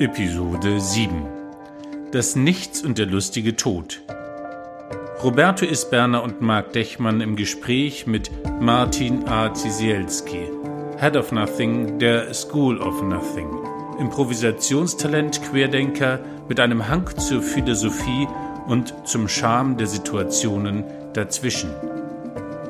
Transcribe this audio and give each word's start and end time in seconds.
Episode 0.00 0.80
7 0.80 1.26
Das 2.12 2.36
Nichts 2.36 2.82
und 2.82 2.98
der 2.98 3.06
lustige 3.06 3.56
Tod. 3.56 4.00
Roberto 5.24 5.64
Isberner 5.66 6.22
und 6.22 6.40
Marc 6.40 6.72
Dechmann 6.72 7.20
im 7.20 7.34
Gespräch 7.34 8.06
mit 8.06 8.30
Martin 8.60 9.26
A. 9.26 9.52
Zisielski, 9.52 10.50
Head 11.00 11.16
of 11.16 11.32
Nothing 11.32 11.98
der 11.98 12.32
School 12.32 12.80
of 12.80 13.02
Nothing. 13.02 13.48
Improvisationstalent 13.98 15.42
Querdenker 15.42 16.20
mit 16.48 16.60
einem 16.60 16.86
Hang 16.86 17.10
zur 17.16 17.42
Philosophie 17.42 18.28
und 18.68 18.94
zum 19.04 19.26
Charme 19.26 19.76
der 19.78 19.88
Situationen 19.88 20.84
dazwischen. 21.12 21.70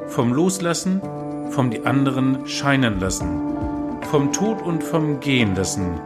Vom 0.07 0.33
Loslassen, 0.33 1.03
vom 1.51 1.71
die 1.71 1.85
anderen 1.85 2.47
scheinen 2.47 2.99
lassen, 2.99 3.43
vom 4.11 4.33
Tod 4.33 4.63
und 4.63 4.83
vom 4.83 5.21
Gehen 5.21 5.55
lassen, 5.55 6.01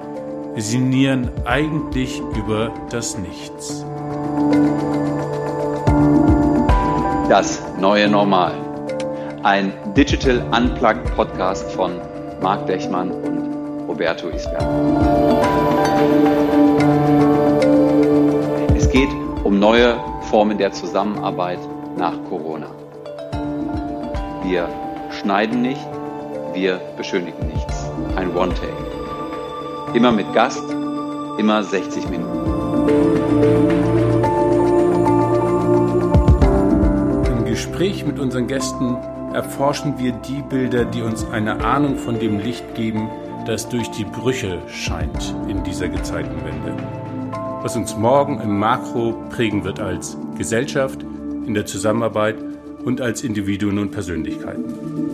wir 0.55 0.63
sinnieren 0.63 1.31
eigentlich 1.47 2.21
über 2.37 2.71
das 2.91 3.17
Nichts. 3.17 3.85
Das 7.29 7.63
neue 7.81 8.09
Normal. 8.09 8.53
Ein 9.43 9.73
Digital 9.97 10.45
Unplugged 10.55 11.17
Podcast 11.17 11.71
von 11.73 11.93
Marc 12.43 12.67
Dechmann 12.67 13.11
und 13.11 13.89
Roberto 13.89 14.29
Isberg. 14.29 14.63
Es 18.77 18.91
geht 18.91 19.09
um 19.45 19.59
neue 19.59 19.97
Formen 20.29 20.59
der 20.59 20.73
Zusammenarbeit 20.73 21.61
nach 21.97 22.15
Corona. 22.29 22.67
Wir 24.45 24.69
schneiden 25.11 25.63
nicht, 25.63 25.87
wir 26.53 26.79
beschönigen 26.99 27.47
nichts. 27.47 27.91
Ein 28.17 28.37
One-Take. 28.37 29.02
Immer 29.95 30.11
mit 30.11 30.33
Gast, 30.33 30.65
immer 31.37 31.63
60 31.63 32.09
Minuten. 32.09 32.49
Im 37.27 37.45
Gespräch 37.45 38.07
mit 38.07 38.19
unseren 38.19 38.47
Gästen 38.47 38.97
erforschen 39.35 39.99
wir 39.99 40.13
die 40.13 40.41
Bilder, 40.49 40.87
die 40.87 41.03
uns 41.03 41.27
eine 41.31 41.63
Ahnung 41.63 41.97
von 41.97 42.19
dem 42.19 42.39
Licht 42.39 42.75
geben, 42.75 43.11
das 43.47 43.69
durch 43.69 43.91
die 43.91 44.05
Brüche 44.05 44.63
scheint 44.67 45.35
in 45.49 45.63
dieser 45.63 45.89
Gezeitenwende. 45.89 46.75
Was 47.61 47.77
uns 47.77 47.95
morgen 47.95 48.41
im 48.41 48.59
Makro 48.59 49.15
prägen 49.29 49.63
wird 49.63 49.79
als 49.79 50.17
Gesellschaft, 50.39 51.03
in 51.47 51.53
der 51.53 51.67
Zusammenarbeit 51.67 52.37
und 52.83 53.03
als 53.03 53.23
Individuen 53.23 53.79
und 53.79 53.91
Persönlichkeiten. 53.91 55.12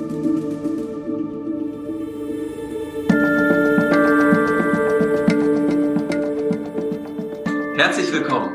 Herzlich 7.89 8.13
willkommen 8.13 8.55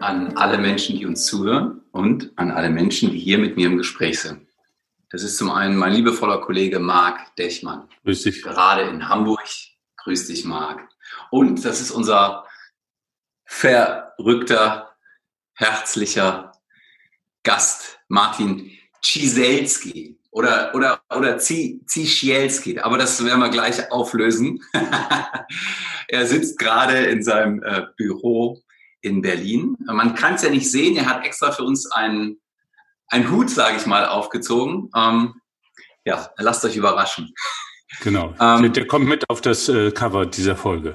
an 0.00 0.36
alle 0.36 0.58
Menschen, 0.58 0.98
die 0.98 1.06
uns 1.06 1.24
zuhören 1.24 1.80
und 1.90 2.32
an 2.36 2.50
alle 2.50 2.68
Menschen, 2.68 3.10
die 3.10 3.18
hier 3.18 3.38
mit 3.38 3.56
mir 3.56 3.66
im 3.68 3.78
Gespräch 3.78 4.20
sind. 4.20 4.46
Das 5.08 5.22
ist 5.22 5.38
zum 5.38 5.50
einen 5.50 5.74
mein 5.74 5.94
liebevoller 5.94 6.38
Kollege 6.38 6.78
Marc 6.78 7.34
Dechmann. 7.36 7.88
Grüß 8.04 8.24
dich. 8.24 8.42
Gerade 8.42 8.82
in 8.82 9.08
Hamburg. 9.08 9.40
Grüß 9.96 10.26
dich, 10.26 10.44
Marc. 10.44 10.86
Und 11.30 11.64
das 11.64 11.80
ist 11.80 11.92
unser 11.92 12.46
verrückter, 13.46 14.96
herzlicher 15.54 16.52
Gast, 17.44 18.00
Martin 18.08 18.70
Ciselski 19.02 20.20
oder, 20.32 20.74
oder, 20.74 21.02
oder 21.14 21.38
Zischielski, 21.38 22.80
aber 22.80 22.96
das 22.98 23.22
werden 23.24 23.40
wir 23.40 23.50
gleich 23.50 23.92
auflösen. 23.92 24.64
er 26.08 26.26
sitzt 26.26 26.58
gerade 26.58 26.96
in 27.04 27.22
seinem 27.22 27.62
äh, 27.62 27.82
Büro 27.96 28.58
in 29.02 29.20
Berlin. 29.20 29.76
Man 29.84 30.14
kann 30.14 30.34
es 30.34 30.42
ja 30.42 30.50
nicht 30.50 30.70
sehen, 30.70 30.96
er 30.96 31.06
hat 31.06 31.26
extra 31.26 31.52
für 31.52 31.64
uns 31.64 31.90
einen, 31.92 32.40
einen 33.08 33.30
Hut, 33.30 33.50
sage 33.50 33.76
ich 33.76 33.84
mal, 33.84 34.06
aufgezogen. 34.06 34.90
Ähm, 34.96 35.34
ja, 36.06 36.30
lasst 36.38 36.64
euch 36.64 36.76
überraschen. 36.76 37.34
Genau, 38.00 38.34
ähm, 38.40 38.72
der 38.72 38.86
kommt 38.86 39.06
mit 39.06 39.28
auf 39.28 39.42
das 39.42 39.68
äh, 39.68 39.90
Cover 39.90 40.24
dieser 40.24 40.56
Folge. 40.56 40.94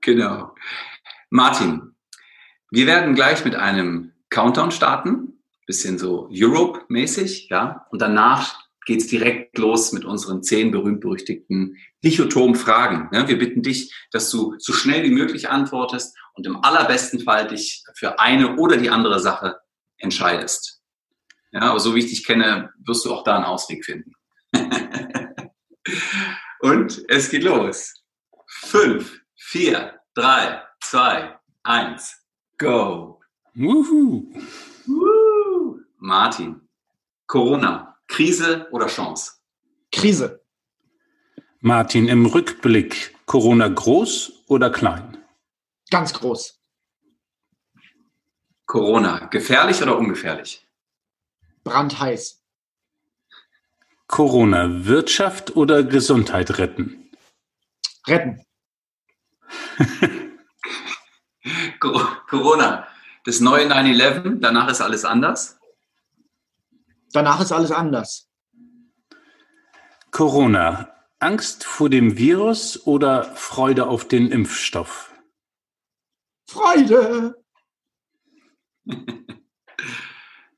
Genau. 0.00 0.54
Martin, 1.28 1.94
wir 2.70 2.86
werden 2.86 3.14
gleich 3.14 3.44
mit 3.44 3.56
einem 3.56 4.12
Countdown 4.30 4.70
starten 4.70 5.33
bisschen 5.66 5.98
so 5.98 6.28
Europe-mäßig, 6.30 7.48
ja. 7.50 7.86
Und 7.90 8.02
danach 8.02 8.64
geht's 8.86 9.06
direkt 9.06 9.56
los 9.58 9.92
mit 9.92 10.04
unseren 10.04 10.42
zehn 10.42 10.70
berühmt-berüchtigten 10.70 11.76
Dichotom-Fragen. 12.04 13.08
Ja, 13.12 13.28
wir 13.28 13.38
bitten 13.38 13.62
dich, 13.62 13.94
dass 14.10 14.30
du 14.30 14.54
so 14.58 14.72
schnell 14.72 15.04
wie 15.04 15.14
möglich 15.14 15.48
antwortest 15.48 16.16
und 16.34 16.46
im 16.46 16.62
allerbesten 16.62 17.20
Fall 17.20 17.48
dich 17.48 17.82
für 17.96 18.18
eine 18.18 18.56
oder 18.56 18.76
die 18.76 18.90
andere 18.90 19.20
Sache 19.20 19.58
entscheidest. 19.98 20.82
Ja, 21.52 21.62
aber 21.70 21.80
so 21.80 21.94
wie 21.94 22.00
ich 22.00 22.10
dich 22.10 22.26
kenne, 22.26 22.72
wirst 22.84 23.04
du 23.04 23.14
auch 23.14 23.24
da 23.24 23.36
einen 23.36 23.44
Ausweg 23.44 23.84
finden. 23.84 24.12
und 26.60 27.04
es 27.08 27.30
geht 27.30 27.44
los. 27.44 27.94
Fünf, 28.46 29.20
vier, 29.36 30.00
drei, 30.14 30.62
zwei, 30.80 31.38
eins, 31.62 32.16
go. 32.58 33.20
Woohoo. 33.54 34.32
Martin, 36.06 36.60
Corona, 37.26 37.96
Krise 38.08 38.68
oder 38.72 38.88
Chance? 38.88 39.38
Krise. 39.90 40.44
Martin, 41.60 42.08
im 42.08 42.26
Rückblick, 42.26 43.16
Corona 43.24 43.68
groß 43.68 44.44
oder 44.46 44.68
klein? 44.68 45.16
Ganz 45.90 46.12
groß. 46.12 46.60
Corona, 48.66 49.28
gefährlich 49.28 49.82
oder 49.82 49.96
ungefährlich? 49.96 50.68
Brandheiß. 51.62 52.44
Corona, 54.06 54.84
Wirtschaft 54.84 55.56
oder 55.56 55.84
Gesundheit 55.84 56.58
retten? 56.58 57.10
Retten. 58.06 58.44
Corona, 61.80 62.86
das 63.24 63.40
neue 63.40 63.68
9-11, 63.68 64.40
danach 64.40 64.68
ist 64.68 64.82
alles 64.82 65.06
anders? 65.06 65.58
Danach 67.14 67.40
ist 67.40 67.52
alles 67.52 67.70
anders. 67.70 68.28
Corona. 70.10 70.90
Angst 71.20 71.62
vor 71.62 71.88
dem 71.88 72.18
Virus 72.18 72.86
oder 72.86 73.22
Freude 73.36 73.86
auf 73.86 74.08
den 74.08 74.32
Impfstoff? 74.32 75.12
Freude. 76.50 77.36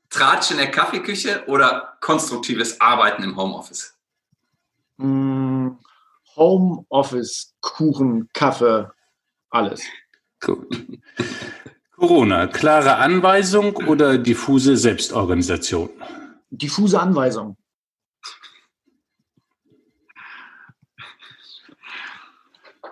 Tratsch 0.09 0.49
in 0.49 0.57
der 0.57 0.71
Kaffeeküche 0.71 1.45
oder 1.45 1.95
konstruktives 2.01 2.81
Arbeiten 2.81 3.21
im 3.21 3.37
Homeoffice? 3.37 3.95
Mm, 4.97 5.73
Homeoffice, 6.35 7.55
Kuchen, 7.61 8.29
Kaffee, 8.33 8.89
alles. 9.51 9.83
Gut. 10.43 10.67
Corona, 11.95 12.47
klare 12.47 12.95
Anweisung 12.95 13.75
oder 13.75 14.17
diffuse 14.17 14.75
Selbstorganisation? 14.75 15.91
Diffuse 16.49 16.99
Anweisung. 16.99 17.57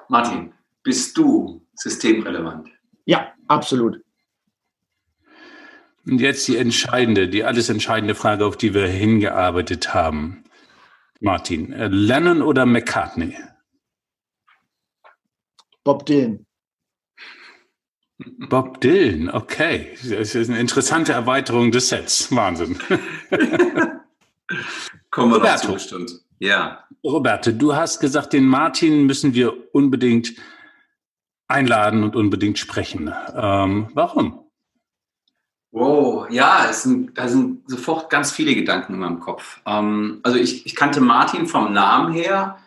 Martin, 0.09 0.53
bist 0.83 1.17
du 1.17 1.65
systemrelevant? 1.75 2.69
Ja, 3.05 3.33
absolut. 3.47 4.01
Und 6.05 6.19
jetzt 6.19 6.47
die 6.47 6.57
entscheidende, 6.57 7.27
die 7.27 7.43
alles 7.43 7.69
entscheidende 7.69 8.13
Frage, 8.13 8.45
auf 8.45 8.57
die 8.57 8.75
wir 8.75 8.87
hingearbeitet 8.87 9.93
haben. 9.93 10.43
Martin, 11.19 11.73
äh, 11.73 11.87
Lennon 11.87 12.43
oder 12.43 12.67
McCartney? 12.67 13.35
Bob 15.83 16.05
Dylan. 16.05 16.45
Bob 18.17 18.79
Dylan, 18.81 19.29
okay. 19.29 19.97
Das 20.09 20.35
ist 20.35 20.49
eine 20.49 20.59
interessante 20.59 21.11
Erweiterung 21.11 21.71
des 21.71 21.89
Sets. 21.89 22.33
Wahnsinn. 22.33 22.77
Kommen 25.11 25.31
wir 25.31 25.37
Roberto. 25.37 25.73
bestimmt. 25.73 26.11
Ja. 26.39 26.83
Roberto, 27.03 27.51
du 27.51 27.75
hast 27.75 27.99
gesagt, 27.99 28.33
den 28.33 28.45
Martin 28.45 29.05
müssen 29.05 29.33
wir 29.33 29.53
unbedingt 29.73 30.33
einladen 31.47 32.03
und 32.03 32.15
unbedingt 32.15 32.57
sprechen. 32.57 33.13
Ähm, 33.35 33.89
warum? 33.93 34.45
Wow, 35.71 36.29
ja, 36.29 36.67
es 36.69 36.83
sind, 36.83 37.17
da 37.17 37.27
sind 37.27 37.69
sofort 37.69 38.09
ganz 38.09 38.31
viele 38.31 38.55
Gedanken 38.55 38.93
in 38.93 38.99
meinem 38.99 39.19
Kopf. 39.19 39.59
Ähm, 39.65 40.21
also 40.23 40.37
ich, 40.37 40.65
ich 40.65 40.73
kannte 40.75 41.01
Martin 41.01 41.47
vom 41.47 41.73
Namen 41.73 42.13
her 42.13 42.57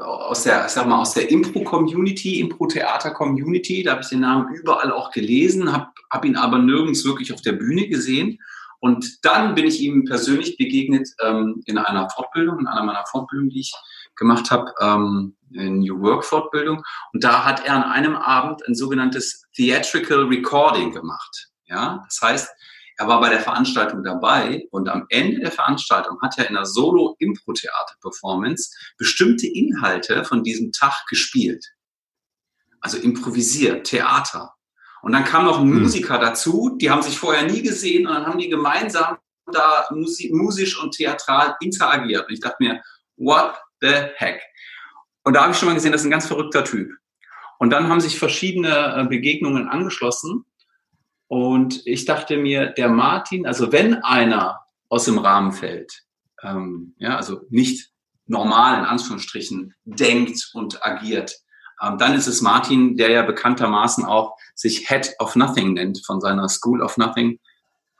aus 0.00 0.42
der, 0.42 0.66
ich 0.66 0.72
sag 0.72 0.86
mal, 0.86 1.00
aus 1.00 1.14
der 1.14 1.30
Impro-Community, 1.30 2.40
Impro-Theater-Community. 2.40 3.82
Da 3.82 3.92
habe 3.92 4.02
ich 4.02 4.08
den 4.08 4.20
Namen 4.20 4.54
überall 4.54 4.92
auch 4.92 5.10
gelesen, 5.10 5.72
habe 5.72 5.88
hab 6.10 6.24
ihn 6.24 6.36
aber 6.36 6.58
nirgends 6.58 7.04
wirklich 7.04 7.32
auf 7.32 7.42
der 7.42 7.52
Bühne 7.52 7.88
gesehen. 7.88 8.38
Und 8.80 9.24
dann 9.24 9.54
bin 9.54 9.64
ich 9.64 9.80
ihm 9.80 10.04
persönlich 10.04 10.56
begegnet 10.58 11.08
ähm, 11.22 11.62
in 11.66 11.78
einer 11.78 12.10
Fortbildung, 12.10 12.58
in 12.58 12.66
einer 12.66 12.84
meiner 12.84 13.04
Fortbildungen, 13.06 13.50
die 13.50 13.60
ich 13.60 13.74
gemacht 14.16 14.50
habe, 14.50 14.72
ähm, 14.80 15.34
in 15.52 15.78
New 15.78 16.00
Work 16.02 16.24
Fortbildung. 16.24 16.82
Und 17.12 17.24
da 17.24 17.44
hat 17.44 17.64
er 17.64 17.74
an 17.76 17.84
einem 17.84 18.16
Abend 18.16 18.66
ein 18.66 18.74
sogenanntes 18.74 19.46
Theatrical 19.54 20.24
Recording 20.24 20.92
gemacht. 20.92 21.48
Ja, 21.66 22.04
das 22.04 22.20
heißt, 22.20 22.50
er 22.96 23.08
war 23.08 23.20
bei 23.20 23.28
der 23.28 23.40
Veranstaltung 23.40 24.04
dabei 24.04 24.68
und 24.70 24.88
am 24.88 25.06
Ende 25.08 25.40
der 25.40 25.50
Veranstaltung 25.50 26.20
hat 26.22 26.38
er 26.38 26.48
in 26.48 26.56
einer 26.56 26.66
Solo-Impro-Theater-Performance 26.66 28.70
bestimmte 28.96 29.48
Inhalte 29.48 30.24
von 30.24 30.44
diesem 30.44 30.70
Tag 30.72 31.04
gespielt. 31.08 31.64
Also 32.80 32.98
improvisiert, 32.98 33.86
Theater. 33.86 34.54
Und 35.02 35.12
dann 35.12 35.24
kam 35.24 35.44
noch 35.44 35.58
ein 35.58 35.68
hm. 35.68 35.82
Musiker 35.82 36.18
dazu, 36.18 36.76
die 36.80 36.90
haben 36.90 37.02
sich 37.02 37.18
vorher 37.18 37.44
nie 37.44 37.62
gesehen 37.62 38.06
und 38.06 38.14
dann 38.14 38.26
haben 38.26 38.38
die 38.38 38.48
gemeinsam 38.48 39.18
da 39.52 39.86
musisch 39.90 40.80
und 40.80 40.94
theatral 40.94 41.56
interagiert. 41.60 42.28
Und 42.28 42.32
ich 42.32 42.40
dachte 42.40 42.56
mir, 42.60 42.80
what 43.16 43.56
the 43.80 43.92
heck? 44.16 44.40
Und 45.24 45.34
da 45.34 45.42
habe 45.42 45.52
ich 45.52 45.58
schon 45.58 45.68
mal 45.68 45.74
gesehen, 45.74 45.92
das 45.92 46.00
ist 46.02 46.06
ein 46.06 46.10
ganz 46.10 46.26
verrückter 46.26 46.64
Typ. 46.64 46.90
Und 47.58 47.70
dann 47.70 47.88
haben 47.88 48.00
sich 48.00 48.18
verschiedene 48.18 48.96
äh, 48.96 49.06
Begegnungen 49.06 49.68
angeschlossen. 49.68 50.44
Und 51.28 51.86
ich 51.86 52.04
dachte 52.04 52.36
mir, 52.36 52.66
der 52.66 52.88
Martin, 52.88 53.46
also 53.46 53.72
wenn 53.72 54.02
einer 54.02 54.60
aus 54.88 55.06
dem 55.06 55.18
Rahmen 55.18 55.52
fällt, 55.52 56.04
ähm, 56.42 56.94
ja, 56.98 57.16
also 57.16 57.42
nicht 57.50 57.90
normal 58.26 58.78
in 58.78 58.84
Anführungsstrichen 58.84 59.74
denkt 59.84 60.50
und 60.54 60.84
agiert, 60.84 61.34
ähm, 61.82 61.98
dann 61.98 62.14
ist 62.14 62.26
es 62.26 62.40
Martin, 62.40 62.96
der 62.96 63.10
ja 63.10 63.22
bekanntermaßen 63.22 64.04
auch 64.04 64.36
sich 64.54 64.88
Head 64.88 65.14
of 65.18 65.36
Nothing 65.36 65.74
nennt 65.74 66.04
von 66.04 66.20
seiner 66.20 66.48
School 66.48 66.82
of 66.82 66.96
Nothing. 66.96 67.38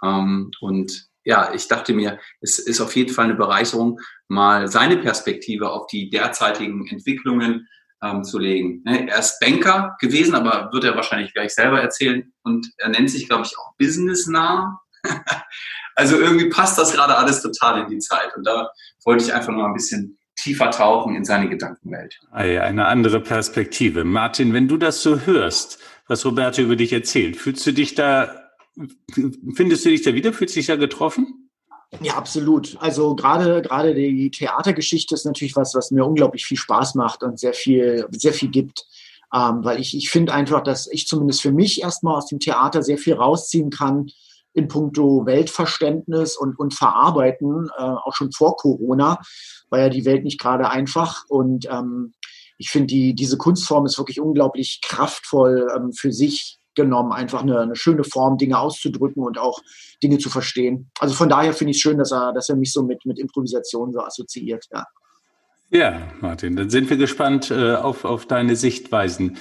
Ähm, 0.03 0.50
und 0.61 1.09
ja, 1.25 1.53
ich 1.55 1.69
dachte 1.69 1.94
mir, 1.94 2.19
es 2.41 2.59
ist 2.59 2.81
auf 2.81 2.94
jeden 2.94 3.12
Fall 3.12 3.25
eine 3.25 3.35
Bereicherung, 3.35 3.99
mal 4.29 4.69
seine 4.69 4.99
Perspektive 4.99 5.71
auf 5.71 5.87
die 5.87 6.11
derzeitigen 6.11 6.87
Entwicklungen 6.87 7.69
ähm, 8.05 8.25
zu 8.25 8.39
legen. 8.39 8.83
Ne, 8.85 9.09
er 9.09 9.19
ist 9.19 9.41
Banker 9.41 9.97
gewesen, 10.01 10.35
aber 10.35 10.71
wird 10.73 10.85
er 10.85 10.95
wahrscheinlich 10.95 11.33
gleich 11.33 11.55
selber 11.55 11.81
erzählen. 11.81 12.33
Und 12.43 12.71
er 12.79 12.91
nennt 12.91 13.11
sich, 13.11 13.29
glaube 13.29 13.45
ich, 13.47 13.56
auch 13.59 13.75
businessnah. 13.79 14.81
also 15.95 16.19
irgendwie 16.19 16.49
passt 16.51 16.79
das 16.79 16.93
gerade 16.93 17.17
alles 17.17 17.43
total 17.43 17.83
in 17.83 17.89
die 17.89 17.99
Zeit. 17.99 18.37
Und 18.37 18.47
da 18.47 18.71
wollte 19.05 19.25
ich 19.25 19.33
einfach 19.33 19.53
nur 19.53 19.67
ein 19.67 19.75
bisschen 19.75 20.19
tiefer 20.37 20.71
tauchen 20.71 21.15
in 21.15 21.25
seine 21.25 21.49
Gedankenwelt. 21.49 22.21
Eine 22.33 22.87
andere 22.87 23.21
Perspektive. 23.21 24.05
Martin, 24.05 24.53
wenn 24.53 24.69
du 24.69 24.77
das 24.77 25.03
so 25.03 25.21
hörst, 25.21 25.79
was 26.07 26.25
Roberto 26.25 26.61
über 26.61 26.77
dich 26.77 26.93
erzählt, 26.93 27.37
fühlst 27.37 27.67
du 27.67 27.73
dich 27.73 27.95
da, 27.95 28.50
findest 29.55 29.85
du 29.85 29.91
dich 29.91 30.03
da 30.03 30.15
wieder, 30.15 30.33
fühlst 30.33 30.57
du 30.57 30.59
dich 30.59 30.67
da 30.67 30.77
getroffen? 30.77 31.44
Ja, 32.00 32.14
absolut. 32.14 32.76
Also 32.81 33.14
gerade 33.14 33.62
gerade 33.62 33.94
die 33.94 34.31
Theatergeschichte 34.31 35.14
ist 35.14 35.25
natürlich 35.25 35.56
was, 35.56 35.75
was 35.75 35.91
mir 35.91 36.05
unglaublich 36.05 36.44
viel 36.44 36.58
Spaß 36.58 36.94
macht 36.94 37.23
und 37.23 37.38
sehr 37.38 37.55
viel 37.55 38.06
sehr 38.11 38.32
viel 38.32 38.50
gibt, 38.50 38.87
ähm, 39.32 39.64
weil 39.64 39.81
ich 39.81 39.96
ich 39.96 40.11
finde 40.11 40.32
einfach, 40.32 40.62
dass 40.62 40.87
ich 40.91 41.06
zumindest 41.06 41.43
für 41.43 41.52
mich 41.52 41.82
erstmal 41.82 42.17
aus 42.17 42.26
dem 42.26 42.41
Theater 42.41 42.82
sehr 42.82 42.99
viel 42.99 43.14
rausziehen 43.14 43.70
kann 43.70 44.08
in 44.52 44.69
puncto 44.69 45.26
Weltverständnis 45.26 46.37
und 46.37 46.58
und 46.58 46.75
Verarbeiten, 46.75 47.70
äh, 47.76 47.82
auch 47.82 48.14
schon 48.14 48.32
vor 48.32 48.56
Corona 48.56 49.20
war 49.70 49.81
ja 49.81 49.88
die 49.88 50.05
Welt 50.05 50.25
nicht 50.25 50.40
gerade 50.40 50.70
einfach. 50.70 51.25
Und 51.29 51.67
ähm, 51.70 52.12
ich 52.58 52.70
finde, 52.70 52.87
die, 52.87 53.14
diese 53.14 53.37
Kunstform 53.37 53.87
ist 53.87 53.99
wirklich 53.99 54.20
unglaublich 54.20 54.81
kraftvoll 54.82 55.69
ähm, 55.75 55.93
für 55.93 56.12
sich 56.12 56.58
genommen, 56.75 57.12
einfach 57.12 57.43
eine, 57.43 57.61
eine, 57.61 57.76
schöne 57.76 58.05
Form, 58.05 58.38
Dinge 58.38 58.59
auszudrücken 58.59 59.23
und 59.23 59.38
auch 59.38 59.61
Dinge 60.03 60.19
zu 60.19 60.31
verstehen. 60.31 60.91
Also 60.99 61.15
von 61.15 61.29
daher 61.29 61.53
finde 61.53 61.73
ich 61.73 61.79
es 61.79 61.82
schön, 61.82 61.99
dass 61.99 62.12
er, 62.12 62.32
dass 62.32 62.49
er 62.49 62.56
mich 62.56 62.73
so 62.73 62.82
mit, 62.82 63.05
mit 63.05 63.19
Improvisation 63.19 63.93
so 63.93 64.00
assoziiert. 64.00 64.67
Ja. 64.73 64.87
Ja, 65.71 66.03
Martin, 66.21 66.55
dann 66.56 66.71
sind 66.71 66.88
wir 66.91 66.97
gespannt 66.97 67.50
äh, 67.50 67.75
auf, 67.75 68.05
auf 68.05 68.26
deine 68.26 68.55
Sichtweisen. 68.55 69.38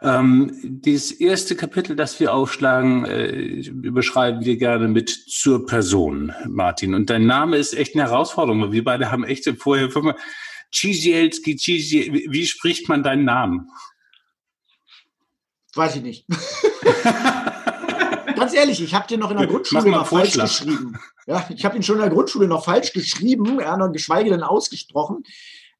Ähm, 0.00 0.52
dieses 0.62 1.12
erste 1.12 1.56
Kapitel, 1.56 1.96
das 1.96 2.20
wir 2.20 2.32
aufschlagen, 2.32 3.04
äh, 3.06 3.60
überschreiben 3.68 4.44
wir 4.44 4.56
gerne 4.56 4.88
mit 4.88 5.10
zur 5.10 5.66
Person, 5.66 6.32
Martin. 6.46 6.94
Und 6.94 7.10
dein 7.10 7.26
Name 7.26 7.56
ist 7.56 7.74
echt 7.74 7.94
eine 7.94 8.04
Herausforderung, 8.04 8.62
weil 8.62 8.72
wir 8.72 8.84
beide 8.84 9.10
haben 9.10 9.24
echt 9.24 9.48
vorher 9.58 9.90
fünfmal 9.90 10.16
Ciesielski, 10.72 11.56
Ciesielski, 11.56 12.28
wie 12.30 12.46
spricht 12.46 12.88
man 12.88 13.02
deinen 13.02 13.24
Namen? 13.24 13.70
Weiß 15.74 15.96
ich 15.96 16.02
nicht. 16.02 16.26
Ganz 18.36 18.54
ehrlich, 18.54 18.82
ich 18.82 18.94
habe 18.94 19.06
den 19.06 19.20
noch 19.20 19.30
in 19.30 19.38
der 19.38 19.46
Grundschule 19.46 19.90
noch 19.90 20.06
falsch 20.06 20.34
geschrieben. 20.34 20.98
Ja, 21.26 21.46
ich 21.54 21.64
habe 21.64 21.76
ihn 21.76 21.82
schon 21.82 21.96
in 21.96 22.02
der 22.02 22.10
Grundschule 22.10 22.46
noch 22.48 22.64
falsch 22.64 22.92
geschrieben, 22.92 23.60
ja, 23.60 23.76
noch 23.76 23.92
geschweige 23.92 24.30
denn 24.30 24.42
ausgesprochen. 24.42 25.24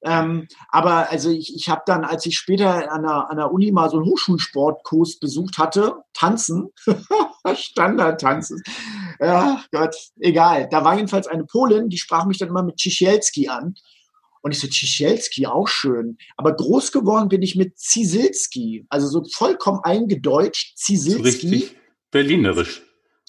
Ähm, 0.04 0.48
aber 0.68 1.10
also 1.10 1.30
ich, 1.30 1.54
ich 1.56 1.68
habe 1.70 1.82
dann, 1.86 2.04
als 2.04 2.26
ich 2.26 2.36
später 2.36 2.92
an 2.92 3.02
der, 3.02 3.30
an 3.30 3.38
der 3.38 3.50
Uni 3.50 3.72
mal 3.72 3.88
so 3.88 3.96
einen 3.96 4.06
Hochschulsportkurs 4.06 5.18
besucht 5.18 5.56
hatte, 5.56 5.96
tanzen, 6.12 6.70
Standardtanzen. 7.54 8.62
Ja, 9.18 9.62
Gott, 9.72 9.96
egal. 10.20 10.68
Da 10.70 10.84
war 10.84 10.96
jedenfalls 10.96 11.26
eine 11.26 11.44
Polin, 11.44 11.88
die 11.88 11.96
sprach 11.96 12.26
mich 12.26 12.36
dann 12.36 12.50
immer 12.50 12.62
mit 12.62 12.78
Ciesielski 12.78 13.48
an. 13.48 13.76
Und 14.44 14.52
ich 14.52 14.60
so, 14.60 14.68
Ciesielski, 14.68 15.46
auch 15.46 15.68
schön. 15.68 16.18
Aber 16.36 16.54
groß 16.54 16.92
geworden 16.92 17.30
bin 17.30 17.40
ich 17.40 17.56
mit 17.56 17.78
Zisilski. 17.78 18.84
Also 18.90 19.08
so 19.08 19.24
vollkommen 19.32 19.80
eingedeutscht. 19.82 20.76
Zisilski. 20.76 21.16
So 21.18 21.24
richtig 21.24 21.76
berlinerisch. 22.10 22.82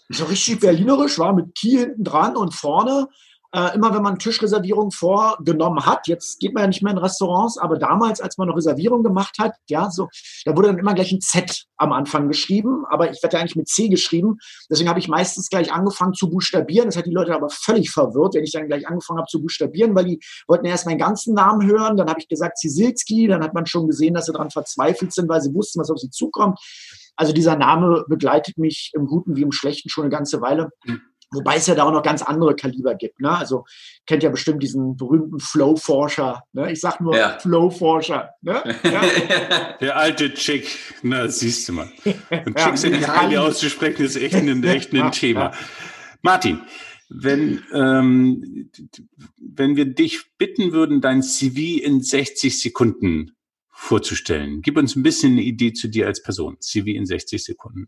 So 0.09 0.25
richtig 0.25 0.59
berlinerisch, 0.59 1.17
war 1.17 1.33
mit 1.33 1.55
Ki 1.55 1.77
hinten 1.77 2.03
dran 2.03 2.35
und 2.35 2.53
vorne 2.53 3.07
äh, 3.55 3.73
immer 3.73 3.93
wenn 3.95 4.01
man 4.01 4.19
Tischreservierung 4.19 4.91
vorgenommen 4.91 5.85
hat, 5.85 6.09
jetzt 6.09 6.41
geht 6.41 6.53
man 6.53 6.63
ja 6.63 6.67
nicht 6.67 6.83
mehr 6.83 6.91
in 6.91 6.97
Restaurants, 6.97 7.57
aber 7.57 7.77
damals, 7.77 8.19
als 8.19 8.37
man 8.37 8.49
noch 8.49 8.57
Reservierung 8.57 9.01
gemacht 9.01 9.37
hat, 9.39 9.53
ja, 9.69 9.89
so, 9.89 10.09
da 10.43 10.57
wurde 10.57 10.67
dann 10.67 10.77
immer 10.77 10.93
gleich 10.93 11.13
ein 11.13 11.21
Z 11.21 11.63
am 11.77 11.93
Anfang 11.93 12.27
geschrieben, 12.27 12.83
aber 12.89 13.09
ich 13.09 13.23
werde 13.23 13.37
ja 13.37 13.39
eigentlich 13.39 13.55
mit 13.55 13.69
C 13.69 13.87
geschrieben. 13.87 14.39
Deswegen 14.69 14.89
habe 14.89 14.99
ich 14.99 15.07
meistens 15.07 15.49
gleich 15.49 15.71
angefangen 15.71 16.13
zu 16.13 16.29
buchstabieren. 16.29 16.87
Das 16.87 16.97
hat 16.97 17.05
die 17.05 17.11
Leute 17.11 17.33
aber 17.33 17.49
völlig 17.49 17.91
verwirrt, 17.91 18.33
wenn 18.35 18.43
ich 18.43 18.51
dann 18.51 18.67
gleich 18.67 18.87
angefangen 18.89 19.19
habe 19.19 19.29
zu 19.29 19.41
buchstabieren, 19.41 19.95
weil 19.95 20.05
die 20.05 20.19
wollten 20.47 20.65
erst 20.65 20.85
meinen 20.85 20.97
ganzen 20.97 21.33
Namen 21.33 21.65
hören. 21.65 21.95
Dann 21.95 22.09
habe 22.09 22.19
ich 22.19 22.27
gesagt 22.27 22.57
Zisilski, 22.57 23.27
dann 23.27 23.41
hat 23.41 23.53
man 23.53 23.65
schon 23.65 23.87
gesehen, 23.87 24.15
dass 24.15 24.25
sie 24.25 24.33
daran 24.33 24.51
verzweifelt 24.51 25.13
sind, 25.13 25.29
weil 25.29 25.41
sie 25.41 25.53
wussten, 25.53 25.79
was 25.79 25.89
auf 25.89 25.99
sie 25.99 26.09
zukommt. 26.09 26.59
Also 27.15 27.31
dieser 27.31 27.55
Name 27.55 28.03
begleitet 28.09 28.57
mich 28.57 28.91
im 28.93 29.05
Guten 29.05 29.37
wie 29.37 29.43
im 29.43 29.53
Schlechten 29.53 29.87
schon 29.87 30.03
eine 30.03 30.11
ganze 30.11 30.41
Weile. 30.41 30.71
Mhm. 30.83 31.01
Wobei 31.31 31.55
es 31.55 31.67
ja 31.67 31.75
da 31.75 31.83
auch 31.83 31.91
noch 31.91 32.03
ganz 32.03 32.21
andere 32.21 32.55
Kaliber 32.55 32.95
gibt. 32.95 33.19
Ne? 33.19 33.29
Also 33.29 33.65
kennt 34.05 34.23
ja 34.23 34.29
bestimmt 34.29 34.61
diesen 34.63 34.95
berühmten 34.95 35.39
Flow-Forscher. 35.39 36.43
Ne? 36.53 36.71
Ich 36.71 36.81
sag 36.81 37.01
nur 37.01 37.17
ja. 37.17 37.37
Flow-Forscher. 37.39 38.31
Ne? 38.41 38.63
Ja. 38.85 39.01
Der 39.81 39.97
alte 39.97 40.33
Chick, 40.33 40.67
na 41.01 41.27
siehst 41.27 41.67
du 41.67 41.73
mal. 41.73 41.91
Und 42.05 42.55
Chicks 42.55 42.83
ja, 42.83 42.89
in 42.89 42.95
Italien 42.95 43.41
auszusprechen 43.41 44.05
ist 44.05 44.15
echt 44.15 44.35
ein, 44.35 44.63
echt 44.63 44.93
ein 44.93 45.11
Thema. 45.11 45.53
Martin, 46.21 46.61
wenn, 47.09 47.63
ähm, 47.73 48.69
wenn 49.37 49.75
wir 49.75 49.85
dich 49.85 50.23
bitten 50.37 50.71
würden, 50.71 51.01
dein 51.01 51.23
CV 51.23 51.83
in 51.83 52.01
60 52.01 52.59
Sekunden 52.61 53.35
vorzustellen, 53.69 54.61
gib 54.61 54.77
uns 54.77 54.95
ein 54.95 55.03
bisschen 55.03 55.33
eine 55.33 55.41
Idee 55.41 55.73
zu 55.73 55.87
dir 55.87 56.07
als 56.07 56.21
Person. 56.21 56.57
CV 56.59 56.89
in 56.89 57.05
60 57.05 57.43
Sekunden. 57.43 57.87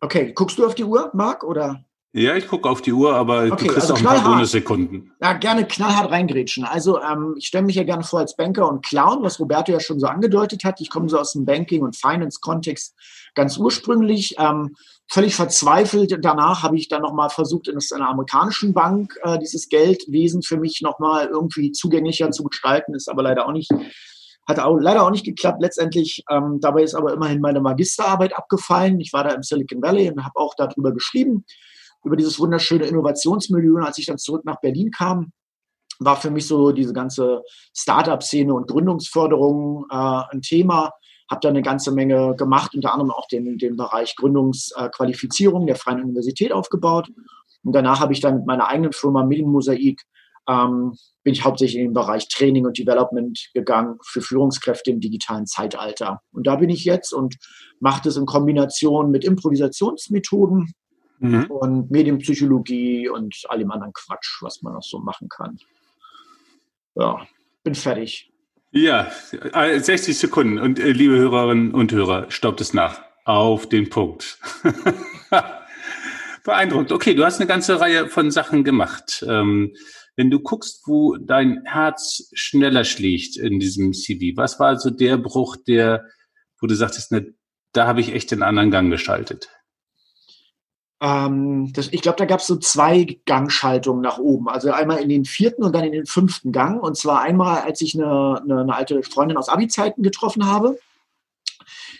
Okay, 0.00 0.32
guckst 0.32 0.58
du 0.58 0.66
auf 0.66 0.74
die 0.74 0.84
Uhr, 0.84 1.10
Marc, 1.12 1.44
oder? 1.44 1.84
Ja, 2.14 2.36
ich 2.36 2.48
gucke 2.48 2.68
auf 2.70 2.80
die 2.80 2.92
Uhr, 2.92 3.14
aber 3.14 3.44
okay, 3.44 3.48
du 3.50 3.56
kriegst 3.56 3.90
also 3.90 3.94
auch 3.94 3.98
ein 3.98 4.04
paar 4.04 4.24
Bonussekunden. 4.24 5.12
Ja, 5.20 5.34
gerne 5.34 5.66
knallhart 5.66 6.10
reingrätschen. 6.10 6.64
Also 6.64 7.02
ähm, 7.02 7.34
ich 7.36 7.46
stelle 7.46 7.66
mich 7.66 7.76
ja 7.76 7.84
gerne 7.84 8.02
vor 8.02 8.20
als 8.20 8.34
Banker 8.34 8.66
und 8.66 8.84
Clown, 8.84 9.22
was 9.22 9.38
Roberto 9.38 9.72
ja 9.72 9.80
schon 9.80 10.00
so 10.00 10.06
angedeutet 10.06 10.64
hat. 10.64 10.80
Ich 10.80 10.88
komme 10.88 11.10
so 11.10 11.18
aus 11.18 11.34
dem 11.34 11.44
Banking- 11.44 11.82
und 11.82 11.96
Finance-Kontext 11.96 12.94
ganz 13.34 13.58
ursprünglich. 13.58 14.36
Ähm, 14.38 14.74
völlig 15.10 15.34
verzweifelt. 15.34 16.16
Danach 16.22 16.62
habe 16.62 16.76
ich 16.78 16.88
dann 16.88 17.02
nochmal 17.02 17.28
versucht, 17.28 17.68
in 17.68 17.78
einer 17.94 18.08
amerikanischen 18.08 18.72
Bank 18.72 19.14
äh, 19.22 19.38
dieses 19.38 19.68
Geldwesen 19.68 20.42
für 20.42 20.56
mich 20.56 20.80
nochmal 20.80 21.26
irgendwie 21.26 21.72
zugänglicher 21.72 22.30
zu 22.30 22.44
gestalten. 22.44 22.94
Ist 22.94 23.10
aber 23.10 23.22
leider 23.22 23.46
auch 23.46 23.52
nicht 23.52 23.70
hat 24.46 24.60
auch, 24.60 24.78
leider 24.78 25.02
auch 25.02 25.10
nicht 25.10 25.26
geklappt 25.26 25.60
letztendlich. 25.60 26.24
Ähm, 26.30 26.58
dabei 26.62 26.82
ist 26.82 26.94
aber 26.94 27.12
immerhin 27.12 27.42
meine 27.42 27.60
Magisterarbeit 27.60 28.34
abgefallen. 28.34 28.98
Ich 28.98 29.12
war 29.12 29.24
da 29.24 29.34
im 29.34 29.42
Silicon 29.42 29.82
Valley 29.82 30.10
und 30.10 30.24
habe 30.24 30.36
auch 30.36 30.54
darüber 30.56 30.94
geschrieben 30.94 31.44
über 32.04 32.16
dieses 32.16 32.38
wunderschöne 32.38 32.86
Innovationsmilieu. 32.86 33.76
Und 33.76 33.84
als 33.84 33.98
ich 33.98 34.06
dann 34.06 34.18
zurück 34.18 34.44
nach 34.44 34.60
Berlin 34.60 34.90
kam, 34.90 35.32
war 35.98 36.16
für 36.16 36.30
mich 36.30 36.46
so 36.46 36.72
diese 36.72 36.92
ganze 36.92 37.42
Startup-Szene 37.76 38.54
und 38.54 38.68
Gründungsförderung 38.68 39.86
äh, 39.90 40.22
ein 40.30 40.42
Thema. 40.42 40.92
Habe 41.30 41.40
da 41.42 41.48
eine 41.48 41.62
ganze 41.62 41.92
Menge 41.92 42.34
gemacht, 42.36 42.74
unter 42.74 42.92
anderem 42.92 43.10
auch 43.10 43.26
den, 43.26 43.58
den 43.58 43.76
Bereich 43.76 44.14
Gründungsqualifizierung 44.16 45.66
der 45.66 45.76
Freien 45.76 46.02
Universität 46.02 46.52
aufgebaut. 46.52 47.10
Und 47.64 47.72
danach 47.72 48.00
habe 48.00 48.12
ich 48.12 48.20
dann 48.20 48.36
mit 48.36 48.46
meiner 48.46 48.68
eigenen 48.68 48.92
Firma 48.92 49.24
Medienmosaik 49.24 50.02
ähm, 50.48 50.96
bin 51.22 51.34
ich 51.34 51.44
hauptsächlich 51.44 51.78
in 51.78 51.88
den 51.88 51.94
Bereich 51.94 52.28
Training 52.28 52.64
und 52.64 52.78
Development 52.78 53.38
gegangen 53.52 53.98
für 54.02 54.22
Führungskräfte 54.22 54.90
im 54.90 55.00
digitalen 55.00 55.46
Zeitalter. 55.46 56.22
Und 56.32 56.46
da 56.46 56.56
bin 56.56 56.70
ich 56.70 56.84
jetzt 56.84 57.12
und 57.12 57.36
mache 57.80 58.02
das 58.04 58.16
in 58.16 58.24
Kombination 58.24 59.10
mit 59.10 59.24
Improvisationsmethoden, 59.24 60.72
mhm. 61.18 61.44
und 61.44 61.90
Medienpsychologie 61.90 63.08
und 63.08 63.34
all 63.48 63.58
dem 63.58 63.70
anderen 63.70 63.92
Quatsch, 63.92 64.42
was 64.42 64.62
man 64.62 64.74
noch 64.74 64.82
so 64.82 64.98
machen 64.98 65.28
kann. 65.28 65.58
Ja, 66.94 67.26
bin 67.64 67.74
fertig. 67.74 68.32
Ja, 68.70 69.10
60 69.32 70.18
Sekunden. 70.18 70.58
Und 70.58 70.78
äh, 70.78 70.92
liebe 70.92 71.16
Hörerinnen 71.16 71.72
und 71.72 71.92
Hörer, 71.92 72.30
stoppt 72.30 72.60
es 72.60 72.74
nach. 72.74 73.02
Auf 73.24 73.68
den 73.68 73.90
Punkt. 73.90 74.38
Beeindruckt. 76.44 76.92
Okay, 76.92 77.14
du 77.14 77.24
hast 77.24 77.40
eine 77.40 77.46
ganze 77.46 77.78
Reihe 77.78 78.08
von 78.08 78.30
Sachen 78.30 78.64
gemacht. 78.64 79.24
Ähm, 79.28 79.74
wenn 80.16 80.30
du 80.30 80.40
guckst, 80.40 80.82
wo 80.86 81.16
dein 81.16 81.62
Herz 81.64 82.30
schneller 82.32 82.84
schlägt 82.84 83.36
in 83.36 83.60
diesem 83.60 83.92
CV, 83.92 84.36
was 84.36 84.58
war 84.58 84.68
also 84.68 84.90
der 84.90 85.16
Bruch, 85.16 85.56
der, 85.56 86.06
wo 86.60 86.66
du 86.66 86.74
sagtest, 86.74 87.12
ne, 87.12 87.34
da 87.72 87.86
habe 87.86 88.00
ich 88.00 88.14
echt 88.14 88.30
den 88.30 88.42
anderen 88.42 88.70
Gang 88.70 88.90
geschaltet? 88.90 89.50
Ähm, 91.00 91.72
das, 91.72 91.88
ich 91.92 92.02
glaube, 92.02 92.16
da 92.16 92.24
gab 92.24 92.40
es 92.40 92.46
so 92.46 92.56
zwei 92.56 93.18
Gangschaltungen 93.24 94.02
nach 94.02 94.18
oben. 94.18 94.48
Also 94.48 94.72
einmal 94.72 94.98
in 94.98 95.08
den 95.08 95.24
vierten 95.24 95.62
und 95.62 95.74
dann 95.74 95.84
in 95.84 95.92
den 95.92 96.06
fünften 96.06 96.52
Gang. 96.52 96.82
Und 96.82 96.96
zwar 96.96 97.20
einmal, 97.20 97.62
als 97.62 97.80
ich 97.80 97.94
eine, 97.94 98.40
eine, 98.42 98.62
eine 98.62 98.74
alte 98.74 99.02
Freundin 99.02 99.36
aus 99.36 99.48
Abi-Zeiten 99.48 100.02
getroffen 100.02 100.46
habe. 100.46 100.78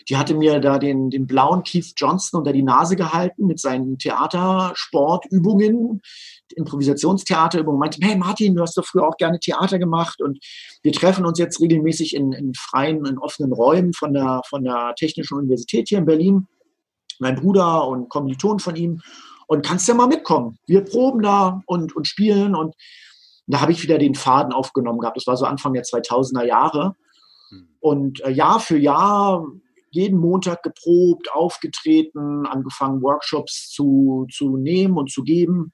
Die 0.09 0.17
hatte 0.17 0.33
mir 0.33 0.59
da 0.59 0.79
den, 0.79 1.11
den 1.11 1.27
blauen 1.27 1.63
Keith 1.63 1.93
Johnston 1.95 2.39
unter 2.39 2.51
die 2.51 2.63
Nase 2.63 2.95
gehalten 2.95 3.45
mit 3.45 3.59
seinen 3.59 3.99
Theatersportübungen, 3.99 6.01
Improvisationstheaterübungen. 6.55 7.79
Meinte, 7.79 7.99
hey 8.01 8.17
Martin, 8.17 8.55
du 8.55 8.63
hast 8.63 8.75
doch 8.75 8.85
früher 8.85 9.07
auch 9.07 9.17
gerne 9.17 9.39
Theater 9.39 9.77
gemacht 9.77 10.19
und 10.21 10.39
wir 10.81 10.93
treffen 10.93 11.25
uns 11.25 11.37
jetzt 11.37 11.61
regelmäßig 11.61 12.15
in, 12.15 12.31
in 12.31 12.55
freien, 12.55 13.05
in 13.05 13.19
offenen 13.19 13.53
Räumen 13.53 13.93
von 13.93 14.13
der, 14.13 14.41
von 14.49 14.63
der 14.63 14.93
Technischen 14.97 15.37
Universität 15.37 15.89
hier 15.89 15.99
in 15.99 16.05
Berlin 16.05 16.47
mein 17.19 17.35
Bruder 17.35 17.87
und 17.87 18.09
Kommiliton 18.09 18.59
von 18.59 18.75
ihm 18.75 19.01
und 19.47 19.65
kannst 19.65 19.87
ja 19.87 19.93
mal 19.93 20.07
mitkommen. 20.07 20.57
Wir 20.65 20.83
proben 20.83 21.21
da 21.21 21.61
und, 21.65 21.95
und 21.95 22.07
spielen 22.07 22.55
und 22.55 22.75
da 23.47 23.61
habe 23.61 23.71
ich 23.71 23.81
wieder 23.81 23.97
den 23.97 24.15
Faden 24.15 24.53
aufgenommen 24.53 24.99
gehabt. 24.99 25.17
Das 25.17 25.25
war 25.25 25.35
so 25.35 25.45
Anfang 25.45 25.73
der 25.73 25.83
2000er 25.83 26.45
Jahre. 26.45 26.95
Hm. 27.49 27.67
Und 27.79 28.23
äh, 28.23 28.29
Jahr 28.29 28.59
für 28.59 28.77
Jahr 28.77 29.43
jeden 29.91 30.19
Montag 30.19 30.61
geprobt, 30.61 31.31
aufgetreten, 31.33 32.45
angefangen 32.45 33.01
Workshops 33.01 33.71
zu, 33.71 34.27
zu 34.31 34.57
nehmen 34.57 34.97
und 34.97 35.11
zu 35.11 35.23
geben. 35.23 35.73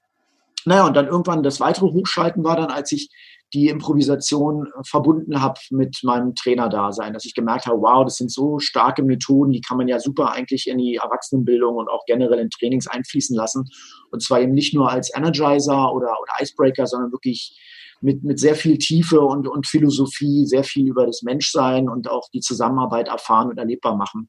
Naja, 0.64 0.86
und 0.86 0.96
dann 0.96 1.06
irgendwann 1.06 1.42
das 1.42 1.60
weitere 1.60 1.86
Hochschalten 1.86 2.42
war 2.42 2.56
dann, 2.56 2.70
als 2.70 2.92
ich 2.92 3.10
die 3.54 3.68
Improvisation 3.68 4.66
äh, 4.66 4.84
verbunden 4.84 5.40
habe 5.40 5.60
mit 5.70 6.00
meinem 6.02 6.34
Trainerdasein, 6.34 7.12
dass 7.12 7.24
ich 7.24 7.34
gemerkt 7.34 7.66
habe, 7.66 7.80
wow, 7.80 8.04
das 8.04 8.16
sind 8.16 8.32
so 8.32 8.58
starke 8.58 9.02
Methoden, 9.02 9.52
die 9.52 9.60
kann 9.60 9.76
man 9.76 9.88
ja 9.88 10.00
super 10.00 10.32
eigentlich 10.32 10.68
in 10.68 10.78
die 10.78 10.96
Erwachsenenbildung 10.96 11.76
und 11.76 11.88
auch 11.88 12.04
generell 12.06 12.40
in 12.40 12.50
Trainings 12.50 12.86
einfließen 12.86 13.36
lassen. 13.36 13.64
Und 14.10 14.22
zwar 14.22 14.40
eben 14.40 14.52
nicht 14.52 14.74
nur 14.74 14.90
als 14.90 15.14
Energizer 15.14 15.92
oder, 15.92 16.14
oder 16.20 16.32
Icebreaker, 16.40 16.86
sondern 16.86 17.12
wirklich 17.12 17.58
mit, 18.00 18.24
mit 18.24 18.38
sehr 18.38 18.54
viel 18.54 18.78
Tiefe 18.78 19.20
und, 19.20 19.48
und 19.48 19.66
Philosophie, 19.66 20.44
sehr 20.46 20.64
viel 20.64 20.88
über 20.88 21.06
das 21.06 21.22
Menschsein 21.22 21.88
und 21.88 22.10
auch 22.10 22.28
die 22.32 22.40
Zusammenarbeit 22.40 23.08
erfahren 23.08 23.48
und 23.48 23.58
erlebbar 23.58 23.96
machen. 23.96 24.28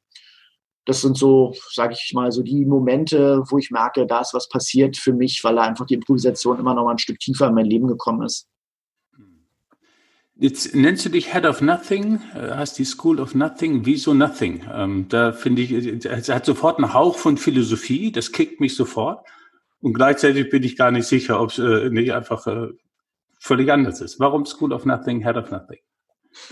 Das 0.85 1.01
sind 1.01 1.17
so, 1.17 1.53
sage 1.73 1.93
ich 1.93 2.13
mal, 2.13 2.31
so 2.31 2.41
die 2.41 2.65
Momente, 2.65 3.43
wo 3.49 3.57
ich 3.57 3.71
merke, 3.71 4.07
da 4.07 4.21
ist 4.21 4.33
was 4.33 4.47
passiert 4.47 4.95
für 4.95 5.11
mich, 5.11 5.41
weil 5.43 5.55
da 5.55 5.63
einfach 5.63 5.85
die 5.85 5.95
Improvisation 5.95 6.59
immer 6.59 6.73
noch 6.73 6.85
mal 6.85 6.91
ein 6.91 6.97
Stück 6.97 7.19
tiefer 7.19 7.47
in 7.47 7.55
mein 7.55 7.65
Leben 7.65 7.87
gekommen 7.87 8.21
ist. 8.21 8.47
Jetzt 10.39 10.75
nennst 10.75 11.03
du 11.03 11.09
dich 11.09 11.33
Head 11.33 11.45
of 11.45 11.61
Nothing, 11.61 12.21
äh, 12.35 12.51
hast 12.51 12.77
die 12.77 12.85
School 12.85 13.19
of 13.19 13.33
Nothing. 13.33 13.85
Wieso 13.85 14.13
Nothing? 14.13 14.63
Ähm, 14.71 15.07
da 15.09 15.31
finde 15.31 15.63
ich, 15.63 15.71
es 16.05 16.29
hat 16.29 16.45
sofort 16.45 16.77
einen 16.77 16.93
Hauch 16.93 17.17
von 17.17 17.37
Philosophie, 17.37 18.11
das 18.11 18.31
kickt 18.31 18.59
mich 18.59 18.75
sofort. 18.75 19.25
Und 19.81 19.93
gleichzeitig 19.93 20.49
bin 20.49 20.61
ich 20.63 20.77
gar 20.77 20.91
nicht 20.91 21.07
sicher, 21.07 21.41
ob 21.41 21.49
es 21.51 21.57
äh, 21.57 21.89
nicht 21.89 22.13
einfach 22.13 22.45
äh, 22.45 22.67
völlig 23.39 23.71
anders 23.71 24.01
ist. 24.01 24.19
Warum 24.19 24.45
School 24.45 24.73
of 24.73 24.85
Nothing, 24.85 25.23
Head 25.23 25.37
of 25.37 25.49
Nothing? 25.49 25.79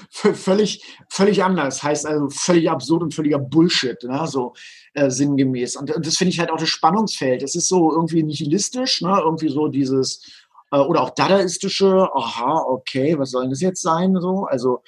völlig, 0.10 0.84
völlig 1.10 1.44
anders. 1.44 1.84
Heißt 1.84 2.08
also 2.08 2.30
völlig 2.30 2.70
absurd 2.70 3.04
und 3.04 3.14
völliger 3.14 3.40
Bullshit, 3.40 4.02
ne? 4.04 4.26
so 4.28 4.54
äh, 4.94 5.10
sinngemäß. 5.12 5.76
Und, 5.76 5.96
und 5.96 6.06
das 6.06 6.18
finde 6.18 6.32
ich 6.32 6.40
halt 6.40 6.50
auch 6.50 6.58
das 6.58 6.70
Spannungsfeld. 6.70 7.44
Es 7.44 7.56
ist 7.56 7.68
so 7.68 7.92
irgendwie 7.92 8.24
nihilistisch, 8.24 9.02
ne? 9.02 9.20
irgendwie 9.24 9.50
so 9.50 9.68
dieses, 9.68 10.45
äh, 10.76 10.80
oder 10.80 11.02
auch 11.02 11.12
dadaistische, 11.12 12.10
aha, 12.14 12.66
okay, 12.68 13.18
was 13.18 13.32
soll 13.32 13.44
denn 13.44 13.52
das 13.52 13.62
jetzt 13.62 13.82
sein? 13.82 14.16
So, 14.20 14.46
also 14.46 14.82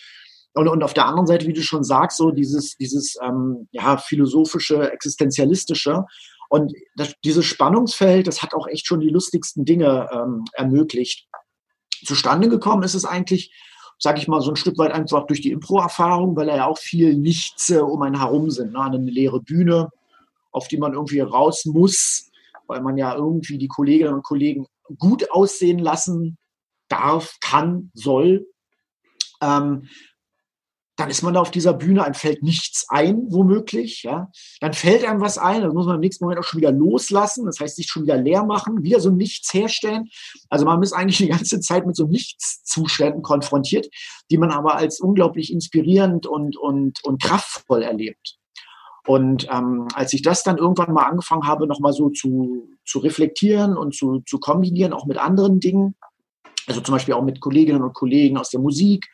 und, 0.54 0.68
und 0.68 0.84
auf 0.84 0.94
der 0.94 1.06
anderen 1.06 1.28
Seite, 1.28 1.46
wie 1.46 1.54
du 1.54 1.62
schon 1.62 1.84
sagst, 1.84 2.18
so 2.18 2.32
dieses, 2.32 2.76
dieses 2.78 3.16
ähm, 3.24 3.68
ja, 3.72 3.98
philosophische, 3.98 4.92
existenzialistische. 4.92 6.06
Und 6.50 6.74
das, 6.96 7.14
dieses 7.24 7.46
Spannungsfeld, 7.46 8.26
das 8.26 8.42
hat 8.42 8.54
auch 8.54 8.68
echt 8.68 8.88
schon 8.88 9.00
die 9.00 9.10
lustigsten 9.10 9.66
Dinge 9.66 10.10
ähm, 10.12 10.46
ermöglicht. 10.54 11.28
Zustande 12.04 12.50
gekommen 12.50 12.84
ist 12.84 12.96
es 12.96 13.06
eigentlich, 13.06 13.54
sage 14.00 14.20
ich 14.20 14.28
mal, 14.28 14.42
so 14.42 14.50
ein 14.50 14.56
Stück 14.56 14.78
weit 14.80 14.94
einfach 14.94 15.28
durch 15.28 15.42
die 15.42 15.52
Impro-Erfahrung, 15.52 16.36
weil 16.36 16.50
er 16.50 16.58
ja 16.58 16.66
auch 16.66 16.80
viel 16.80 17.16
Nichts 17.16 17.70
äh, 17.70 17.78
um 17.78 18.02
einen 18.02 18.20
herum 18.20 18.50
sind. 18.50 18.74
Ne? 18.74 18.82
Eine 18.82 18.98
leere 18.98 19.42
Bühne, 19.42 19.90
auf 20.52 20.68
die 20.68 20.78
man 20.78 20.94
irgendwie 20.94 21.20
raus 21.20 21.66
muss, 21.66 22.32
weil 22.66 22.82
man 22.82 22.98
ja 22.98 23.16
irgendwie 23.16 23.60
die 23.60 23.68
Kolleginnen 23.68 24.14
und 24.16 24.24
Kollegen 24.24 24.66
gut 24.98 25.32
aussehen 25.32 25.80
lassen 25.80 26.38
darf, 26.90 27.38
kann, 27.42 27.92
soll, 27.94 28.48
ähm, 29.42 29.88
dann 30.98 31.12
ist 31.12 31.22
man 31.22 31.36
da 31.36 31.42
auf 31.42 31.52
dieser 31.52 31.74
Bühne, 31.74 32.04
einem 32.04 32.16
fällt 32.16 32.42
nichts 32.42 32.88
ein, 32.90 33.28
womöglich, 33.30 34.02
ja. 34.02 34.32
Dann 34.62 34.74
fällt 34.74 35.06
einem 35.06 35.22
was 35.22 35.38
ein, 35.38 35.62
das 35.62 35.74
muss 35.74 35.86
man 35.86 35.96
im 35.96 36.02
nächsten 36.02 36.26
Moment 36.26 36.40
auch 36.40 36.44
schon 36.44 36.60
wieder 36.60 36.72
loslassen, 36.72 37.46
das 37.46 37.60
heißt, 37.60 37.76
sich 37.76 37.88
schon 37.88 38.04
wieder 38.04 38.18
leer 38.18 38.44
machen, 38.44 38.84
wieder 38.84 39.00
so 39.00 39.12
nichts 39.12 39.54
herstellen. 39.54 40.10
Also 40.50 40.66
man 40.66 40.82
ist 40.82 40.94
eigentlich 40.94 41.18
die 41.18 41.28
ganze 41.28 41.60
Zeit 41.60 41.86
mit 41.86 41.96
so 41.96 42.08
Nichtszuständen 42.08 43.22
konfrontiert, 43.22 43.88
die 44.32 44.40
man 44.40 44.50
aber 44.50 44.76
als 44.76 45.00
unglaublich 45.00 45.54
inspirierend 45.54 46.26
und, 46.26 46.58
und, 46.58 47.04
und 47.04 47.22
kraftvoll 47.22 47.84
erlebt. 47.84 48.40
Und 49.08 49.48
ähm, 49.50 49.88
als 49.94 50.12
ich 50.12 50.22
das 50.22 50.44
dann 50.44 50.58
irgendwann 50.58 50.94
mal 50.94 51.06
angefangen 51.06 51.48
habe, 51.48 51.66
nochmal 51.66 51.94
so 51.94 52.10
zu, 52.10 52.68
zu 52.86 53.00
reflektieren 53.00 53.78
und 53.78 53.96
zu, 53.96 54.20
zu 54.26 54.38
kombinieren, 54.38 54.92
auch 54.92 55.06
mit 55.06 55.18
anderen 55.18 55.62
Dingen, 55.62 55.96
also 56.68 56.82
zum 56.82 56.94
Beispiel 56.94 57.14
auch 57.14 57.24
mit 57.24 57.40
Kolleginnen 57.40 57.82
und 57.82 57.94
Kollegen 57.94 58.38
aus 58.38 58.50
der 58.50 58.60
Musik 58.60 59.08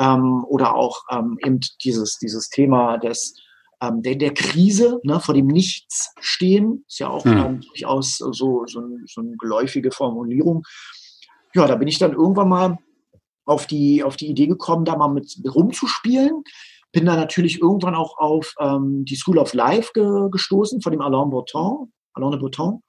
ähm, 0.00 0.44
oder 0.48 0.74
auch 0.74 1.04
ähm, 1.12 1.38
eben 1.44 1.60
dieses, 1.84 2.18
dieses 2.18 2.48
Thema 2.48 2.98
des, 2.98 3.36
ähm, 3.80 4.02
der, 4.02 4.16
der 4.16 4.34
Krise, 4.34 4.98
ne, 5.04 5.20
vor 5.20 5.34
dem 5.34 5.46
Nichts 5.46 6.12
stehen, 6.18 6.84
ist 6.88 6.98
ja 6.98 7.08
auch 7.08 7.24
hm. 7.24 7.38
ähm, 7.38 7.60
durchaus 7.60 8.16
so, 8.16 8.32
so, 8.32 8.64
so 8.66 8.80
eine 9.20 9.36
geläufige 9.38 9.92
Formulierung. 9.92 10.64
Ja, 11.54 11.68
da 11.68 11.76
bin 11.76 11.86
ich 11.86 11.98
dann 11.98 12.12
irgendwann 12.12 12.48
mal 12.48 12.78
auf 13.44 13.68
die, 13.68 14.02
auf 14.02 14.16
die 14.16 14.26
Idee 14.26 14.48
gekommen, 14.48 14.84
da 14.84 14.96
mal 14.96 15.08
mit 15.08 15.32
rumzuspielen 15.44 16.42
bin 16.92 17.06
da 17.06 17.16
natürlich 17.16 17.60
irgendwann 17.60 17.94
auch 17.94 18.16
auf 18.18 18.54
ähm, 18.60 19.04
die 19.04 19.16
School 19.16 19.38
of 19.38 19.54
Life 19.54 19.90
ge 19.94 20.28
gestoßen 20.30 20.80
von 20.80 20.92
dem 20.92 21.00
Alain 21.00 21.30
Breton, 21.30 21.92
Alain 22.14 22.30
de 22.32 22.40
Breton. 22.40 22.82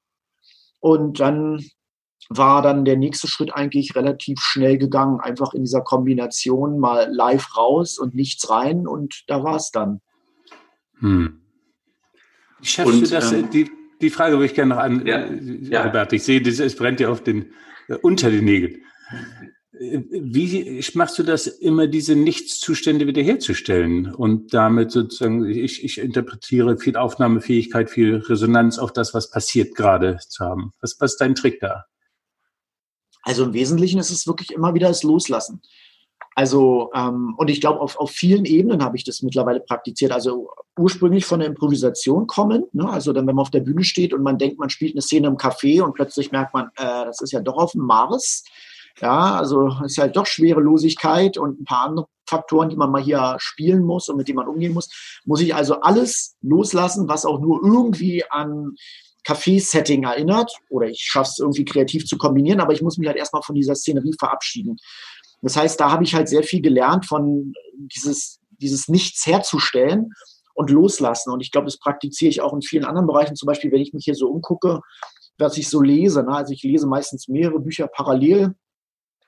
Und 0.80 1.20
dann 1.20 1.60
war 2.30 2.62
dann 2.62 2.86
der 2.86 2.98
nächste 2.98 3.28
Schritt 3.28 3.54
eigentlich 3.54 3.96
relativ 3.96 4.40
schnell 4.40 4.78
gegangen, 4.78 5.20
einfach 5.20 5.54
in 5.54 5.64
dieser 5.64 5.82
Kombination 5.82 6.80
mal 6.80 7.10
live 7.12 7.58
raus 7.58 7.98
und 7.98 8.14
nichts 8.14 8.50
rein 8.50 8.88
und 8.88 9.24
da 9.28 9.44
war 9.44 9.56
es 9.56 9.72
dann. 9.72 10.02
Hm. 11.00 11.42
Schaffst 12.62 12.94
und, 12.94 13.02
du 13.02 13.10
das, 13.10 13.32
ähm, 13.32 13.50
die, 13.50 13.72
die 14.02 14.10
Frage 14.10 14.34
würde 14.34 14.46
ich 14.46 14.54
gerne 14.54 14.76
noch 14.76 14.82
an, 14.82 15.06
ja, 15.06 15.20
äh, 15.20 15.60
ja. 15.62 15.82
Albert, 15.82 16.14
ich 16.14 16.24
sehe, 16.24 16.42
es 16.42 16.76
brennt 16.76 17.00
dir 17.00 17.12
auf 17.12 17.24
den, 17.24 17.54
äh, 17.88 17.96
unter 17.96 18.30
den 18.30 18.46
Nägeln. 18.46 18.84
Wie 19.80 20.84
machst 20.94 21.18
du 21.18 21.24
das 21.24 21.48
immer, 21.48 21.88
diese 21.88 22.14
Nichtszustände 22.14 23.08
wiederherzustellen 23.08 24.14
und 24.14 24.54
damit 24.54 24.92
sozusagen, 24.92 25.46
ich, 25.46 25.86
ich 25.86 26.00
interpretiere 26.00 26.78
viel 26.78 26.98
Aufnahmefähigkeit, 26.98 27.90
viel 27.90 28.18
Resonanz 28.18 28.78
auf 28.78 28.92
das, 28.92 29.14
was 29.14 29.32
passiert 29.32 29.76
gerade 29.76 30.18
zu 30.28 30.44
haben. 30.44 30.74
Was, 30.82 30.98
was 31.00 31.14
ist 31.14 31.22
dein 31.22 31.34
Trick 31.34 31.62
da? 31.62 31.86
Also 33.22 33.46
im 33.46 33.54
Wesentlichen 33.54 34.00
ist 34.00 34.12
es 34.12 34.28
wirklich 34.28 34.52
immer 34.52 34.74
wieder 34.74 34.90
das 34.90 35.04
Loslassen. 35.04 35.62
Also, 36.36 36.90
ähm, 36.94 37.36
und 37.38 37.50
ich 37.50 37.62
glaube, 37.62 37.80
auf, 37.80 37.98
auf 37.98 38.12
vielen 38.12 38.46
Ebenen 38.46 38.84
habe 38.84 38.98
ich 38.98 39.04
das 39.06 39.22
mittlerweile 39.22 39.62
praktiziert. 39.62 40.12
Also 40.12 40.50
ursprünglich 40.78 41.26
von 41.26 41.40
der 41.40 41.48
Improvisation 41.48 42.28
kommend, 42.28 42.74
ne? 42.74 42.90
also 42.90 43.14
dann, 43.14 43.28
wenn 43.28 43.36
man 43.36 43.44
auf 43.44 43.52
der 43.52 43.60
Bühne 43.62 43.84
steht 43.84 44.14
und 44.14 44.24
man 44.24 44.38
denkt, 44.38 44.60
man 44.60 44.70
spielt 44.70 44.94
eine 44.94 45.02
Szene 45.02 45.28
im 45.28 45.38
Café 45.38 45.82
und 45.82 45.94
plötzlich 45.94 46.32
merkt 46.32 46.54
man, 46.54 46.68
äh, 46.76 47.06
das 47.06 47.22
ist 47.22 47.32
ja 47.32 47.42
doch 47.42 47.58
auf 47.58 47.72
dem 47.72 47.82
Mars 47.82 48.44
ja, 49.02 49.36
also 49.36 49.72
ist 49.86 49.98
halt 49.98 50.16
doch 50.16 50.26
Schwerelosigkeit 50.26 51.38
und 51.38 51.62
ein 51.62 51.66
paar 51.66 51.88
andere 51.88 52.08
Faktoren, 52.28 52.70
die 52.70 52.76
man 52.76 52.92
mal 52.92 53.02
hier 53.02 53.36
spielen 53.40 53.84
muss 53.84 54.10
und 54.10 54.18
mit 54.18 54.28
denen 54.28 54.38
man 54.38 54.48
umgehen 54.48 54.74
muss. 54.74 54.90
Muss 55.26 55.42
ich 55.42 55.56
also 55.56 55.82
alles 55.82 56.36
loslassen, 56.42 57.08
was 57.08 57.26
auch 57.26 57.40
nur 57.40 57.62
irgendwie 57.64 58.24
an 58.30 58.76
Café-Setting 59.26 60.04
erinnert. 60.04 60.52
Oder 60.70 60.88
ich 60.88 61.02
schaffe 61.02 61.30
es 61.32 61.40
irgendwie 61.40 61.66
kreativ 61.66 62.06
zu 62.06 62.18
kombinieren, 62.18 62.60
aber 62.60 62.74
ich 62.74 62.82
muss 62.82 62.98
mich 62.98 63.08
halt 63.08 63.18
erstmal 63.18 63.42
von 63.42 63.56
dieser 63.56 63.76
Szenerie 63.76 64.14
verabschieden. 64.18 64.78
Das 65.42 65.56
heißt, 65.56 65.80
da 65.80 65.92
habe 65.92 66.04
ich 66.04 66.14
halt 66.14 66.28
sehr 66.28 66.44
viel 66.44 66.62
gelernt 66.62 67.06
von 67.06 67.54
dieses, 67.74 68.40
dieses 68.50 68.88
Nichts 68.90 69.26
herzustellen 69.26 70.12
und 70.54 70.70
loslassen. 70.70 71.32
Und 71.32 71.42
ich 71.42 71.52
glaube, 71.52 71.66
das 71.66 71.78
praktiziere 71.78 72.30
ich 72.30 72.42
auch 72.42 72.54
in 72.54 72.62
vielen 72.62 72.86
anderen 72.86 73.08
Bereichen. 73.08 73.36
Zum 73.36 73.48
Beispiel, 73.48 73.72
wenn 73.72 73.82
ich 73.82 73.94
mich 73.94 74.04
hier 74.04 74.16
so 74.16 74.28
umgucke, 74.28 74.82
was 75.38 75.58
ich 75.58 75.70
so 75.70 75.82
lese. 75.82 76.24
Ne? 76.24 76.36
Also 76.36 76.54
ich 76.54 76.64
lese 76.64 76.88
meistens 76.88 77.30
mehrere 77.30 77.60
Bücher 77.60 77.88
parallel. 77.88 78.56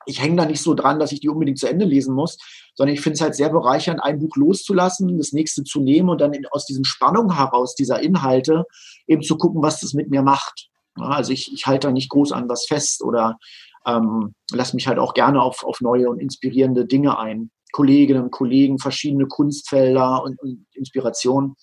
Ich 0.05 0.21
hänge 0.21 0.37
da 0.37 0.45
nicht 0.45 0.61
so 0.61 0.73
dran, 0.73 0.99
dass 0.99 1.11
ich 1.11 1.19
die 1.19 1.29
unbedingt 1.29 1.59
zu 1.59 1.67
Ende 1.67 1.85
lesen 1.85 2.13
muss, 2.13 2.37
sondern 2.75 2.93
ich 2.93 3.01
finde 3.01 3.15
es 3.15 3.21
halt 3.21 3.35
sehr 3.35 3.49
bereichernd, 3.49 4.03
ein 4.03 4.19
Buch 4.19 4.35
loszulassen, 4.35 5.17
das 5.17 5.31
nächste 5.31 5.63
zu 5.63 5.79
nehmen 5.79 6.09
und 6.09 6.21
dann 6.21 6.33
in, 6.33 6.45
aus 6.47 6.65
diesem 6.65 6.83
Spannung 6.83 7.35
heraus 7.35 7.75
dieser 7.75 8.01
Inhalte 8.01 8.65
eben 9.07 9.21
zu 9.21 9.37
gucken, 9.37 9.61
was 9.61 9.79
das 9.79 9.93
mit 9.93 10.09
mir 10.09 10.21
macht. 10.21 10.69
Also 10.95 11.31
ich, 11.31 11.53
ich 11.53 11.67
halte 11.67 11.87
da 11.87 11.91
nicht 11.91 12.09
groß 12.09 12.31
an 12.31 12.49
was 12.49 12.65
fest 12.65 13.03
oder 13.03 13.37
ähm, 13.85 14.33
lasse 14.51 14.75
mich 14.75 14.87
halt 14.87 14.99
auch 14.99 15.13
gerne 15.13 15.41
auf, 15.41 15.63
auf 15.63 15.81
neue 15.81 16.09
und 16.09 16.19
inspirierende 16.19 16.85
Dinge 16.85 17.17
ein. 17.17 17.51
Kolleginnen 17.71 18.23
und 18.23 18.31
Kollegen, 18.31 18.79
verschiedene 18.79 19.27
Kunstfelder 19.27 20.23
und, 20.23 20.39
und 20.41 20.65
Inspiration. 20.73 21.55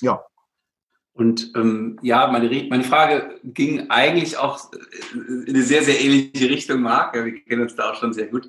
Ja. 0.00 0.24
Und 1.16 1.52
ähm, 1.56 1.98
ja, 2.02 2.26
meine, 2.26 2.48
meine 2.68 2.84
Frage 2.84 3.40
ging 3.42 3.88
eigentlich 3.88 4.36
auch 4.36 4.70
in 5.14 5.46
eine 5.48 5.62
sehr, 5.62 5.82
sehr 5.82 5.98
ähnliche 5.98 6.50
Richtung, 6.50 6.82
Marc. 6.82 7.14
Wir 7.14 7.42
kennen 7.42 7.62
uns 7.62 7.74
da 7.74 7.90
auch 7.90 7.94
schon 7.94 8.12
sehr 8.12 8.26
gut. 8.26 8.46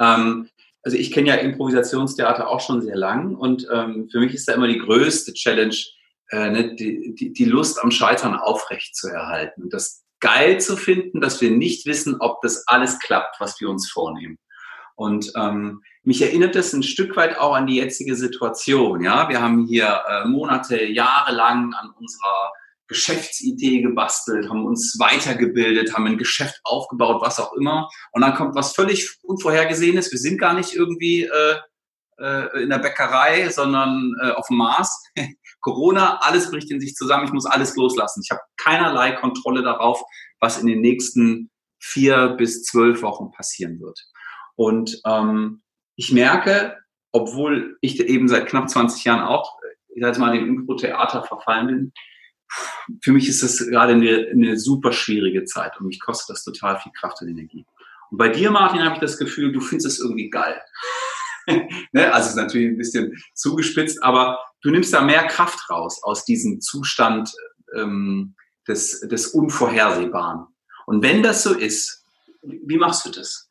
Ähm, 0.00 0.48
also 0.82 0.96
ich 0.96 1.12
kenne 1.12 1.28
ja 1.28 1.34
Improvisationstheater 1.36 2.48
auch 2.48 2.60
schon 2.60 2.82
sehr 2.82 2.96
lang 2.96 3.36
und 3.36 3.68
ähm, 3.72 4.08
für 4.10 4.18
mich 4.18 4.34
ist 4.34 4.48
da 4.48 4.54
immer 4.54 4.66
die 4.66 4.78
größte 4.78 5.32
Challenge, 5.32 5.76
äh, 6.30 6.50
ne, 6.50 6.74
die, 6.74 7.14
die, 7.14 7.32
die 7.32 7.44
Lust 7.44 7.82
am 7.82 7.92
Scheitern 7.92 8.34
aufrecht 8.34 8.96
zu 8.96 9.08
erhalten 9.08 9.62
und 9.62 9.72
das 9.72 10.04
geil 10.18 10.60
zu 10.60 10.76
finden, 10.76 11.20
dass 11.20 11.40
wir 11.40 11.52
nicht 11.52 11.86
wissen, 11.86 12.16
ob 12.20 12.40
das 12.42 12.66
alles 12.66 12.98
klappt, 12.98 13.38
was 13.38 13.60
wir 13.60 13.68
uns 13.68 13.88
vornehmen. 13.88 14.38
Und 14.96 15.32
ähm, 15.36 15.82
mich 16.08 16.22
erinnert 16.22 16.54
das 16.54 16.72
ein 16.72 16.82
Stück 16.82 17.16
weit 17.16 17.36
auch 17.36 17.52
an 17.52 17.66
die 17.66 17.76
jetzige 17.76 18.16
Situation. 18.16 19.02
Ja, 19.04 19.28
wir 19.28 19.42
haben 19.42 19.66
hier 19.66 20.00
äh, 20.08 20.26
Monate, 20.26 20.82
Jahre 20.86 21.34
lang 21.34 21.74
an 21.74 21.90
unserer 21.90 22.50
Geschäftsidee 22.86 23.82
gebastelt, 23.82 24.48
haben 24.48 24.64
uns 24.64 24.96
weitergebildet, 24.98 25.92
haben 25.92 26.06
ein 26.06 26.16
Geschäft 26.16 26.58
aufgebaut, 26.64 27.20
was 27.20 27.38
auch 27.38 27.52
immer. 27.52 27.90
Und 28.12 28.22
dann 28.22 28.34
kommt 28.34 28.54
was 28.54 28.72
völlig 28.72 29.18
Unvorhergesehenes. 29.22 30.10
Wir 30.10 30.18
sind 30.18 30.38
gar 30.38 30.54
nicht 30.54 30.74
irgendwie 30.74 31.24
äh, 31.24 31.56
äh, 32.18 32.62
in 32.62 32.70
der 32.70 32.78
Bäckerei, 32.78 33.50
sondern 33.50 34.14
äh, 34.22 34.30
auf 34.30 34.46
dem 34.46 34.56
Mars. 34.56 35.04
Corona, 35.60 36.20
alles 36.22 36.50
bricht 36.50 36.70
in 36.70 36.80
sich 36.80 36.94
zusammen. 36.94 37.26
Ich 37.26 37.34
muss 37.34 37.44
alles 37.44 37.76
loslassen. 37.76 38.22
Ich 38.24 38.30
habe 38.30 38.40
keinerlei 38.56 39.12
Kontrolle 39.12 39.62
darauf, 39.62 40.02
was 40.40 40.58
in 40.58 40.68
den 40.68 40.80
nächsten 40.80 41.50
vier 41.78 42.28
bis 42.28 42.62
zwölf 42.62 43.02
Wochen 43.02 43.30
passieren 43.30 43.78
wird. 43.78 44.00
Und 44.56 45.02
ähm, 45.04 45.60
ich 45.98 46.12
merke, 46.12 46.76
obwohl 47.10 47.76
ich 47.80 47.98
eben 48.00 48.28
seit 48.28 48.46
knapp 48.46 48.70
20 48.70 49.02
Jahren 49.04 49.22
auch, 49.22 49.58
ich 49.88 50.00
sage 50.00 50.20
mal, 50.20 50.32
dem 50.32 50.46
Impro-Theater 50.46 51.24
verfallen 51.24 51.66
bin, 51.66 51.92
für 53.02 53.12
mich 53.12 53.28
ist 53.28 53.42
das 53.42 53.58
gerade 53.66 53.94
eine, 53.94 54.28
eine 54.30 54.56
super 54.56 54.92
schwierige 54.92 55.44
Zeit 55.44 55.78
und 55.78 55.86
mich 55.86 56.00
kostet 56.00 56.36
das 56.36 56.44
total 56.44 56.78
viel 56.78 56.92
Kraft 56.92 57.20
und 57.20 57.28
Energie. 57.28 57.66
Und 58.10 58.16
bei 58.16 58.28
dir, 58.28 58.52
Martin, 58.52 58.84
habe 58.84 58.94
ich 58.94 59.00
das 59.00 59.18
Gefühl, 59.18 59.52
du 59.52 59.60
findest 59.60 59.88
es 59.88 59.98
irgendwie 59.98 60.30
geil. 60.30 60.62
ne? 61.92 62.12
Also 62.14 62.26
es 62.26 62.30
ist 62.30 62.36
natürlich 62.36 62.68
ein 62.68 62.78
bisschen 62.78 63.20
zugespitzt, 63.34 64.00
aber 64.02 64.38
du 64.62 64.70
nimmst 64.70 64.94
da 64.94 65.02
mehr 65.02 65.26
Kraft 65.26 65.68
raus 65.68 66.00
aus 66.04 66.24
diesem 66.24 66.60
Zustand 66.60 67.34
ähm, 67.74 68.36
des, 68.68 69.00
des 69.00 69.26
Unvorhersehbaren. 69.26 70.46
Und 70.86 71.02
wenn 71.02 71.24
das 71.24 71.42
so 71.42 71.54
ist, 71.54 72.06
wie 72.42 72.78
machst 72.78 73.04
du 73.04 73.10
das? 73.10 73.47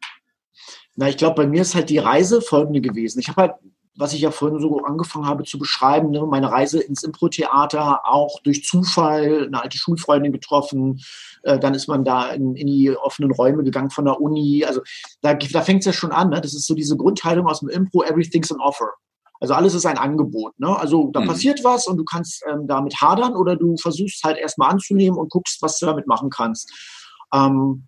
Na, 0.98 1.08
ich 1.08 1.18
glaube, 1.18 1.36
bei 1.36 1.48
mir 1.48 1.62
ist 1.62 1.76
halt 1.76 1.92
die 1.92 2.00
Reise 2.00 2.42
folgende 2.42 2.82
gewesen. 2.82 3.20
Ich 3.20 3.30
habe 3.30 3.44
halt, 3.44 3.54
was 3.96 4.14
ich 4.14 4.22
ja 4.22 4.32
vorhin 4.32 4.60
so 4.60 4.80
angefangen 4.84 5.28
habe 5.28 5.44
zu 5.44 5.60
beschreiben, 5.60 6.10
ne, 6.10 6.26
meine 6.26 6.52
Reise 6.52 6.82
ins 6.82 7.04
Impro-Theater 7.04 8.02
auch 8.04 8.42
durch 8.42 8.64
Zufall, 8.64 9.46
eine 9.46 9.62
alte 9.62 9.78
Schulfreundin 9.78 10.32
getroffen, 10.32 11.00
äh, 11.44 11.60
dann 11.60 11.76
ist 11.76 11.88
man 11.88 12.04
da 12.04 12.30
in, 12.30 12.56
in, 12.56 12.66
die 12.66 12.90
offenen 12.92 13.32
Räume 13.32 13.64
gegangen 13.64 13.92
von 13.92 14.06
der 14.06 14.20
Uni. 14.20 14.66
Also 14.66 14.82
da, 15.22 15.36
da 15.36 15.62
fängt 15.62 15.82
es 15.82 15.86
ja 15.86 15.94
schon 15.94 16.12
an. 16.12 16.30
Ne? 16.30 16.42
Das 16.42 16.56
ist 16.56 16.66
so 16.66 16.74
diese 16.74 16.98
Grundhaltung 16.98 17.48
aus 17.48 17.60
dem 17.60 17.70
Impro, 17.70 18.02
everything's 18.02 18.52
an 18.52 18.60
offer. 18.60 18.90
Also 19.40 19.54
alles 19.54 19.76
ist 19.76 19.86
ein 19.86 20.00
Angebot. 20.00 20.60
Ne? 20.60 20.76
Also 20.76 21.12
da 21.14 21.22
mhm. 21.22 21.28
passiert 21.28 21.64
was 21.64 21.86
und 21.86 21.98
du 21.98 22.06
kannst 22.06 22.44
ähm, 22.50 22.66
damit 22.66 23.00
hadern 23.00 23.36
oder 23.36 23.56
du 23.56 23.78
versuchst 23.78 24.24
halt 24.24 24.40
erstmal 24.40 24.72
anzunehmen 24.72 25.20
und 25.20 25.30
guckst, 25.30 25.62
was 25.62 25.78
du 25.78 25.86
damit 25.86 26.08
machen 26.08 26.32
kannst. 26.32 26.72
Ähm, 27.32 27.88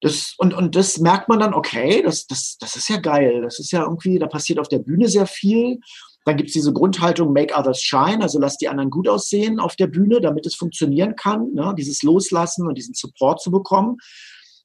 das, 0.00 0.34
und, 0.38 0.54
und 0.54 0.76
das 0.76 0.98
merkt 0.98 1.28
man 1.28 1.40
dann, 1.40 1.54
okay, 1.54 2.02
das, 2.02 2.26
das, 2.26 2.56
das 2.60 2.76
ist 2.76 2.88
ja 2.88 2.98
geil. 2.98 3.42
Das 3.42 3.58
ist 3.58 3.72
ja 3.72 3.82
irgendwie, 3.82 4.18
da 4.18 4.26
passiert 4.26 4.58
auf 4.58 4.68
der 4.68 4.78
Bühne 4.78 5.08
sehr 5.08 5.26
viel. 5.26 5.80
Dann 6.24 6.36
gibt 6.36 6.50
es 6.50 6.52
diese 6.52 6.72
Grundhaltung, 6.72 7.32
make 7.32 7.54
others 7.54 7.80
shine, 7.80 8.22
also 8.22 8.38
lass 8.38 8.58
die 8.58 8.68
anderen 8.68 8.90
gut 8.90 9.08
aussehen 9.08 9.58
auf 9.58 9.76
der 9.76 9.86
Bühne, 9.86 10.20
damit 10.20 10.46
es 10.46 10.54
funktionieren 10.54 11.16
kann, 11.16 11.52
ne? 11.54 11.74
dieses 11.76 12.02
Loslassen 12.02 12.66
und 12.68 12.76
diesen 12.76 12.94
Support 12.94 13.40
zu 13.40 13.50
bekommen. 13.50 13.96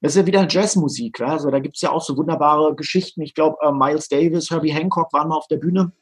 Das 0.01 0.11
ist 0.11 0.17
ja 0.17 0.25
wieder 0.25 0.45
Jazzmusik. 0.47 1.19
Ja? 1.19 1.27
Also 1.27 1.49
da 1.49 1.59
gibt 1.59 1.75
es 1.75 1.81
ja 1.81 1.91
auch 1.91 2.03
so 2.03 2.17
wunderbare 2.17 2.75
Geschichten. 2.75 3.21
Ich 3.21 3.33
glaube, 3.33 3.57
äh, 3.61 3.71
Miles 3.71 4.09
Davis, 4.09 4.51
Herbie 4.51 4.73
Hancock 4.73 5.13
waren 5.13 5.29
mal 5.29 5.37
auf 5.37 5.47
der 5.47 5.57
Bühne. 5.57 5.93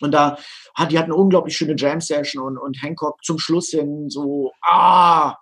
Und 0.00 0.12
da 0.12 0.38
hat 0.74 0.90
die 0.90 0.98
hatten 0.98 1.12
eine 1.12 1.20
unglaublich 1.20 1.56
schöne 1.56 1.76
Jam-Session 1.76 2.42
und, 2.42 2.58
und 2.58 2.82
Hancock 2.82 3.22
zum 3.22 3.38
Schluss 3.38 3.68
hin 3.68 4.08
so, 4.08 4.52
ah, 4.62 5.36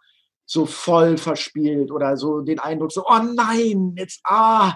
so 0.46 0.66
voll 0.66 1.16
verspielt 1.16 1.90
oder 1.90 2.16
so 2.16 2.40
den 2.40 2.58
Eindruck 2.58 2.92
so, 2.92 3.04
oh 3.06 3.20
nein, 3.34 3.94
jetzt 3.96 4.20
ah. 4.24 4.74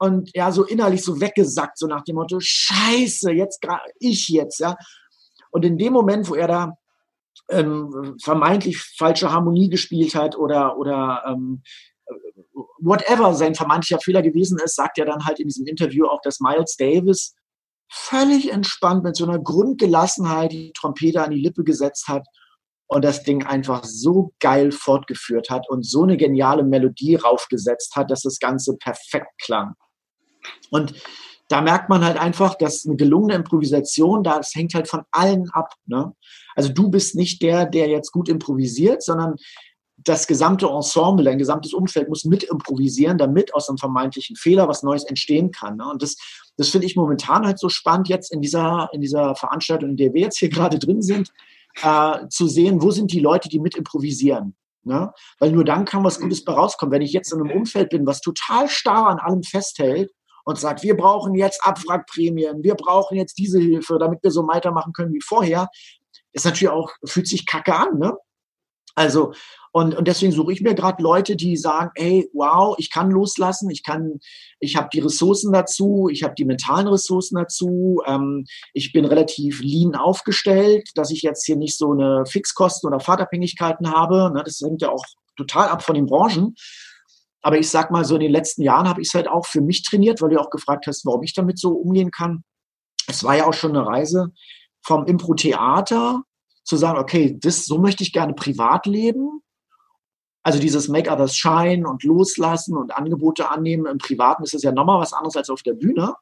Und 0.00 0.30
ja, 0.34 0.52
so 0.52 0.64
innerlich 0.64 1.02
so 1.02 1.20
weggesackt, 1.20 1.76
so 1.76 1.86
nach 1.86 2.04
dem 2.04 2.16
Motto, 2.16 2.38
scheiße, 2.40 3.32
jetzt 3.32 3.66
ich 3.98 4.28
jetzt, 4.28 4.60
ja. 4.60 4.76
Und 5.50 5.64
in 5.64 5.76
dem 5.76 5.92
Moment, 5.92 6.28
wo 6.28 6.34
er 6.34 6.46
da 6.46 6.72
ähm, 7.50 8.16
vermeintlich 8.22 8.80
falsche 8.96 9.32
Harmonie 9.32 9.68
gespielt 9.68 10.14
hat 10.14 10.36
oder, 10.36 10.76
oder 10.78 11.24
ähm, 11.26 11.62
whatever 12.78 13.34
sein 13.34 13.54
vermeintlicher 13.54 14.00
Fehler 14.00 14.22
gewesen 14.22 14.58
ist, 14.62 14.76
sagt 14.76 14.98
er 14.98 15.06
dann 15.06 15.24
halt 15.24 15.40
in 15.40 15.48
diesem 15.48 15.66
Interview 15.66 16.06
auch, 16.06 16.20
dass 16.22 16.40
Miles 16.40 16.76
Davis 16.76 17.34
völlig 17.90 18.52
entspannt 18.52 19.02
mit 19.02 19.16
so 19.16 19.24
einer 19.24 19.38
Grundgelassenheit 19.38 20.52
die 20.52 20.72
Trompete 20.72 21.22
an 21.22 21.30
die 21.30 21.40
Lippe 21.40 21.64
gesetzt 21.64 22.06
hat 22.06 22.26
und 22.88 23.04
das 23.04 23.22
Ding 23.22 23.44
einfach 23.44 23.84
so 23.84 24.32
geil 24.40 24.72
fortgeführt 24.72 25.50
hat 25.50 25.68
und 25.68 25.86
so 25.86 26.02
eine 26.02 26.16
geniale 26.16 26.64
Melodie 26.64 27.16
raufgesetzt 27.16 27.94
hat, 27.96 28.10
dass 28.10 28.22
das 28.22 28.38
Ganze 28.38 28.76
perfekt 28.76 29.30
klang. 29.42 29.74
Und 30.70 30.94
da 31.48 31.60
merkt 31.60 31.88
man 31.88 32.04
halt 32.04 32.18
einfach, 32.18 32.54
dass 32.54 32.84
eine 32.86 32.96
gelungene 32.96 33.34
Improvisation, 33.34 34.22
das 34.22 34.54
hängt 34.54 34.74
halt 34.74 34.88
von 34.88 35.02
allen 35.12 35.50
ab. 35.50 35.74
Ne? 35.86 36.12
Also 36.54 36.70
du 36.70 36.90
bist 36.90 37.14
nicht 37.14 37.42
der, 37.42 37.66
der 37.66 37.88
jetzt 37.88 38.10
gut 38.10 38.28
improvisiert, 38.28 39.02
sondern 39.02 39.36
das 39.96 40.26
gesamte 40.26 40.66
Ensemble, 40.66 41.24
dein 41.24 41.38
gesamtes 41.38 41.72
Umfeld 41.72 42.08
muss 42.08 42.24
mit 42.24 42.44
improvisieren, 42.44 43.18
damit 43.18 43.52
aus 43.52 43.68
einem 43.68 43.78
vermeintlichen 43.78 44.36
Fehler 44.36 44.68
was 44.68 44.82
Neues 44.82 45.04
entstehen 45.04 45.50
kann. 45.50 45.76
Ne? 45.76 45.90
Und 45.90 46.02
das, 46.02 46.16
das 46.56 46.68
finde 46.68 46.86
ich 46.86 46.96
momentan 46.96 47.44
halt 47.44 47.58
so 47.58 47.68
spannend 47.68 48.08
jetzt 48.08 48.32
in 48.32 48.40
dieser, 48.40 48.88
in 48.92 49.00
dieser 49.00 49.34
Veranstaltung, 49.34 49.90
in 49.90 49.96
der 49.96 50.14
wir 50.14 50.22
jetzt 50.22 50.38
hier 50.38 50.48
gerade 50.50 50.78
drin 50.78 51.02
sind, 51.02 51.32
äh, 51.82 52.28
zu 52.28 52.48
sehen, 52.48 52.82
wo 52.82 52.90
sind 52.90 53.12
die 53.12 53.20
Leute, 53.20 53.48
die 53.48 53.60
mit 53.60 53.76
improvisieren. 53.76 54.56
Ne? 54.84 55.12
Weil 55.38 55.52
nur 55.52 55.64
dann 55.64 55.84
kann 55.84 56.04
was 56.04 56.20
Gutes 56.20 56.44
bei 56.44 56.52
rauskommen. 56.52 56.92
Wenn 56.92 57.02
ich 57.02 57.12
jetzt 57.12 57.32
in 57.32 57.40
einem 57.40 57.56
Umfeld 57.56 57.90
bin, 57.90 58.06
was 58.06 58.20
total 58.20 58.68
starr 58.68 59.08
an 59.08 59.18
allem 59.18 59.42
festhält 59.42 60.10
und 60.44 60.58
sagt, 60.58 60.82
wir 60.82 60.96
brauchen 60.96 61.34
jetzt 61.34 61.64
Abwrackprämien, 61.64 62.62
wir 62.62 62.74
brauchen 62.74 63.16
jetzt 63.16 63.38
diese 63.38 63.60
Hilfe, 63.60 63.98
damit 63.98 64.20
wir 64.22 64.30
so 64.30 64.46
weitermachen 64.46 64.92
können 64.92 65.12
wie 65.12 65.20
vorher, 65.20 65.68
ist 66.32 66.44
natürlich 66.44 66.72
auch, 66.72 66.90
fühlt 67.04 67.26
sich 67.26 67.46
kacke 67.46 67.74
an. 67.74 67.98
Ne? 67.98 68.16
Also, 68.94 69.32
und, 69.72 69.94
und 69.94 70.08
deswegen 70.08 70.32
suche 70.32 70.52
ich 70.52 70.60
mir 70.60 70.74
gerade 70.74 71.02
Leute, 71.02 71.36
die 71.36 71.56
sagen, 71.56 71.90
hey, 71.94 72.28
wow, 72.32 72.74
ich 72.78 72.90
kann 72.90 73.10
loslassen, 73.10 73.70
ich 73.70 73.82
kann, 73.84 74.18
ich 74.60 74.76
habe 74.76 74.88
die 74.92 75.00
Ressourcen 75.00 75.52
dazu, 75.52 76.08
ich 76.10 76.22
habe 76.22 76.34
die 76.36 76.44
mentalen 76.44 76.88
Ressourcen 76.88 77.36
dazu, 77.36 78.00
ähm, 78.06 78.44
ich 78.72 78.92
bin 78.92 79.04
relativ 79.04 79.60
lean 79.60 79.94
aufgestellt, 79.94 80.88
dass 80.94 81.10
ich 81.10 81.22
jetzt 81.22 81.44
hier 81.44 81.56
nicht 81.56 81.76
so 81.76 81.92
eine 81.92 82.24
Fixkosten 82.26 82.88
oder 82.88 83.00
Fahrtabhängigkeiten 83.00 83.92
habe. 83.92 84.32
Ne, 84.34 84.42
das 84.44 84.60
hängt 84.60 84.82
ja 84.82 84.90
auch 84.90 85.04
total 85.36 85.68
ab 85.68 85.82
von 85.82 85.94
den 85.94 86.06
Branchen. 86.06 86.54
Aber 87.42 87.58
ich 87.58 87.70
sag 87.70 87.90
mal, 87.90 88.04
so 88.04 88.14
in 88.14 88.22
den 88.22 88.32
letzten 88.32 88.62
Jahren 88.62 88.88
habe 88.88 89.00
ich 89.00 89.08
es 89.08 89.14
halt 89.14 89.28
auch 89.28 89.46
für 89.46 89.60
mich 89.60 89.82
trainiert, 89.82 90.20
weil 90.20 90.30
du 90.30 90.40
auch 90.40 90.50
gefragt 90.50 90.86
hast, 90.86 91.06
warum 91.06 91.22
ich 91.22 91.34
damit 91.34 91.58
so 91.58 91.70
umgehen 91.70 92.10
kann. 92.10 92.42
Es 93.06 93.22
war 93.22 93.36
ja 93.36 93.46
auch 93.46 93.54
schon 93.54 93.76
eine 93.76 93.86
Reise 93.86 94.32
vom 94.82 95.06
Impro-Theater 95.06 96.22
zu 96.64 96.76
sagen, 96.76 96.98
okay, 96.98 97.36
das, 97.40 97.64
so 97.64 97.78
möchte 97.78 98.02
ich 98.02 98.12
gerne 98.12 98.34
privat 98.34 98.86
leben 98.86 99.42
also 100.48 100.60
dieses 100.60 100.88
Make 100.88 101.10
Others 101.10 101.36
Shine 101.36 101.86
und 101.86 102.04
loslassen 102.04 102.74
und 102.74 102.96
Angebote 102.96 103.50
annehmen 103.50 103.84
im 103.84 103.98
Privaten 103.98 104.44
ist 104.44 104.54
es 104.54 104.62
ja 104.62 104.72
nochmal 104.72 104.98
was 104.98 105.12
anderes 105.12 105.36
als 105.36 105.50
auf 105.50 105.62
der 105.62 105.74
Bühne. 105.74 106.14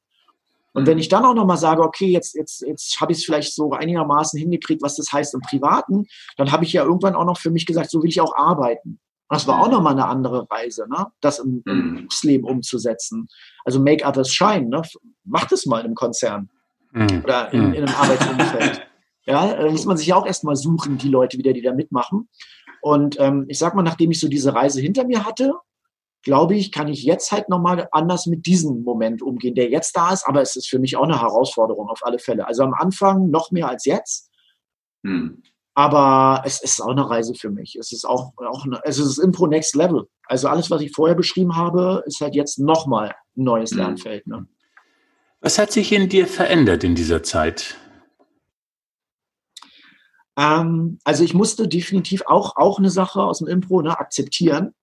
Und 0.72 0.88
wenn 0.88 0.94
mhm. 0.94 1.00
ich 1.00 1.08
dann 1.08 1.24
auch 1.24 1.34
nochmal 1.34 1.58
sage, 1.58 1.80
okay, 1.80 2.08
jetzt, 2.08 2.34
jetzt, 2.34 2.62
jetzt 2.62 3.00
habe 3.00 3.12
ich 3.12 3.18
es 3.18 3.24
vielleicht 3.24 3.54
so 3.54 3.70
einigermaßen 3.70 4.36
hingekriegt, 4.36 4.82
was 4.82 4.96
das 4.96 5.12
heißt 5.12 5.32
im 5.34 5.42
Privaten, 5.42 6.06
dann 6.36 6.50
habe 6.50 6.64
ich 6.64 6.72
ja 6.72 6.82
irgendwann 6.82 7.14
auch 7.14 7.24
noch 7.24 7.38
für 7.38 7.52
mich 7.52 7.66
gesagt, 7.66 7.88
so 7.88 8.02
will 8.02 8.08
ich 8.08 8.20
auch 8.20 8.36
arbeiten. 8.36 8.98
Das 9.28 9.46
war 9.46 9.62
auch 9.62 9.70
nochmal 9.70 9.92
eine 9.92 10.06
andere 10.06 10.50
Reise, 10.50 10.88
ne? 10.88 11.06
das 11.20 11.38
im, 11.38 11.62
im 11.64 11.76
mhm. 11.76 11.94
Berufsleben 11.94 12.48
umzusetzen. 12.48 13.28
Also 13.64 13.78
make 13.78 14.04
others 14.04 14.32
shine, 14.32 14.68
ne? 14.68 14.82
mach 15.22 15.44
das 15.44 15.66
mal 15.66 15.84
im 15.84 15.94
Konzern 15.94 16.50
mhm. 16.90 17.22
oder 17.22 17.52
in, 17.52 17.74
in 17.74 17.84
einem 17.84 17.94
Arbeitsumfeld. 17.94 18.82
Ja, 19.28 19.56
da 19.56 19.68
muss 19.68 19.86
man 19.86 19.96
sich 19.96 20.06
ja 20.06 20.14
auch 20.14 20.24
erstmal 20.24 20.54
suchen, 20.54 20.98
die 20.98 21.08
Leute 21.08 21.36
wieder, 21.36 21.52
die 21.52 21.60
da 21.60 21.74
mitmachen. 21.74 22.28
Und 22.86 23.18
ähm, 23.18 23.46
ich 23.48 23.58
sag 23.58 23.74
mal, 23.74 23.82
nachdem 23.82 24.12
ich 24.12 24.20
so 24.20 24.28
diese 24.28 24.54
Reise 24.54 24.80
hinter 24.80 25.04
mir 25.04 25.24
hatte, 25.24 25.54
glaube 26.22 26.54
ich, 26.54 26.70
kann 26.70 26.86
ich 26.86 27.02
jetzt 27.02 27.32
halt 27.32 27.48
nochmal 27.48 27.88
anders 27.90 28.26
mit 28.26 28.46
diesem 28.46 28.84
Moment 28.84 29.22
umgehen, 29.22 29.56
der 29.56 29.70
jetzt 29.70 29.96
da 29.96 30.12
ist. 30.12 30.24
Aber 30.24 30.40
es 30.40 30.54
ist 30.54 30.68
für 30.68 30.78
mich 30.78 30.96
auch 30.96 31.02
eine 31.02 31.20
Herausforderung 31.20 31.88
auf 31.88 32.06
alle 32.06 32.20
Fälle. 32.20 32.46
Also 32.46 32.62
am 32.62 32.74
Anfang 32.74 33.28
noch 33.28 33.50
mehr 33.50 33.68
als 33.68 33.86
jetzt. 33.86 34.30
Hm. 35.04 35.42
Aber 35.74 36.44
es 36.46 36.62
ist 36.62 36.80
auch 36.80 36.90
eine 36.90 37.10
Reise 37.10 37.34
für 37.34 37.50
mich. 37.50 37.74
Es 37.74 37.90
ist 37.90 38.04
auch, 38.04 38.32
auch 38.36 38.64
eine, 38.64 38.78
es 38.84 39.00
ist 39.00 39.18
Impro 39.18 39.48
Next 39.48 39.74
Level. 39.74 40.06
Also 40.28 40.46
alles, 40.46 40.70
was 40.70 40.80
ich 40.80 40.92
vorher 40.92 41.16
beschrieben 41.16 41.56
habe, 41.56 42.04
ist 42.06 42.20
halt 42.20 42.36
jetzt 42.36 42.60
nochmal 42.60 43.16
ein 43.36 43.42
neues 43.42 43.72
hm. 43.72 43.78
Lernfeld. 43.78 44.28
Ne? 44.28 44.46
Was 45.40 45.58
hat 45.58 45.72
sich 45.72 45.90
in 45.90 46.08
dir 46.08 46.28
verändert 46.28 46.84
in 46.84 46.94
dieser 46.94 47.24
Zeit? 47.24 47.78
Ähm, 50.36 50.98
also 51.04 51.24
ich 51.24 51.34
musste 51.34 51.68
definitiv 51.68 52.22
auch, 52.26 52.56
auch 52.56 52.78
eine 52.78 52.90
Sache 52.90 53.22
aus 53.22 53.38
dem 53.38 53.48
Impro 53.48 53.82
ne, 53.82 53.98
akzeptieren. 53.98 54.74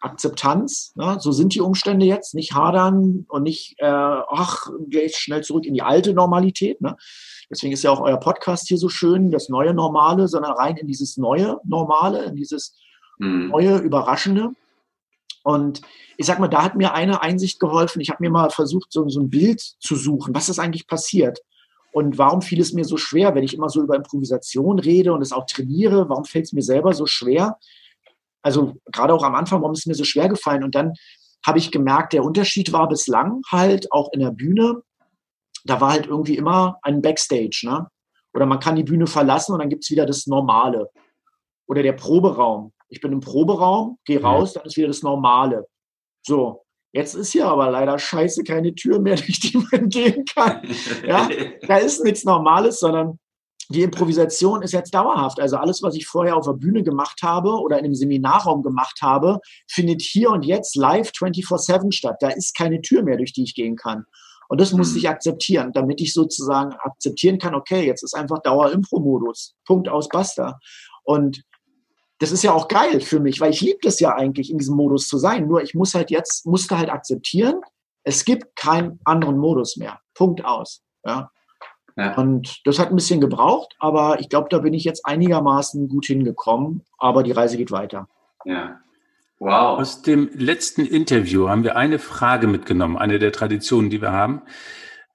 Akzeptanz, 0.00 0.92
ne? 0.94 1.16
so 1.18 1.32
sind 1.32 1.54
die 1.54 1.60
Umstände 1.60 2.06
jetzt, 2.06 2.32
nicht 2.32 2.54
hadern 2.54 3.26
und 3.28 3.42
nicht, 3.42 3.74
äh, 3.78 3.86
ach, 3.86 4.68
gehe 4.86 5.08
schnell 5.08 5.42
zurück 5.42 5.66
in 5.66 5.74
die 5.74 5.82
alte 5.82 6.14
Normalität. 6.14 6.80
Ne? 6.80 6.96
Deswegen 7.50 7.72
ist 7.72 7.82
ja 7.82 7.90
auch 7.90 8.00
euer 8.00 8.18
Podcast 8.20 8.68
hier 8.68 8.78
so 8.78 8.88
schön, 8.88 9.32
das 9.32 9.48
neue 9.48 9.74
Normale, 9.74 10.28
sondern 10.28 10.52
rein 10.52 10.76
in 10.76 10.86
dieses 10.86 11.16
neue 11.16 11.58
Normale, 11.64 12.24
in 12.26 12.36
dieses 12.36 12.78
mhm. 13.18 13.48
neue, 13.48 13.78
Überraschende. 13.78 14.50
Und 15.42 15.80
ich 16.16 16.26
sag 16.26 16.38
mal, 16.38 16.48
da 16.48 16.62
hat 16.62 16.76
mir 16.76 16.92
eine 16.92 17.22
Einsicht 17.22 17.58
geholfen. 17.58 18.00
Ich 18.00 18.10
habe 18.10 18.22
mir 18.22 18.30
mal 18.30 18.50
versucht, 18.50 18.92
so, 18.92 19.08
so 19.08 19.20
ein 19.20 19.30
Bild 19.30 19.60
zu 19.60 19.96
suchen. 19.96 20.34
Was 20.34 20.48
ist 20.48 20.58
eigentlich 20.58 20.86
passiert? 20.86 21.40
Und 21.92 22.18
warum 22.18 22.42
fiel 22.42 22.60
es 22.60 22.72
mir 22.72 22.84
so 22.84 22.96
schwer, 22.96 23.34
wenn 23.34 23.44
ich 23.44 23.54
immer 23.54 23.68
so 23.68 23.82
über 23.82 23.96
Improvisation 23.96 24.78
rede 24.78 25.12
und 25.12 25.22
es 25.22 25.32
auch 25.32 25.46
trainiere? 25.46 26.08
Warum 26.08 26.24
fällt 26.24 26.46
es 26.46 26.52
mir 26.52 26.62
selber 26.62 26.92
so 26.92 27.06
schwer? 27.06 27.58
Also 28.42 28.76
gerade 28.92 29.14
auch 29.14 29.22
am 29.22 29.34
Anfang, 29.34 29.60
warum 29.62 29.72
ist 29.72 29.80
es 29.80 29.86
mir 29.86 29.94
so 29.94 30.04
schwer 30.04 30.28
gefallen? 30.28 30.64
Und 30.64 30.74
dann 30.74 30.92
habe 31.46 31.58
ich 31.58 31.70
gemerkt, 31.70 32.12
der 32.12 32.24
Unterschied 32.24 32.72
war 32.72 32.88
bislang 32.88 33.42
halt 33.50 33.90
auch 33.92 34.12
in 34.12 34.20
der 34.20 34.30
Bühne. 34.30 34.82
Da 35.64 35.80
war 35.80 35.92
halt 35.92 36.06
irgendwie 36.06 36.36
immer 36.36 36.78
ein 36.82 37.02
Backstage, 37.02 37.62
ne? 37.64 37.88
Oder 38.34 38.46
man 38.46 38.60
kann 38.60 38.76
die 38.76 38.84
Bühne 38.84 39.06
verlassen 39.06 39.52
und 39.52 39.60
dann 39.60 39.70
gibt 39.70 39.84
es 39.84 39.90
wieder 39.90 40.06
das 40.06 40.26
Normale. 40.26 40.90
Oder 41.66 41.82
der 41.82 41.94
Proberaum. 41.94 42.72
Ich 42.88 43.00
bin 43.00 43.12
im 43.12 43.20
Proberaum, 43.20 43.98
gehe 44.04 44.22
raus, 44.22 44.52
dann 44.52 44.64
ist 44.64 44.76
wieder 44.76 44.88
das 44.88 45.02
Normale. 45.02 45.66
So, 46.22 46.64
Jetzt 46.92 47.14
ist 47.14 47.32
hier 47.32 47.46
aber 47.46 47.70
leider 47.70 47.98
scheiße 47.98 48.44
keine 48.44 48.74
Tür 48.74 49.00
mehr, 49.00 49.16
durch 49.16 49.40
die 49.40 49.58
man 49.70 49.88
gehen 49.88 50.24
kann. 50.24 50.62
Ja, 51.06 51.28
da 51.66 51.76
ist 51.76 52.02
nichts 52.04 52.24
Normales, 52.24 52.80
sondern 52.80 53.18
die 53.70 53.82
Improvisation 53.82 54.62
ist 54.62 54.72
jetzt 54.72 54.94
dauerhaft. 54.94 55.40
Also 55.40 55.56
alles, 55.58 55.82
was 55.82 55.94
ich 55.94 56.06
vorher 56.06 56.36
auf 56.36 56.46
der 56.46 56.54
Bühne 56.54 56.82
gemacht 56.82 57.20
habe 57.22 57.50
oder 57.50 57.78
in 57.78 57.84
einem 57.84 57.94
Seminarraum 57.94 58.62
gemacht 58.62 59.00
habe, 59.02 59.40
findet 59.70 60.00
hier 60.00 60.30
und 60.30 60.44
jetzt 60.46 60.74
live 60.74 61.10
24-7 61.10 61.92
statt. 61.92 62.16
Da 62.20 62.28
ist 62.28 62.56
keine 62.56 62.80
Tür 62.80 63.02
mehr, 63.02 63.18
durch 63.18 63.34
die 63.34 63.42
ich 63.42 63.54
gehen 63.54 63.76
kann. 63.76 64.04
Und 64.48 64.60
das 64.62 64.72
muss 64.72 64.92
mhm. 64.92 64.98
ich 64.98 65.08
akzeptieren, 65.10 65.72
damit 65.74 66.00
ich 66.00 66.14
sozusagen 66.14 66.72
akzeptieren 66.72 67.38
kann, 67.38 67.54
okay, 67.54 67.86
jetzt 67.86 68.02
ist 68.02 68.14
einfach 68.14 68.38
Dauer-Impro-Modus. 68.42 69.54
Punkt 69.66 69.90
aus, 69.90 70.08
basta. 70.08 70.58
Und 71.04 71.42
das 72.18 72.32
ist 72.32 72.42
ja 72.42 72.52
auch 72.52 72.68
geil 72.68 73.00
für 73.00 73.20
mich, 73.20 73.40
weil 73.40 73.50
ich 73.50 73.60
liebe 73.60 73.78
das 73.82 74.00
ja 74.00 74.14
eigentlich, 74.14 74.50
in 74.50 74.58
diesem 74.58 74.76
Modus 74.76 75.08
zu 75.08 75.18
sein. 75.18 75.46
Nur 75.46 75.62
ich 75.62 75.74
muss 75.74 75.94
halt 75.94 76.10
jetzt, 76.10 76.46
musste 76.46 76.76
halt 76.76 76.90
akzeptieren, 76.90 77.60
es 78.02 78.24
gibt 78.24 78.56
keinen 78.56 78.98
anderen 79.04 79.38
Modus 79.38 79.76
mehr. 79.76 80.00
Punkt 80.14 80.44
aus. 80.44 80.82
Ja. 81.04 81.30
ja. 81.96 82.14
Und 82.16 82.60
das 82.64 82.78
hat 82.78 82.90
ein 82.90 82.96
bisschen 82.96 83.20
gebraucht, 83.20 83.76
aber 83.78 84.18
ich 84.20 84.28
glaube, 84.28 84.48
da 84.50 84.58
bin 84.58 84.74
ich 84.74 84.84
jetzt 84.84 85.06
einigermaßen 85.06 85.88
gut 85.88 86.06
hingekommen. 86.06 86.84
Aber 86.98 87.22
die 87.22 87.32
Reise 87.32 87.56
geht 87.56 87.70
weiter. 87.70 88.08
Ja. 88.44 88.80
Wow. 89.38 89.78
Aus 89.78 90.02
dem 90.02 90.30
letzten 90.34 90.84
Interview 90.84 91.48
haben 91.48 91.62
wir 91.62 91.76
eine 91.76 92.00
Frage 92.00 92.48
mitgenommen, 92.48 92.96
eine 92.96 93.20
der 93.20 93.30
Traditionen, 93.30 93.90
die 93.90 94.02
wir 94.02 94.10
haben. 94.10 94.42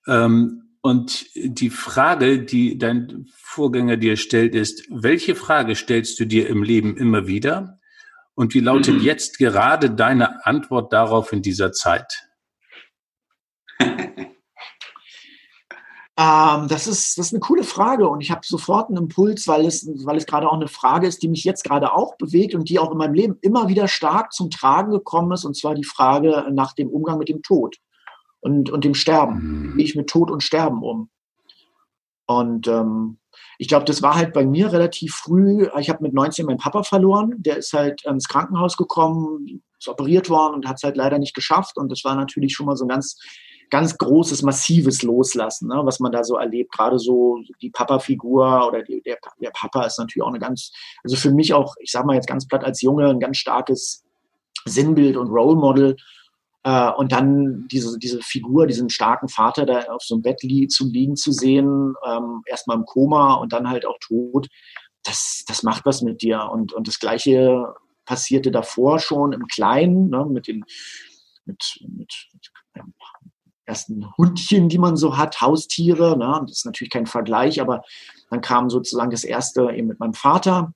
Ähm, 0.08 0.63
und 0.86 1.28
die 1.34 1.70
Frage, 1.70 2.44
die 2.44 2.78
dein 2.78 3.28
Vorgänger 3.38 3.96
dir 3.96 4.18
stellt, 4.18 4.54
ist, 4.54 4.84
welche 4.90 5.34
Frage 5.34 5.78
stellst 5.78 6.20
du 6.20 6.26
dir 6.26 6.50
im 6.50 6.62
Leben 6.62 6.98
immer 6.98 7.26
wieder? 7.26 7.80
Und 8.36 8.54
wie 8.54 8.60
lautet 8.60 8.96
mhm. 8.96 9.02
jetzt 9.02 9.38
gerade 9.38 9.90
deine 9.92 10.46
Antwort 10.46 10.92
darauf 10.92 11.32
in 11.32 11.42
dieser 11.42 11.72
Zeit? 11.72 12.28
ähm, 13.80 14.28
das, 16.18 16.88
ist, 16.88 17.18
das 17.18 17.28
ist 17.28 17.34
eine 17.34 17.40
coole 17.40 17.64
Frage 17.64 18.10
und 18.10 18.20
ich 18.20 18.32
habe 18.32 18.42
sofort 18.44 18.90
einen 18.90 19.04
Impuls, 19.04 19.48
weil 19.48 19.66
es, 19.66 19.88
weil 20.06 20.18
es 20.18 20.26
gerade 20.26 20.50
auch 20.50 20.58
eine 20.58 20.68
Frage 20.68 21.08
ist, 21.08 21.24
die 21.24 21.30
mich 21.30 21.46
jetzt 21.46 21.64
gerade 21.64 21.94
auch 21.94 22.18
bewegt 22.18 22.56
und 22.56 22.68
die 22.68 22.80
auch 22.80 22.92
in 22.92 22.98
meinem 22.98 23.14
Leben 23.14 23.38
immer 23.40 23.70
wieder 23.70 23.88
stark 23.88 24.34
zum 24.34 24.50
Tragen 24.50 24.92
gekommen 24.92 25.32
ist, 25.32 25.46
und 25.46 25.56
zwar 25.56 25.76
die 25.76 25.86
Frage 25.86 26.48
nach 26.52 26.74
dem 26.74 26.90
Umgang 26.90 27.20
mit 27.20 27.30
dem 27.30 27.42
Tod 27.42 27.78
und, 28.44 28.70
und 28.70 28.84
dem 28.84 28.94
Sterben. 28.94 29.42
Wie 29.42 29.68
mhm. 29.68 29.78
gehe 29.78 29.86
ich 29.86 29.96
mit 29.96 30.10
Tod 30.10 30.30
und 30.30 30.44
Sterben 30.44 30.84
um? 30.84 31.10
Und 32.26 32.68
ähm, 32.68 33.18
ich 33.58 33.68
glaube, 33.68 33.86
das 33.86 34.02
war 34.02 34.16
halt 34.16 34.34
bei 34.34 34.46
mir 34.46 34.72
relativ 34.72 35.16
früh. 35.16 35.68
Ich 35.80 35.90
habe 35.90 36.04
mit 36.04 36.14
19 36.14 36.46
meinen 36.46 36.58
Papa 36.58 36.84
verloren. 36.84 37.36
Der 37.38 37.58
ist 37.58 37.74
halt 37.74 38.04
ins 38.06 38.28
Krankenhaus 38.28 38.78
gekommen, 38.78 39.64
ist 39.80 39.88
operiert 39.88 40.30
worden 40.30 40.56
und 40.56 40.68
hat 40.68 40.78
es 40.78 40.84
halt 40.84 40.98
leider 40.98 41.20
nicht 41.20 41.34
geschafft. 41.34 41.78
Und 41.78 41.92
das 41.92 42.04
war 42.04 42.16
natürlich 42.16 42.54
schon 42.54 42.66
mal 42.66 42.76
so 42.76 42.86
ein 42.86 42.90
ganz, 42.90 43.18
ganz 43.70 43.98
großes, 43.98 44.42
massives 44.42 45.04
Loslassen, 45.04 45.70
ne, 45.70 45.82
was 45.84 46.00
man 46.00 46.12
da 46.12 46.24
so 46.24 46.36
erlebt. 46.36 46.74
Gerade 46.74 47.00
so 47.00 47.40
die 47.62 47.70
Papa-Figur 47.70 48.68
oder 48.68 48.84
die, 48.84 49.02
der, 49.02 49.18
der 49.42 49.52
Papa 49.52 49.86
ist 49.86 50.00
natürlich 50.00 50.24
auch 50.24 50.30
eine 50.30 50.40
ganz, 50.40 50.72
also 51.04 51.16
für 51.16 51.32
mich 51.32 51.54
auch, 51.54 51.76
ich 51.80 51.92
sage 51.92 52.06
mal 52.06 52.16
jetzt 52.16 52.28
ganz 52.28 52.48
platt 52.48 52.64
als 52.64 52.82
Junge, 52.82 53.10
ein 53.10 53.20
ganz 53.20 53.38
starkes 53.38 54.04
Sinnbild 54.66 55.18
und 55.18 55.30
Role 55.30 55.56
Model. 55.56 55.96
Äh, 56.64 56.92
und 56.92 57.12
dann 57.12 57.68
diese, 57.68 57.98
diese 58.00 58.22
Figur, 58.22 58.68
diesen 58.68 58.90
starken 58.90 59.28
Vater 59.28 59.66
da 59.66 59.82
auf 59.86 60.04
so 60.04 60.16
einem 60.16 60.24
Bett 60.24 60.44
li 60.44 60.68
zu 60.68 60.88
liegen 60.88 61.16
zu 61.16 61.32
sehen, 61.32 61.94
ähm, 62.06 62.42
erstmal 62.46 62.78
im 62.78 62.86
Koma 62.86 63.36
und 63.36 63.54
dann 63.54 63.70
halt 63.70 63.86
auch 63.86 63.98
tot, 64.00 64.48
das, 65.04 65.44
das 65.48 65.64
macht 65.64 65.86
was 65.86 66.02
mit 66.02 66.22
dir. 66.22 66.50
Und, 66.52 66.74
und 66.74 66.88
das 66.88 67.00
Gleiche 67.00 67.74
passierte 68.06 68.52
davor 68.52 69.00
schon 69.00 69.34
im 69.34 69.48
Kleinen, 69.48 70.10
ne, 70.10 70.26
mit 70.26 70.48
den 70.48 70.64
mit, 71.46 71.80
mit, 71.82 72.14
mit 72.34 72.52
ersten 73.66 74.16
Hundchen, 74.18 74.70
die 74.70 74.78
man 74.78 74.98
so 74.98 75.18
hat, 75.18 75.42
Haustiere. 75.42 76.18
Ne, 76.18 76.40
das 76.42 76.60
ist 76.60 76.66
natürlich 76.66 76.92
kein 76.92 77.06
Vergleich, 77.06 77.62
aber 77.62 77.84
dann 78.30 78.42
kam 78.42 78.70
sozusagen 78.70 79.12
das 79.12 79.24
erste 79.24 79.72
eben 79.72 79.88
mit 79.88 80.00
meinem 80.00 80.14
Vater 80.14 80.74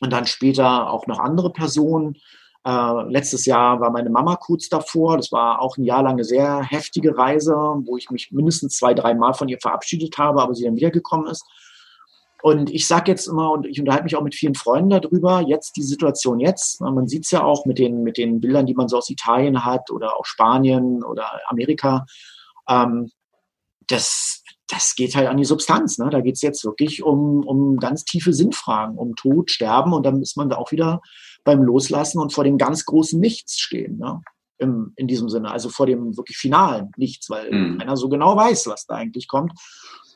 und 0.00 0.12
dann 0.12 0.26
später 0.26 0.90
auch 0.90 1.06
noch 1.06 1.18
andere 1.18 1.52
Personen. 1.52 2.16
Äh, 2.64 3.10
letztes 3.10 3.46
Jahr 3.46 3.80
war 3.80 3.90
meine 3.90 4.10
Mama 4.10 4.36
kurz 4.36 4.68
davor. 4.68 5.16
Das 5.16 5.32
war 5.32 5.60
auch 5.62 5.76
ein 5.76 5.84
Jahr 5.84 6.02
lang 6.02 6.14
eine 6.14 6.24
sehr 6.24 6.62
heftige 6.62 7.16
Reise, 7.16 7.54
wo 7.54 7.96
ich 7.96 8.10
mich 8.10 8.30
mindestens 8.32 8.76
zwei, 8.76 8.94
drei 8.94 9.14
Mal 9.14 9.34
von 9.34 9.48
ihr 9.48 9.58
verabschiedet 9.60 10.18
habe, 10.18 10.42
aber 10.42 10.54
sie 10.54 10.64
dann 10.64 10.76
wiedergekommen 10.76 11.28
ist. 11.28 11.44
Und 12.40 12.70
ich 12.70 12.86
sage 12.86 13.10
jetzt 13.10 13.26
immer, 13.26 13.50
und 13.50 13.66
ich 13.66 13.80
unterhalte 13.80 14.04
mich 14.04 14.16
auch 14.16 14.22
mit 14.22 14.34
vielen 14.34 14.54
Freunden 14.54 14.90
darüber, 14.90 15.40
jetzt 15.40 15.76
die 15.76 15.82
Situation 15.82 16.38
jetzt, 16.38 16.80
man 16.80 17.08
sieht 17.08 17.24
es 17.24 17.32
ja 17.32 17.42
auch 17.42 17.66
mit 17.66 17.78
den, 17.78 18.04
mit 18.04 18.16
den 18.16 18.40
Bildern, 18.40 18.66
die 18.66 18.74
man 18.74 18.88
so 18.88 18.96
aus 18.96 19.10
Italien 19.10 19.64
hat 19.64 19.90
oder 19.90 20.16
auch 20.16 20.24
Spanien 20.24 21.02
oder 21.02 21.40
Amerika, 21.48 22.06
ähm, 22.68 23.10
das, 23.88 24.44
das 24.68 24.94
geht 24.94 25.16
halt 25.16 25.26
an 25.26 25.38
die 25.38 25.44
Substanz. 25.44 25.98
Ne? 25.98 26.10
Da 26.10 26.20
geht 26.20 26.36
es 26.36 26.42
jetzt 26.42 26.64
wirklich 26.64 27.02
um, 27.02 27.44
um 27.44 27.78
ganz 27.78 28.04
tiefe 28.04 28.32
Sinnfragen, 28.32 28.96
um 28.96 29.16
Tod, 29.16 29.50
Sterben 29.50 29.92
und 29.92 30.06
dann 30.06 30.22
ist 30.22 30.36
man 30.36 30.48
da 30.48 30.56
auch 30.56 30.70
wieder 30.70 31.00
beim 31.44 31.62
Loslassen 31.62 32.20
und 32.20 32.32
vor 32.32 32.44
dem 32.44 32.58
ganz 32.58 32.84
großen 32.84 33.18
Nichts 33.18 33.58
stehen. 33.58 33.98
Ne? 33.98 34.20
Im, 34.58 34.92
in 34.96 35.06
diesem 35.06 35.28
Sinne, 35.28 35.50
also 35.50 35.68
vor 35.68 35.86
dem 35.86 36.16
wirklich 36.16 36.36
finalen 36.36 36.90
Nichts, 36.96 37.30
weil 37.30 37.50
mhm. 37.50 37.78
keiner 37.78 37.96
so 37.96 38.08
genau 38.08 38.36
weiß, 38.36 38.66
was 38.66 38.86
da 38.86 38.96
eigentlich 38.96 39.28
kommt. 39.28 39.52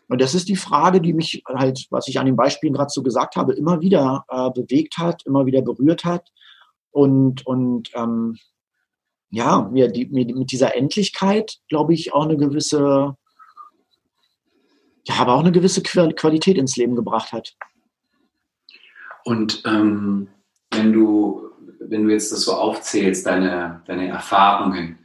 Und 0.09 0.21
das 0.21 0.35
ist 0.35 0.49
die 0.49 0.57
Frage, 0.57 1.01
die 1.01 1.13
mich 1.13 1.43
halt, 1.47 1.87
was 1.91 2.09
ich 2.09 2.19
an 2.19 2.27
den 2.27 2.37
Beispielen 2.37 2.75
gerade 2.75 2.91
so 2.91 3.03
gesagt 3.03 3.37
habe, 3.37 3.55
immer 3.55 3.81
wieder 3.81 4.25
äh, 4.29 4.51
bewegt 4.51 4.99
hat, 4.99 5.25
immer 5.25 5.47
wieder 5.47 5.63
berührt 5.63 6.05
hat. 6.05 6.29
Und, 6.91 7.47
und 7.47 7.91
ähm, 7.95 8.37
ja, 9.31 9.63
mir, 9.73 9.89
die, 9.89 10.07
mir 10.07 10.27
mit 10.27 10.53
dieser 10.53 10.77
Endlichkeit, 10.77 11.57
glaube 11.69 11.95
ich, 11.95 12.13
auch 12.13 12.25
eine 12.25 12.37
gewisse, 12.37 13.17
ja, 15.05 15.15
aber 15.15 15.35
auch 15.35 15.41
eine 15.41 15.53
gewisse 15.53 15.83
Qualität 15.83 16.59
ins 16.59 16.77
Leben 16.77 16.95
gebracht 16.95 17.33
hat. 17.33 17.55
Und 19.25 19.63
ähm, 19.65 20.29
wenn 20.73 20.93
du, 20.93 21.51
wenn 21.81 22.05
du 22.05 22.13
jetzt 22.13 22.33
das 22.33 22.43
so 22.43 22.55
aufzählst, 22.55 23.27
deine, 23.27 23.83
deine 23.87 24.09
Erfahrungen 24.09 24.99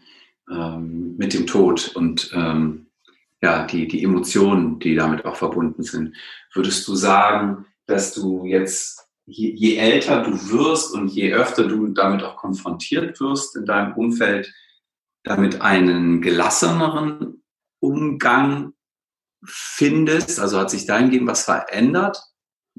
ähm, 0.49 1.15
mit 1.17 1.33
dem 1.33 1.47
Tod 1.47 1.95
und 1.95 2.31
ähm, 2.33 2.87
ja, 3.41 3.65
die, 3.65 3.87
die 3.87 4.03
Emotionen, 4.03 4.79
die 4.79 4.95
damit 4.95 5.25
auch 5.25 5.35
verbunden 5.35 5.83
sind, 5.83 6.15
würdest 6.53 6.87
du 6.87 6.95
sagen, 6.95 7.65
dass 7.85 8.13
du 8.13 8.45
jetzt, 8.45 9.07
je, 9.25 9.53
je 9.53 9.77
älter 9.77 10.23
du 10.23 10.31
wirst 10.49 10.93
und 10.93 11.09
je 11.09 11.33
öfter 11.33 11.67
du 11.67 11.87
damit 11.87 12.23
auch 12.23 12.35
konfrontiert 12.35 13.19
wirst 13.19 13.55
in 13.55 13.65
deinem 13.65 13.93
Umfeld, 13.93 14.51
damit 15.23 15.61
einen 15.61 16.21
gelasseneren 16.21 17.43
Umgang 17.79 18.73
findest? 19.43 20.39
Also 20.39 20.59
hat 20.59 20.71
sich 20.71 20.85
dahingehend 20.85 21.27
was 21.27 21.43
verändert? 21.43 22.19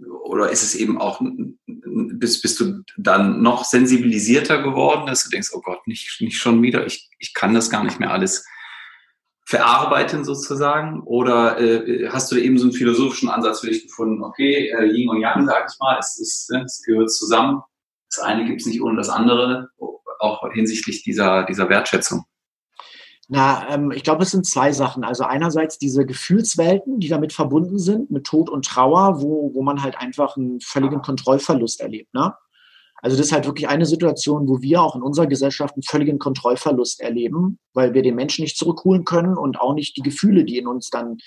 Oder 0.06 0.50
ist 0.50 0.62
es 0.62 0.74
eben 0.74 1.00
auch, 1.00 1.20
bist, 1.66 2.42
bist 2.42 2.60
du 2.60 2.82
dann 2.96 3.42
noch 3.42 3.64
sensibilisierter 3.64 4.62
geworden, 4.62 5.06
dass 5.06 5.24
du 5.24 5.30
denkst, 5.30 5.50
oh 5.52 5.60
Gott, 5.60 5.86
nicht, 5.86 6.20
nicht 6.20 6.38
schon 6.38 6.62
wieder, 6.62 6.86
ich, 6.86 7.08
ich 7.18 7.34
kann 7.34 7.54
das 7.54 7.70
gar 7.70 7.84
nicht 7.84 7.98
mehr 7.98 8.10
alles 8.10 8.46
verarbeiten 9.46 10.24
sozusagen? 10.24 11.00
Oder 11.00 11.58
äh, 11.58 12.08
hast 12.10 12.30
du 12.30 12.36
eben 12.36 12.58
so 12.58 12.64
einen 12.64 12.74
philosophischen 12.74 13.28
Ansatz 13.28 13.60
für 13.60 13.68
dich 13.68 13.84
gefunden, 13.84 14.22
okay, 14.22 14.68
äh, 14.68 14.84
Yin 14.84 15.08
und 15.08 15.20
Yang, 15.20 15.46
sag 15.46 15.66
ich 15.72 15.78
mal, 15.78 15.98
es, 15.98 16.18
ist, 16.18 16.50
ne, 16.50 16.62
es 16.64 16.82
gehört 16.84 17.10
zusammen. 17.10 17.62
Das 18.10 18.24
eine 18.24 18.44
gibt 18.44 18.60
es 18.60 18.66
nicht 18.66 18.82
ohne 18.82 18.96
das 18.96 19.08
andere, 19.08 19.70
auch 20.18 20.42
hinsichtlich 20.52 21.02
dieser, 21.02 21.44
dieser 21.44 21.68
Wertschätzung. 21.68 22.24
Na, 23.30 23.68
ähm, 23.68 23.90
ich 23.90 24.02
glaube, 24.02 24.22
es 24.22 24.30
sind 24.30 24.46
zwei 24.46 24.72
Sachen. 24.72 25.04
Also 25.04 25.24
einerseits 25.24 25.78
diese 25.78 26.06
Gefühlswelten, 26.06 26.98
die 26.98 27.08
damit 27.08 27.34
verbunden 27.34 27.78
sind, 27.78 28.10
mit 28.10 28.24
Tod 28.24 28.48
und 28.48 28.64
Trauer, 28.64 29.20
wo, 29.20 29.52
wo 29.54 29.62
man 29.62 29.82
halt 29.82 29.98
einfach 29.98 30.36
einen 30.36 30.60
völligen 30.60 31.02
Kontrollverlust 31.02 31.82
erlebt. 31.82 32.14
Ne? 32.14 32.34
Also 33.02 33.18
das 33.18 33.26
ist 33.26 33.32
halt 33.32 33.44
wirklich 33.44 33.68
eine 33.68 33.84
Situation, 33.84 34.48
wo 34.48 34.62
wir 34.62 34.82
auch 34.82 34.96
in 34.96 35.02
unserer 35.02 35.26
Gesellschaft 35.26 35.74
einen 35.74 35.82
völligen 35.82 36.18
Kontrollverlust 36.18 37.00
erleben, 37.00 37.58
weil 37.74 37.92
wir 37.92 38.02
den 38.02 38.14
Menschen 38.14 38.42
nicht 38.42 38.56
zurückholen 38.56 39.04
können 39.04 39.36
und 39.36 39.60
auch 39.60 39.74
nicht 39.74 39.98
die 39.98 40.02
Gefühle, 40.02 40.44
die 40.44 40.56
in 40.56 40.66
uns 40.66 40.88
dann 40.88 41.18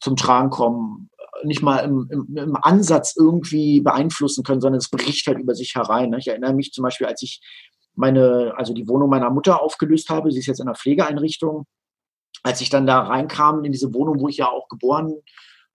zum 0.00 0.14
Tragen 0.14 0.50
kommen, 0.50 1.10
nicht 1.42 1.62
mal 1.62 1.78
im, 1.78 2.08
im, 2.10 2.36
im 2.36 2.56
Ansatz 2.62 3.16
irgendwie 3.16 3.80
beeinflussen 3.80 4.44
können, 4.44 4.60
sondern 4.60 4.78
es 4.78 4.88
bricht 4.88 5.26
halt 5.26 5.38
über 5.38 5.54
sich 5.54 5.74
herein. 5.74 6.10
Ne? 6.10 6.18
Ich 6.18 6.28
erinnere 6.28 6.54
mich 6.54 6.72
zum 6.72 6.84
Beispiel, 6.84 7.06
als 7.06 7.22
ich 7.22 7.40
meine, 8.00 8.54
also 8.56 8.74
die 8.74 8.88
Wohnung 8.88 9.10
meiner 9.10 9.30
Mutter 9.30 9.62
aufgelöst 9.62 10.08
habe, 10.08 10.32
sie 10.32 10.40
ist 10.40 10.46
jetzt 10.46 10.60
in 10.60 10.66
einer 10.66 10.76
Pflegeeinrichtung. 10.76 11.66
Als 12.42 12.60
ich 12.60 12.70
dann 12.70 12.86
da 12.86 13.00
reinkam 13.00 13.64
in 13.64 13.72
diese 13.72 13.92
Wohnung, 13.94 14.20
wo 14.20 14.28
ich 14.28 14.38
ja 14.38 14.48
auch 14.48 14.68
geboren 14.68 15.14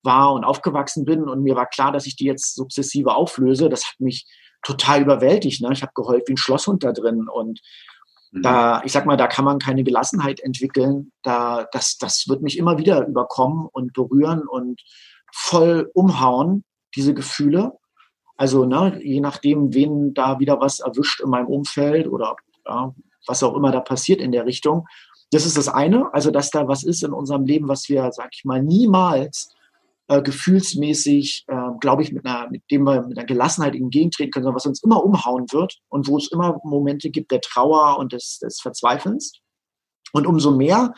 war 0.03 0.33
und 0.33 0.43
aufgewachsen 0.43 1.05
bin 1.05 1.29
und 1.29 1.43
mir 1.43 1.55
war 1.55 1.67
klar, 1.67 1.91
dass 1.91 2.05
ich 2.05 2.15
die 2.15 2.25
jetzt 2.25 2.55
sukzessive 2.55 3.15
auflöse, 3.15 3.69
das 3.69 3.85
hat 3.85 3.99
mich 3.99 4.25
total 4.63 5.01
überwältigt. 5.01 5.61
Ne? 5.61 5.69
Ich 5.71 5.81
habe 5.81 5.91
geheult 5.95 6.23
wie 6.27 6.33
ein 6.33 6.37
Schlosshund 6.37 6.83
da 6.83 6.91
drin 6.91 7.27
und 7.27 7.61
mhm. 8.31 8.41
da, 8.41 8.81
ich 8.83 8.91
sag 8.91 9.05
mal, 9.05 9.17
da 9.17 9.27
kann 9.27 9.45
man 9.45 9.59
keine 9.59 9.83
Gelassenheit 9.83 10.39
entwickeln. 10.39 11.11
Da, 11.23 11.67
das, 11.71 11.97
das 11.97 12.25
wird 12.27 12.41
mich 12.41 12.57
immer 12.57 12.77
wieder 12.77 13.05
überkommen 13.07 13.67
und 13.71 13.93
berühren 13.93 14.47
und 14.47 14.81
voll 15.33 15.91
umhauen, 15.93 16.63
diese 16.95 17.13
Gefühle. 17.13 17.73
Also, 18.37 18.65
ne, 18.65 18.99
je 19.01 19.21
nachdem, 19.21 19.73
wen 19.73 20.13
da 20.13 20.39
wieder 20.39 20.59
was 20.59 20.79
erwischt 20.79 21.21
in 21.21 21.29
meinem 21.29 21.47
Umfeld 21.47 22.07
oder 22.07 22.35
ja, 22.65 22.93
was 23.27 23.43
auch 23.43 23.55
immer 23.55 23.71
da 23.71 23.79
passiert 23.79 24.21
in 24.21 24.31
der 24.31 24.45
Richtung. 24.45 24.87
Das 25.31 25.45
ist 25.45 25.57
das 25.57 25.67
eine, 25.67 26.13
also 26.13 26.31
dass 26.31 26.51
da 26.51 26.67
was 26.67 26.83
ist 26.83 27.03
in 27.03 27.13
unserem 27.13 27.45
Leben, 27.45 27.67
was 27.67 27.89
wir, 27.89 28.11
sag 28.11 28.29
ich 28.33 28.45
mal, 28.45 28.61
niemals 28.61 29.49
äh, 30.07 30.21
gefühlsmäßig, 30.21 31.45
äh, 31.47 31.71
glaube 31.79 32.03
ich, 32.03 32.11
mit 32.11 32.25
einer, 32.25 32.49
mit 32.49 32.63
dem 32.69 32.83
wir 32.83 33.01
mit 33.01 33.17
einer 33.17 33.25
Gelassenheit 33.25 33.75
entgegentreten 33.75 34.31
können, 34.31 34.43
sondern 34.43 34.57
was 34.57 34.65
uns 34.65 34.83
immer 34.83 35.03
umhauen 35.03 35.45
wird 35.51 35.79
und 35.89 36.07
wo 36.07 36.17
es 36.17 36.31
immer 36.31 36.59
Momente 36.63 37.09
gibt 37.09 37.31
der 37.31 37.41
Trauer 37.41 37.97
und 37.97 38.13
des, 38.13 38.39
des 38.39 38.61
Verzweifelns. 38.61 39.39
Und 40.11 40.27
umso 40.27 40.51
mehr, 40.51 40.93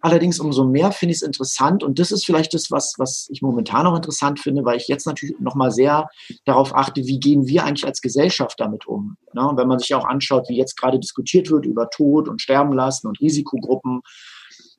allerdings 0.00 0.40
umso 0.40 0.64
mehr 0.64 0.92
finde 0.92 1.12
ich 1.12 1.18
es 1.18 1.22
interessant 1.22 1.82
und 1.82 1.98
das 1.98 2.12
ist 2.12 2.24
vielleicht 2.24 2.54
das, 2.54 2.70
was, 2.70 2.94
was 2.98 3.28
ich 3.30 3.42
momentan 3.42 3.86
auch 3.86 3.96
interessant 3.96 4.40
finde, 4.40 4.64
weil 4.64 4.76
ich 4.76 4.88
jetzt 4.88 5.06
natürlich 5.06 5.38
nochmal 5.40 5.70
sehr 5.70 6.08
darauf 6.44 6.74
achte, 6.74 7.06
wie 7.06 7.20
gehen 7.20 7.46
wir 7.46 7.64
eigentlich 7.64 7.86
als 7.86 8.00
Gesellschaft 8.00 8.58
damit 8.58 8.86
um. 8.86 9.16
Ne? 9.34 9.48
Und 9.48 9.56
wenn 9.56 9.68
man 9.68 9.78
sich 9.78 9.94
auch 9.94 10.04
anschaut, 10.04 10.48
wie 10.48 10.56
jetzt 10.56 10.76
gerade 10.76 10.98
diskutiert 10.98 11.50
wird 11.50 11.66
über 11.66 11.90
Tod 11.90 12.28
und 12.28 12.40
Sterben 12.40 12.72
lassen 12.72 13.06
und 13.06 13.20
Risikogruppen, 13.20 14.02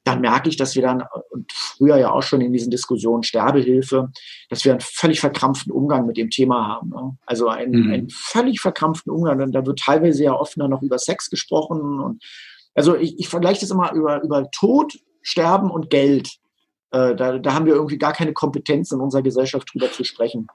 dann 0.03 0.21
merke 0.21 0.49
ich, 0.49 0.57
dass 0.57 0.75
wir 0.75 0.81
dann, 0.81 1.03
und 1.29 1.51
früher 1.53 1.97
ja 1.97 2.11
auch 2.11 2.23
schon 2.23 2.41
in 2.41 2.51
diesen 2.51 2.71
Diskussionen 2.71 3.23
Sterbehilfe, 3.23 4.09
dass 4.49 4.65
wir 4.65 4.71
einen 4.71 4.81
völlig 4.81 5.19
verkrampften 5.19 5.71
Umgang 5.71 6.07
mit 6.07 6.17
dem 6.17 6.29
Thema 6.31 6.67
haben. 6.67 6.89
Ne? 6.89 7.17
Also 7.25 7.49
einen, 7.49 7.85
mhm. 7.85 7.93
einen 7.93 8.09
völlig 8.09 8.59
verkrampften 8.59 9.11
Umgang. 9.11 9.51
Da 9.51 9.65
wird 9.65 9.79
teilweise 9.79 10.23
ja 10.23 10.33
offener 10.33 10.67
noch 10.67 10.81
über 10.81 10.97
Sex 10.97 11.29
gesprochen. 11.29 11.99
Und 11.99 12.23
also 12.73 12.95
ich, 12.95 13.19
ich 13.19 13.29
vergleiche 13.29 13.61
das 13.61 13.71
immer 13.71 13.93
über, 13.93 14.23
über 14.23 14.49
Tod, 14.49 14.97
Sterben 15.21 15.71
und 15.71 15.89
Geld. 15.89 16.37
Äh, 16.91 17.15
da, 17.15 17.37
da 17.37 17.53
haben 17.53 17.65
wir 17.65 17.73
irgendwie 17.73 17.97
gar 17.97 18.13
keine 18.13 18.33
Kompetenz 18.33 18.91
in 18.91 18.99
unserer 18.99 19.21
Gesellschaft 19.21 19.73
drüber 19.73 19.91
zu 19.91 20.03
sprechen. 20.03 20.47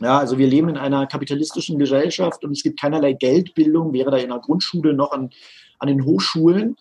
Ja, 0.00 0.18
also 0.18 0.38
wir 0.38 0.46
leben 0.46 0.68
in 0.68 0.76
einer 0.76 1.06
kapitalistischen 1.06 1.78
Gesellschaft 1.78 2.44
und 2.44 2.52
es 2.52 2.62
gibt 2.62 2.80
keinerlei 2.80 3.12
Geldbildung, 3.12 3.92
wäre 3.92 4.10
da 4.10 4.16
in 4.16 4.30
der 4.30 4.38
Grundschule 4.38 4.94
noch 4.94 5.12
an, 5.12 5.30
an 5.78 5.88
den 5.88 6.04
Hochschulen. 6.04 6.76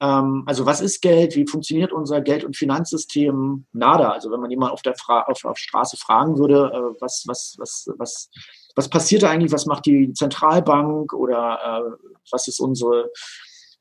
Ähm, 0.00 0.42
also 0.46 0.66
was 0.66 0.80
ist 0.80 1.00
Geld? 1.02 1.36
Wie 1.36 1.46
funktioniert 1.46 1.92
unser 1.92 2.20
Geld- 2.20 2.44
und 2.44 2.56
Finanzsystem? 2.56 3.66
Nada. 3.72 4.10
Also 4.10 4.30
wenn 4.30 4.40
man 4.40 4.50
jemand 4.50 4.72
auf 4.72 4.82
der 4.82 4.94
Fra 4.94 5.22
auf, 5.22 5.44
auf 5.44 5.58
Straße 5.58 5.96
fragen 5.96 6.38
würde, 6.38 6.70
äh, 6.72 7.00
was, 7.00 7.24
was, 7.26 7.56
was, 7.58 7.88
was, 7.96 8.30
was 8.74 8.90
passiert 8.90 9.22
da 9.22 9.30
eigentlich? 9.30 9.52
Was 9.52 9.66
macht 9.66 9.86
die 9.86 10.12
Zentralbank 10.12 11.12
oder 11.12 11.58
äh, 11.62 12.06
was 12.30 12.48
ist 12.48 12.60
unsere 12.60 13.10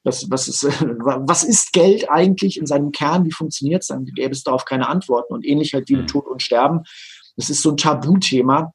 was, 0.06 0.30
was, 0.30 0.48
ist, 0.48 0.64
was 0.64 1.44
ist 1.44 1.74
Geld 1.74 2.10
eigentlich 2.10 2.58
in 2.58 2.68
seinem 2.68 2.92
Kern? 2.92 3.26
Wie 3.26 3.32
funktioniert 3.32 3.82
es? 3.82 3.88
Dann 3.88 4.06
gäbe 4.06 4.32
es 4.32 4.44
darauf 4.44 4.66
keine 4.66 4.88
Antworten. 4.88 5.34
Und 5.34 5.46
ähnlich 5.46 5.74
halt 5.74 5.90
wie 5.90 5.96
mit 5.96 6.04
mhm. 6.04 6.08
Tod 6.08 6.28
und 6.28 6.42
Sterben. 6.42 6.84
Das 7.36 7.50
ist 7.50 7.62
so 7.62 7.72
ein 7.72 7.78
Tabuthema. 7.78 8.72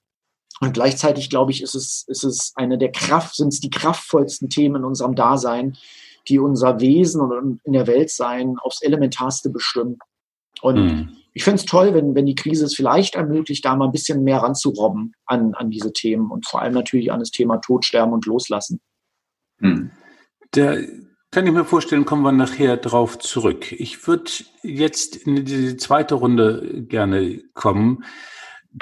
Und 0.60 0.74
gleichzeitig, 0.74 1.30
glaube 1.30 1.52
ich, 1.52 1.62
ist 1.62 1.74
es, 1.74 2.04
ist 2.06 2.24
es 2.24 2.52
eine 2.56 2.76
der 2.76 2.92
Kraft, 2.92 3.34
sind 3.34 3.48
es 3.48 3.60
die 3.60 3.70
kraftvollsten 3.70 4.50
Themen 4.50 4.76
in 4.76 4.84
unserem 4.84 5.14
Dasein, 5.14 5.78
die 6.28 6.38
unser 6.38 6.80
Wesen 6.80 7.22
und 7.22 7.60
in 7.64 7.72
der 7.72 7.86
Welt 7.86 8.10
sein 8.10 8.58
aufs 8.58 8.82
Elementarste 8.82 9.48
bestimmen. 9.48 9.98
Und 10.60 10.76
mhm. 10.76 11.16
ich 11.32 11.44
finde 11.44 11.60
es 11.60 11.64
toll, 11.64 11.94
wenn, 11.94 12.14
wenn 12.14 12.26
die 12.26 12.34
Krise 12.34 12.66
es 12.66 12.74
vielleicht 12.74 13.14
ermöglicht, 13.14 13.64
da 13.64 13.74
mal 13.74 13.86
ein 13.86 13.92
bisschen 13.92 14.22
mehr 14.22 14.38
ranzurobben 14.38 15.14
an, 15.24 15.54
an 15.54 15.70
diese 15.70 15.94
Themen 15.94 16.30
und 16.30 16.46
vor 16.46 16.60
allem 16.60 16.74
natürlich 16.74 17.10
an 17.10 17.20
das 17.20 17.30
Thema 17.30 17.56
Tod, 17.58 17.86
Sterben 17.86 18.12
und 18.12 18.26
Loslassen. 18.26 18.80
Mhm. 19.60 19.92
Da 20.50 20.76
kann 21.30 21.46
ich 21.46 21.52
mir 21.52 21.64
vorstellen, 21.64 22.04
kommen 22.04 22.22
wir 22.22 22.32
nachher 22.32 22.76
drauf 22.76 23.18
zurück. 23.18 23.70
Ich 23.72 24.06
würde 24.06 24.30
jetzt 24.62 25.16
in 25.16 25.44
die 25.44 25.76
zweite 25.76 26.16
Runde 26.16 26.84
gerne 26.88 27.42
kommen 27.54 28.04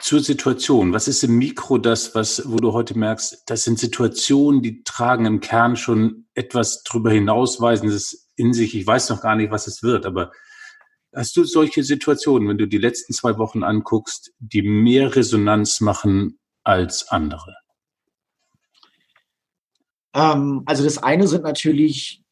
zur 0.01 0.21
Situation. 0.21 0.93
Was 0.93 1.09
ist 1.09 1.25
im 1.25 1.37
Mikro 1.37 1.79
das, 1.79 2.15
was, 2.15 2.43
wo 2.51 2.57
du 2.57 2.73
heute 2.73 2.99
merkst, 2.99 3.43
das 3.47 3.65
sind 3.65 3.79
Situationen, 3.79 4.63
die 4.63 4.83
tragen 4.83 5.27
im 5.27 5.41
Kern 5.41 5.77
schon 5.77 6.27
etwas 6.35 6.83
drüber 6.83 7.11
hinausweisendes 7.11 8.31
in 8.37 8.53
sich. 8.53 8.75
Ich 8.75 8.87
weiß 8.87 9.11
noch 9.11 9.21
gar 9.21 9.37
nicht, 9.37 9.51
was 9.51 9.67
es 9.67 9.83
wird, 9.83 10.07
aber 10.07 10.33
hast 11.15 11.37
du 11.37 11.45
solche 11.45 11.83
Situationen, 11.83 12.49
wenn 12.49 12.59
du 12.59 12.67
die 12.67 12.79
letzten 12.79 13.13
zwei 13.13 13.37
Wochen 13.39 13.63
anguckst, 13.63 14.33
die 14.39 14.63
mehr 14.63 15.15
Resonanz 15.17 15.81
machen 15.81 16.39
als 16.65 17.09
andere? 17.09 17.57
Ähm, 20.15 20.63
also 20.67 20.85
das 20.85 20.99
eine 20.99 21.27
sind 21.29 21.45
natürlich 21.45 22.23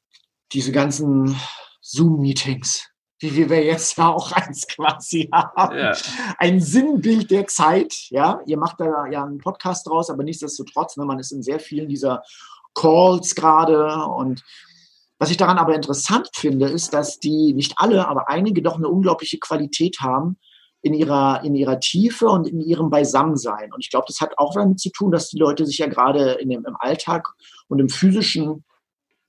diese 0.52 0.72
ganzen 0.72 1.36
Zoom-Meetings 1.80 2.88
wie 3.18 3.48
wir 3.48 3.64
jetzt 3.64 3.96
ja 3.96 4.08
auch 4.08 4.32
eins 4.32 4.66
quasi 4.66 5.28
haben. 5.32 5.78
Ja. 5.78 5.92
Ein 6.38 6.60
Sinnbild 6.60 7.30
der 7.30 7.46
Zeit. 7.46 7.94
Ja, 8.10 8.40
ihr 8.46 8.58
macht 8.58 8.80
da 8.80 9.06
ja 9.06 9.24
einen 9.24 9.38
Podcast 9.38 9.86
draus, 9.86 10.10
aber 10.10 10.22
nichtsdestotrotz, 10.22 10.96
ne, 10.96 11.04
man 11.04 11.18
ist 11.18 11.32
in 11.32 11.42
sehr 11.42 11.58
vielen 11.58 11.88
dieser 11.88 12.22
Calls 12.74 13.34
gerade 13.34 14.04
und 14.04 14.42
was 15.18 15.30
ich 15.30 15.38
daran 15.38 15.56
aber 15.56 15.74
interessant 15.74 16.28
finde, 16.34 16.68
ist, 16.68 16.92
dass 16.92 17.18
die, 17.18 17.54
nicht 17.54 17.74
alle, 17.76 18.06
aber 18.06 18.28
einige 18.28 18.60
doch 18.60 18.76
eine 18.76 18.88
unglaubliche 18.88 19.38
Qualität 19.38 20.00
haben 20.00 20.36
in 20.82 20.92
ihrer, 20.92 21.42
in 21.42 21.54
ihrer 21.54 21.80
Tiefe 21.80 22.26
und 22.26 22.46
in 22.46 22.60
ihrem 22.60 22.90
Beisammensein. 22.90 23.72
Und 23.72 23.80
ich 23.80 23.90
glaube, 23.90 24.04
das 24.08 24.20
hat 24.20 24.36
auch 24.36 24.52
damit 24.52 24.78
zu 24.78 24.90
tun, 24.90 25.10
dass 25.10 25.30
die 25.30 25.38
Leute 25.38 25.64
sich 25.64 25.78
ja 25.78 25.86
gerade 25.86 26.32
in 26.32 26.50
dem, 26.50 26.66
im 26.66 26.76
Alltag 26.78 27.32
und 27.68 27.78
im 27.78 27.88
physischen 27.88 28.65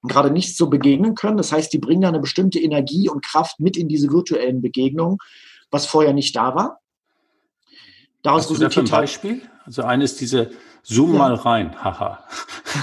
gerade 0.07 0.31
nicht 0.31 0.57
so 0.57 0.69
begegnen 0.69 1.15
können. 1.15 1.37
Das 1.37 1.51
heißt, 1.51 1.71
die 1.71 1.79
bringen 1.79 2.01
da 2.01 2.09
eine 2.09 2.19
bestimmte 2.19 2.59
Energie 2.59 3.09
und 3.09 3.23
Kraft 3.23 3.59
mit 3.59 3.77
in 3.77 3.87
diese 3.87 4.11
virtuellen 4.11 4.61
Begegnungen, 4.61 5.17
was 5.71 5.85
vorher 5.85 6.13
nicht 6.13 6.35
da 6.35 6.55
war. 6.55 6.79
Daraus 8.23 8.43
Hast 8.43 8.51
du 8.51 8.57
dafür 8.57 8.83
ein 8.83 8.89
Beispiel? 8.89 9.41
Also 9.65 9.83
eines 9.83 10.15
diese 10.15 10.51
Zoom 10.83 11.13
ja. 11.13 11.19
mal 11.19 11.33
rein, 11.33 11.83
haha. 11.83 12.23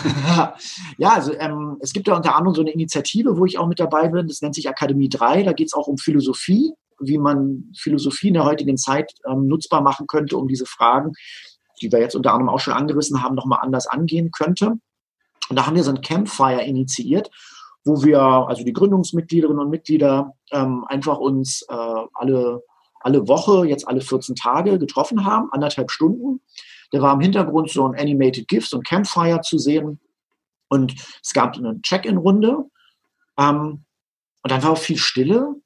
ja, 0.98 1.14
also 1.14 1.32
ähm, 1.34 1.78
es 1.80 1.92
gibt 1.92 2.06
ja 2.06 2.14
unter 2.14 2.36
anderem 2.36 2.54
so 2.54 2.60
eine 2.60 2.72
Initiative, 2.72 3.38
wo 3.38 3.46
ich 3.46 3.58
auch 3.58 3.66
mit 3.66 3.80
dabei 3.80 4.08
bin, 4.08 4.28
das 4.28 4.42
nennt 4.42 4.54
sich 4.54 4.68
Akademie 4.68 5.08
3, 5.08 5.42
da 5.42 5.52
geht 5.52 5.68
es 5.68 5.74
auch 5.74 5.86
um 5.86 5.96
Philosophie, 5.96 6.74
wie 7.00 7.18
man 7.18 7.72
Philosophie 7.76 8.28
in 8.28 8.34
der 8.34 8.44
heutigen 8.44 8.76
Zeit 8.76 9.12
ähm, 9.26 9.46
nutzbar 9.46 9.80
machen 9.80 10.06
könnte, 10.06 10.36
um 10.36 10.48
diese 10.48 10.66
Fragen, 10.66 11.12
die 11.80 11.90
wir 11.90 12.00
jetzt 12.00 12.14
unter 12.14 12.32
anderem 12.32 12.50
auch 12.50 12.60
schon 12.60 12.74
angerissen 12.74 13.22
haben, 13.22 13.34
nochmal 13.34 13.60
anders 13.62 13.86
angehen 13.86 14.30
könnte. 14.30 14.74
Und 15.48 15.56
da 15.56 15.66
haben 15.66 15.76
wir 15.76 15.84
so 15.84 15.90
ein 15.90 16.00
Campfire 16.00 16.62
initiiert, 16.62 17.30
wo 17.84 18.02
wir, 18.02 18.20
also 18.20 18.64
die 18.64 18.72
Gründungsmitgliederinnen 18.72 19.62
und 19.62 19.70
Mitglieder, 19.70 20.34
ähm, 20.52 20.84
einfach 20.88 21.18
uns 21.18 21.62
äh, 21.68 21.74
alle, 22.14 22.62
alle 23.00 23.28
Woche, 23.28 23.66
jetzt 23.66 23.86
alle 23.86 24.00
14 24.00 24.34
Tage 24.34 24.78
getroffen 24.78 25.26
haben, 25.26 25.52
anderthalb 25.52 25.90
Stunden. 25.90 26.40
Da 26.90 27.02
war 27.02 27.14
im 27.14 27.20
Hintergrund 27.20 27.70
so 27.70 27.86
ein 27.86 27.98
Animated 27.98 28.48
GIFs 28.48 28.72
und 28.72 28.86
Campfire 28.86 29.40
zu 29.42 29.58
sehen. 29.58 30.00
Und 30.68 30.94
es 31.22 31.32
gab 31.32 31.56
eine 31.56 31.80
Check-in-Runde. 31.82 32.64
Ähm, 33.38 33.84
und 34.42 34.50
dann 34.50 34.62
war 34.62 34.72
auch 34.72 34.78
viel 34.78 34.96
Stille. 34.96 35.46
Und 35.48 35.62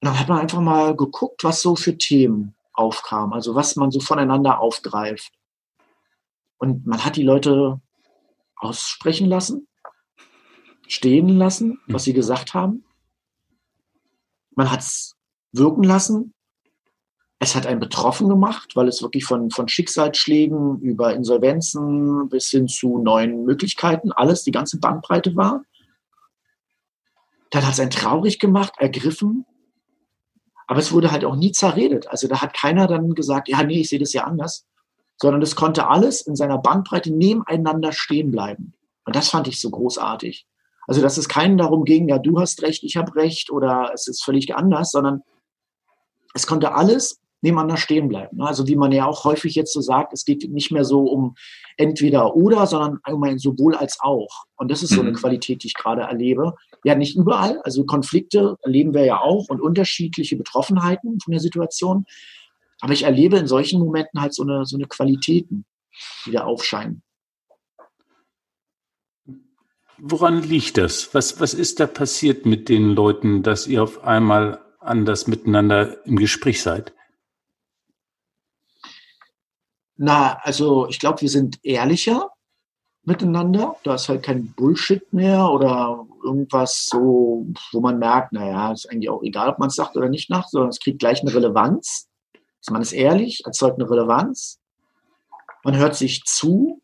dann 0.00 0.18
hat 0.18 0.28
man 0.28 0.40
einfach 0.40 0.60
mal 0.60 0.94
geguckt, 0.94 1.42
was 1.42 1.62
so 1.62 1.74
für 1.74 1.96
Themen 1.96 2.54
aufkamen, 2.74 3.32
also 3.32 3.54
was 3.54 3.76
man 3.76 3.90
so 3.90 4.00
voneinander 4.00 4.60
aufgreift. 4.60 5.32
Und 6.58 6.86
man 6.86 7.04
hat 7.04 7.16
die 7.16 7.22
Leute 7.22 7.80
aussprechen 8.56 9.26
lassen, 9.26 9.68
stehen 10.88 11.28
lassen, 11.28 11.80
was 11.86 12.04
sie 12.04 12.12
gesagt 12.12 12.54
haben. 12.54 12.84
Man 14.54 14.70
hat 14.70 14.80
es 14.80 15.14
wirken 15.52 15.82
lassen. 15.82 16.32
Es 17.38 17.54
hat 17.54 17.66
einen 17.66 17.80
betroffen 17.80 18.28
gemacht, 18.28 18.74
weil 18.76 18.88
es 18.88 19.02
wirklich 19.02 19.26
von, 19.26 19.50
von 19.50 19.68
Schicksalsschlägen 19.68 20.80
über 20.80 21.14
Insolvenzen 21.14 22.30
bis 22.30 22.48
hin 22.48 22.66
zu 22.66 22.98
neuen 22.98 23.44
Möglichkeiten, 23.44 24.10
alles, 24.10 24.42
die 24.42 24.52
ganze 24.52 24.78
Bandbreite 24.78 25.36
war. 25.36 25.62
Dann 27.50 27.64
hat 27.64 27.74
es 27.74 27.80
einen 27.80 27.90
traurig 27.90 28.38
gemacht, 28.38 28.72
ergriffen. 28.78 29.44
Aber 30.66 30.80
es 30.80 30.92
wurde 30.92 31.12
halt 31.12 31.24
auch 31.24 31.36
nie 31.36 31.52
zerredet. 31.52 32.08
Also 32.08 32.26
da 32.26 32.40
hat 32.40 32.54
keiner 32.54 32.86
dann 32.86 33.14
gesagt, 33.14 33.48
ja, 33.48 33.62
nee, 33.62 33.80
ich 33.80 33.90
sehe 33.90 33.98
das 33.98 34.14
ja 34.14 34.24
anders. 34.24 34.66
Sondern 35.18 35.42
es 35.42 35.56
konnte 35.56 35.88
alles 35.88 36.20
in 36.20 36.36
seiner 36.36 36.58
Bandbreite 36.58 37.12
nebeneinander 37.12 37.92
stehen 37.92 38.30
bleiben. 38.30 38.74
Und 39.04 39.16
das 39.16 39.30
fand 39.30 39.48
ich 39.48 39.60
so 39.60 39.70
großartig. 39.70 40.46
Also, 40.86 41.00
dass 41.00 41.16
es 41.16 41.28
keinen 41.28 41.58
darum 41.58 41.84
ging, 41.84 42.08
ja, 42.08 42.18
du 42.18 42.38
hast 42.38 42.62
recht, 42.62 42.84
ich 42.84 42.96
habe 42.96 43.14
recht 43.16 43.50
oder 43.50 43.90
es 43.92 44.06
ist 44.06 44.24
völlig 44.24 44.54
anders, 44.54 44.90
sondern 44.90 45.22
es 46.34 46.46
konnte 46.46 46.74
alles 46.74 47.20
nebeneinander 47.42 47.76
stehen 47.76 48.08
bleiben. 48.08 48.40
Also 48.42 48.66
wie 48.66 48.76
man 48.76 48.92
ja 48.92 49.06
auch 49.06 49.24
häufig 49.24 49.54
jetzt 49.54 49.72
so 49.72 49.80
sagt, 49.80 50.12
es 50.12 50.24
geht 50.24 50.50
nicht 50.50 50.72
mehr 50.72 50.84
so 50.84 51.02
um 51.02 51.34
entweder 51.76 52.34
oder, 52.34 52.66
sondern 52.66 52.98
allgemein 53.02 53.38
sowohl 53.38 53.74
als 53.74 53.98
auch. 54.00 54.44
Und 54.56 54.70
das 54.70 54.82
ist 54.82 54.90
so 54.90 55.00
eine 55.00 55.10
mhm. 55.10 55.16
Qualität, 55.16 55.62
die 55.62 55.68
ich 55.68 55.74
gerade 55.74 56.02
erlebe. 56.02 56.54
Ja, 56.84 56.94
nicht 56.94 57.16
überall. 57.16 57.60
Also 57.62 57.84
Konflikte 57.84 58.56
erleben 58.62 58.94
wir 58.94 59.04
ja 59.04 59.20
auch 59.20 59.48
und 59.48 59.60
unterschiedliche 59.60 60.36
Betroffenheiten 60.36 61.20
von 61.20 61.32
der 61.32 61.40
Situation. 61.40 62.06
Aber 62.80 62.92
ich 62.92 63.04
erlebe 63.04 63.38
in 63.38 63.46
solchen 63.46 63.80
Momenten 63.80 64.20
halt 64.20 64.34
so 64.34 64.42
eine, 64.42 64.66
so 64.66 64.76
eine 64.76 64.86
Qualitäten, 64.86 65.64
die 66.26 66.32
da 66.32 66.44
aufscheinen. 66.44 67.02
Woran 69.98 70.42
liegt 70.42 70.76
das? 70.76 71.14
Was, 71.14 71.40
was 71.40 71.54
ist 71.54 71.80
da 71.80 71.86
passiert 71.86 72.44
mit 72.44 72.68
den 72.68 72.90
Leuten, 72.90 73.42
dass 73.42 73.66
ihr 73.66 73.82
auf 73.82 74.04
einmal 74.04 74.60
anders 74.80 75.26
miteinander 75.26 76.04
im 76.06 76.16
Gespräch 76.16 76.62
seid? 76.62 76.92
Na, 79.96 80.38
also 80.42 80.86
ich 80.88 81.00
glaube, 81.00 81.22
wir 81.22 81.30
sind 81.30 81.58
ehrlicher 81.64 82.30
miteinander. 83.04 83.76
Da 83.84 83.94
ist 83.94 84.08
halt 84.10 84.22
kein 84.22 84.52
Bullshit 84.52 85.10
mehr 85.12 85.48
oder 85.48 86.06
irgendwas 86.22 86.86
so, 86.90 87.46
wo 87.72 87.80
man 87.80 87.98
merkt, 87.98 88.32
naja, 88.32 88.72
ist 88.72 88.90
eigentlich 88.90 89.08
auch 89.08 89.22
egal, 89.22 89.48
ob 89.48 89.58
man 89.58 89.68
es 89.68 89.76
sagt 89.76 89.96
oder 89.96 90.10
nicht 90.10 90.28
nach, 90.28 90.48
sondern 90.48 90.70
es 90.70 90.80
kriegt 90.80 90.98
gleich 90.98 91.22
eine 91.22 91.32
Relevanz. 91.32 92.08
Also 92.66 92.72
man 92.72 92.82
ist 92.82 92.92
ehrlich, 92.92 93.42
erzeugt 93.44 93.80
eine 93.80 93.88
Relevanz. 93.88 94.58
Man 95.62 95.76
hört 95.76 95.94
sich 95.94 96.24
zu. 96.24 96.82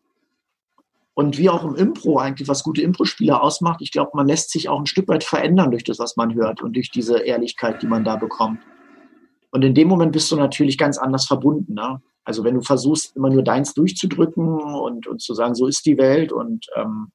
Und 1.14 1.38
wie 1.38 1.50
auch 1.50 1.64
im 1.64 1.74
Impro 1.74 2.18
eigentlich, 2.18 2.48
was 2.48 2.62
gute 2.62 2.82
Impro-Spieler 2.82 3.42
ausmacht, 3.42 3.82
ich 3.82 3.90
glaube, 3.90 4.12
man 4.14 4.28
lässt 4.28 4.50
sich 4.50 4.68
auch 4.68 4.78
ein 4.78 4.86
Stück 4.86 5.08
weit 5.08 5.24
verändern 5.24 5.72
durch 5.72 5.84
das, 5.84 5.98
was 5.98 6.16
man 6.16 6.34
hört 6.34 6.62
und 6.62 6.74
durch 6.74 6.90
diese 6.90 7.18
Ehrlichkeit, 7.18 7.82
die 7.82 7.86
man 7.86 8.04
da 8.04 8.16
bekommt. 8.16 8.60
Und 9.50 9.62
in 9.62 9.74
dem 9.74 9.88
Moment 9.88 10.12
bist 10.12 10.30
du 10.30 10.36
natürlich 10.36 10.78
ganz 10.78 10.98
anders 10.98 11.26
verbunden. 11.26 11.74
Ne? 11.74 12.00
Also 12.24 12.44
wenn 12.44 12.54
du 12.54 12.62
versuchst, 12.62 13.14
immer 13.16 13.28
nur 13.28 13.42
deins 13.42 13.74
durchzudrücken 13.74 14.46
und, 14.46 15.06
und 15.06 15.20
zu 15.20 15.34
sagen, 15.34 15.54
so 15.54 15.66
ist 15.66 15.84
die 15.84 15.98
Welt 15.98 16.32
und 16.32 16.66
ähm, 16.76 17.12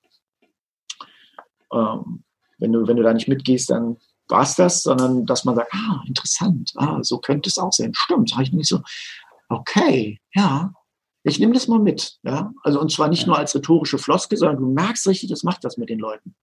ähm, 1.74 2.24
wenn, 2.60 2.74
du, 2.74 2.86
wenn 2.88 2.98
du 2.98 3.04
da 3.04 3.14
nicht 3.14 3.28
mitgehst, 3.28 3.70
dann 3.70 3.98
war 4.30 4.44
es 4.44 4.56
das, 4.56 4.84
sondern 4.84 5.26
dass 5.26 5.46
man 5.46 5.56
sagt, 5.56 5.74
ah, 5.74 6.04
interessant, 6.08 6.74
ah, 6.76 7.00
so 7.02 7.20
könnte 7.20 7.50
es 7.50 7.58
aussehen. 7.58 7.94
Stimmt, 7.94 8.34
habe 8.34 8.44
ich 8.44 8.54
nicht 8.54 8.68
so, 8.68 8.82
okay, 9.50 10.20
ja, 10.34 10.72
ich 11.24 11.40
nehme 11.40 11.54
das 11.54 11.68
mal 11.68 11.80
mit. 11.80 12.18
Ja? 12.24 12.54
Also 12.64 12.80
und 12.80 12.92
zwar 12.92 13.10
nicht 13.10 13.22
ja. 13.22 13.28
nur 13.28 13.38
als 13.38 13.56
rhetorische 13.56 13.98
Floskel, 13.98 14.38
sondern 14.38 14.58
du 14.58 14.72
merkst 14.72 15.08
richtig, 15.08 15.30
das 15.30 15.44
macht 15.44 15.64
das 15.64 15.78
mit 15.78 15.90
den 15.90 16.00
Leuten. 16.00 16.36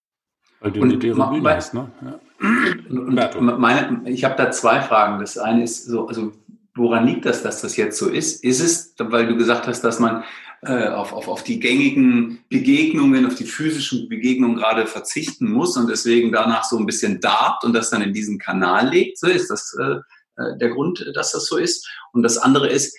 Weil 0.61 0.73
du 0.73 0.83
eine 0.83 0.97
Bühne 0.97 1.55
hast, 1.55 1.75
ne? 1.75 1.91
Ja. 2.03 2.19
Und 3.39 3.59
meine, 3.59 4.09
ich 4.09 4.25
habe 4.25 4.35
da 4.37 4.51
zwei 4.51 4.81
Fragen. 4.81 5.21
Das 5.21 5.37
eine 5.39 5.63
ist 5.63 5.85
so, 5.85 6.09
also 6.09 6.33
woran 6.75 7.07
liegt 7.07 7.25
das, 7.25 7.43
dass 7.43 7.61
das 7.61 7.77
jetzt 7.77 7.99
so 7.99 8.09
ist? 8.09 8.43
Ist 8.45 8.61
es, 8.61 8.95
weil 8.99 9.27
du 9.27 9.37
gesagt 9.37 9.67
hast, 9.67 9.83
dass 9.83 10.01
man 10.01 10.25
äh, 10.63 10.89
auf, 10.89 11.13
auf, 11.13 11.29
auf 11.29 11.45
die 11.45 11.61
gängigen 11.61 12.41
Begegnungen, 12.49 13.27
auf 13.27 13.35
die 13.35 13.45
physischen 13.45 14.09
Begegnungen 14.09 14.57
gerade 14.57 14.87
verzichten 14.87 15.51
muss 15.51 15.77
und 15.77 15.89
deswegen 15.89 16.33
danach 16.33 16.65
so 16.65 16.79
ein 16.79 16.87
bisschen 16.87 17.21
darbt 17.21 17.65
und 17.65 17.75
das 17.75 17.91
dann 17.91 18.03
in 18.03 18.13
diesen 18.13 18.39
Kanal 18.39 18.89
legt? 18.89 19.19
So 19.19 19.29
ist 19.29 19.51
das 19.51 19.77
äh, 19.81 20.43
äh 20.43 20.59
der 20.59 20.71
Grund, 20.71 21.11
dass 21.15 21.33
das 21.33 21.47
so 21.47 21.59
ist. 21.59 21.89
Und 22.13 22.23
das 22.23 22.39
andere 22.39 22.69
ist, 22.69 22.97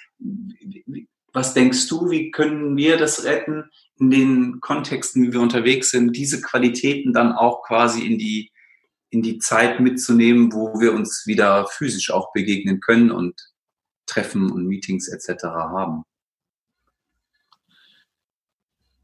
was 1.33 1.53
denkst 1.53 1.87
du, 1.89 2.09
wie 2.09 2.31
können 2.31 2.77
wir 2.77 2.97
das 2.97 3.25
retten, 3.25 3.65
in 3.99 4.09
den 4.09 4.61
Kontexten, 4.61 5.23
wie 5.23 5.33
wir 5.33 5.41
unterwegs 5.41 5.89
sind, 5.89 6.15
diese 6.15 6.41
Qualitäten 6.41 7.13
dann 7.13 7.31
auch 7.31 7.63
quasi 7.63 8.05
in 8.05 8.17
die, 8.17 8.51
in 9.09 9.21
die 9.21 9.37
Zeit 9.37 9.79
mitzunehmen, 9.79 10.51
wo 10.53 10.79
wir 10.79 10.93
uns 10.93 11.23
wieder 11.25 11.67
physisch 11.67 12.11
auch 12.11 12.31
begegnen 12.33 12.79
können 12.79 13.11
und 13.11 13.33
Treffen 14.05 14.51
und 14.51 14.67
Meetings 14.67 15.07
etc. 15.07 15.43
haben? 15.45 16.03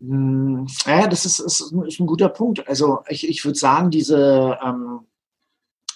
Hm, 0.02 0.68
ja, 0.86 1.08
das 1.08 1.26
ist, 1.26 1.40
ist, 1.40 1.74
ist 1.88 2.00
ein 2.00 2.08
guter 2.08 2.30
Punkt. 2.30 2.68
Also 2.68 3.04
ich, 3.08 3.28
ich 3.28 3.46
würde 3.46 3.58
sagen, 3.58 3.92
diese, 3.92 4.58
ähm, 4.64 5.02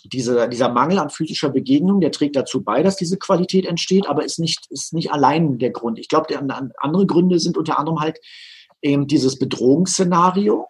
diese, 0.03 0.47
dieser 0.47 0.69
Mangel 0.69 0.99
an 0.99 1.09
physischer 1.09 1.49
Begegnung, 1.49 1.99
der 2.01 2.11
trägt 2.11 2.35
dazu 2.35 2.63
bei, 2.63 2.83
dass 2.83 2.95
diese 2.95 3.17
Qualität 3.17 3.65
entsteht, 3.65 4.07
aber 4.07 4.23
ist 4.23 4.39
nicht, 4.39 4.67
ist 4.69 4.93
nicht 4.93 5.11
allein 5.11 5.57
der 5.57 5.71
Grund. 5.71 5.97
Ich 5.97 6.07
glaube, 6.07 6.37
andere 6.37 7.05
Gründe 7.07 7.39
sind 7.39 7.57
unter 7.57 7.79
anderem 7.79 7.99
halt 7.99 8.19
eben 8.81 9.07
dieses 9.07 9.39
Bedrohungsszenario. 9.39 10.67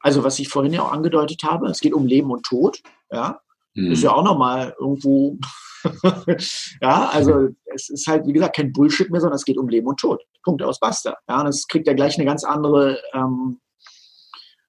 Also 0.00 0.24
was 0.24 0.38
ich 0.38 0.48
vorhin 0.48 0.72
ja 0.72 0.82
auch 0.82 0.92
angedeutet 0.92 1.42
habe, 1.44 1.68
es 1.68 1.80
geht 1.80 1.92
um 1.92 2.06
Leben 2.06 2.30
und 2.30 2.44
Tod. 2.44 2.82
Ja, 3.10 3.40
hm. 3.74 3.92
ist 3.92 4.02
ja 4.02 4.12
auch 4.12 4.24
nochmal 4.24 4.74
irgendwo 4.80 5.38
ja, 6.80 7.08
also 7.10 7.48
es 7.74 7.88
ist 7.88 8.06
halt, 8.06 8.26
wie 8.26 8.32
gesagt, 8.32 8.56
kein 8.56 8.72
Bullshit 8.72 9.10
mehr, 9.10 9.20
sondern 9.20 9.36
es 9.36 9.44
geht 9.44 9.58
um 9.58 9.68
Leben 9.68 9.86
und 9.86 9.98
Tod. 9.98 10.22
Punkt 10.44 10.62
aus 10.62 10.80
Basta. 10.80 11.16
Ja, 11.28 11.40
und 11.40 11.46
es 11.48 11.66
kriegt 11.66 11.86
ja 11.86 11.94
gleich 11.94 12.16
eine 12.16 12.24
ganz 12.24 12.44
andere 12.44 13.00
ähm, 13.12 13.60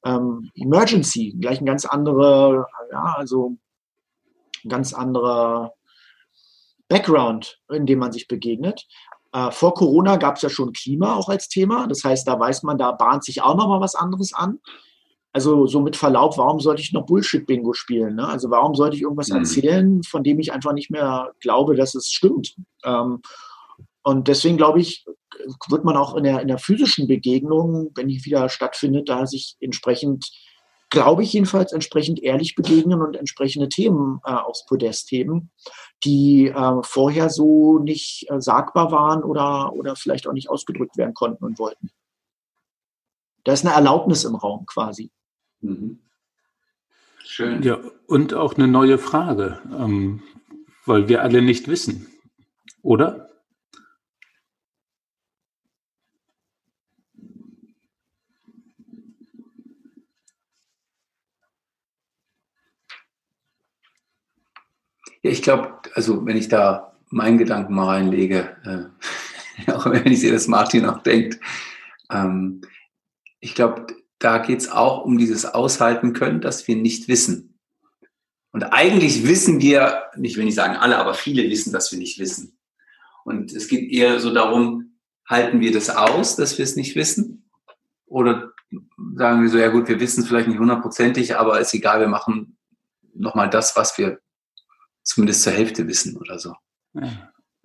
ähm, 0.06 0.50
Emergency, 0.56 1.36
gleich 1.40 1.60
eine 1.60 1.68
ganz 1.68 1.86
andere, 1.86 2.68
ja, 2.92 3.16
also 3.18 3.58
ein 4.64 4.70
ganz 4.70 4.94
anderer 4.94 5.74
Background, 6.88 7.60
in 7.70 7.86
dem 7.86 8.00
man 8.00 8.12
sich 8.12 8.28
begegnet. 8.28 8.86
Äh, 9.32 9.52
vor 9.52 9.74
Corona 9.74 10.18
gab 10.18 10.36
es 10.36 10.42
ja 10.42 10.50
schon 10.50 10.74
Klima 10.74 11.16
auch 11.16 11.30
als 11.30 11.48
Thema. 11.48 11.88
Das 11.88 12.04
heißt, 12.04 12.28
da 12.28 12.40
weiß 12.40 12.64
man, 12.64 12.78
da 12.78 12.92
bahnt 12.92 13.24
sich 13.24 13.42
auch 13.42 13.56
nochmal 13.56 13.82
was 13.82 13.96
anderes 13.96 14.34
an 14.34 14.60
also 15.34 15.66
so 15.66 15.82
mit 15.82 15.96
Verlaub, 15.96 16.38
warum 16.38 16.60
sollte 16.60 16.82
ich 16.84 16.94
noch 16.94 17.08
Bullshit-Bingo 17.08 17.74
spielen? 17.74 18.16
Ne? 18.16 18.28
Also 18.28 18.52
warum 18.52 18.76
sollte 18.76 18.96
ich 18.96 19.02
irgendwas 19.02 19.30
mhm. 19.30 19.38
erzählen, 19.38 20.04
von 20.04 20.24
dem 20.24 20.40
ich 20.40 20.54
einfach 20.54 20.74
nicht 20.74 20.92
mehr 20.92 21.34
glaube, 21.40 21.76
dass 21.76 21.96
es 21.96 22.12
stimmt? 22.12 22.56
Ähm, 22.86 23.22
und 24.04 24.28
deswegen 24.28 24.58
glaube 24.58 24.80
ich, 24.80 25.06
wird 25.70 25.86
man 25.86 25.98
auch 25.98 26.16
in 26.16 26.24
der, 26.24 26.42
in 26.42 26.48
der 26.48 26.60
physischen 26.60 27.08
Begegnung, 27.08 27.92
wenn 27.96 28.10
die 28.10 28.24
wieder 28.26 28.48
stattfindet, 28.48 29.10
da 29.10 29.26
sich 29.26 29.58
entsprechend, 29.60 30.30
glaube 30.92 31.24
ich 31.24 31.34
jedenfalls, 31.34 31.74
entsprechend 31.74 32.22
ehrlich 32.22 32.54
begegnen 32.54 33.02
und 33.02 33.16
entsprechende 33.16 33.70
Themen 33.70 34.20
äh, 34.26 34.34
aufs 34.34 34.68
Podest 34.68 35.10
heben, 35.12 35.50
die 36.04 36.50
äh, 36.50 36.84
vorher 36.84 37.32
so 37.32 37.80
nicht 37.80 38.30
äh, 38.30 38.40
sagbar 38.40 38.92
waren 38.92 39.24
oder, 39.24 39.74
oder 39.74 39.96
vielleicht 39.96 40.28
auch 40.28 40.34
nicht 40.34 40.50
ausgedrückt 40.50 40.96
werden 40.96 41.16
konnten 41.16 41.44
und 41.44 41.58
wollten. 41.58 41.90
Da 43.46 43.54
ist 43.54 43.66
eine 43.66 43.74
Erlaubnis 43.74 44.26
im 44.26 44.36
Raum 44.36 44.66
quasi. 44.68 45.12
Mhm. 45.64 46.00
Schön. 47.24 47.64
Ja, 47.64 47.80
und 48.06 48.34
auch 48.34 48.56
eine 48.56 48.68
neue 48.68 48.98
Frage, 48.98 49.60
ähm, 49.72 50.22
weil 50.86 51.08
wir 51.08 51.24
alle 51.24 51.42
nicht 51.42 51.68
wissen, 51.68 52.08
oder? 52.82 53.30
Ja, 65.22 65.32
ich 65.32 65.42
glaube, 65.42 65.80
also 65.94 66.26
wenn 66.26 66.36
ich 66.36 66.50
da 66.50 66.98
meinen 67.10 67.38
Gedanken 67.38 67.74
mal 67.74 67.86
reinlege, 67.88 68.92
äh, 69.66 69.72
auch 69.72 69.86
wenn 69.86 70.12
ich 70.12 70.20
sehe, 70.20 70.34
dass 70.34 70.50
Martin 70.50 70.86
auch 70.86 71.02
denkt, 71.02 71.40
ähm, 72.12 72.62
ich 73.40 73.56
glaube, 73.56 73.88
da 74.24 74.38
geht 74.38 74.60
es 74.60 74.72
auch 74.72 75.04
um 75.04 75.18
dieses 75.18 75.46
Aushalten 75.46 76.14
können, 76.14 76.40
dass 76.40 76.68
wir 76.68 76.78
nicht 76.78 77.10
wissen. 77.10 77.60
Und 78.52 78.64
eigentlich 78.64 79.28
wissen 79.28 79.60
wir, 79.60 80.04
ich 80.22 80.38
will 80.38 80.46
nicht 80.46 80.56
sagen 80.56 80.78
alle, 80.78 80.98
aber 80.98 81.14
viele 81.14 81.44
wissen, 81.50 81.74
dass 81.74 81.92
wir 81.92 82.00
nicht 82.00 82.20
wissen. 82.20 82.58
Und 83.26 83.52
es 83.52 83.68
geht 83.68 83.92
eher 83.92 84.20
so 84.20 84.34
darum, 84.34 84.96
halten 85.28 85.60
wir 85.60 85.74
das 85.74 85.90
aus, 85.90 86.36
dass 86.36 86.58
wir 86.58 86.64
es 86.64 86.76
nicht 86.76 86.96
wissen? 86.96 87.50
Oder 88.06 88.54
sagen 89.16 89.42
wir 89.42 89.50
so, 89.50 89.58
ja 89.58 89.70
gut, 89.70 89.90
wir 89.90 90.00
wissen 90.00 90.22
es 90.22 90.28
vielleicht 90.28 90.48
nicht 90.48 90.60
hundertprozentig, 90.60 91.36
aber 91.36 91.60
ist 91.60 91.74
egal, 91.74 92.00
wir 92.00 92.08
machen 92.08 92.58
nochmal 93.14 93.50
das, 93.50 93.76
was 93.76 93.98
wir 93.98 94.20
zumindest 95.04 95.44
zur 95.44 95.54
Hälfte 95.54 95.88
wissen 95.88 96.16
oder 96.18 96.40
so. 96.40 96.54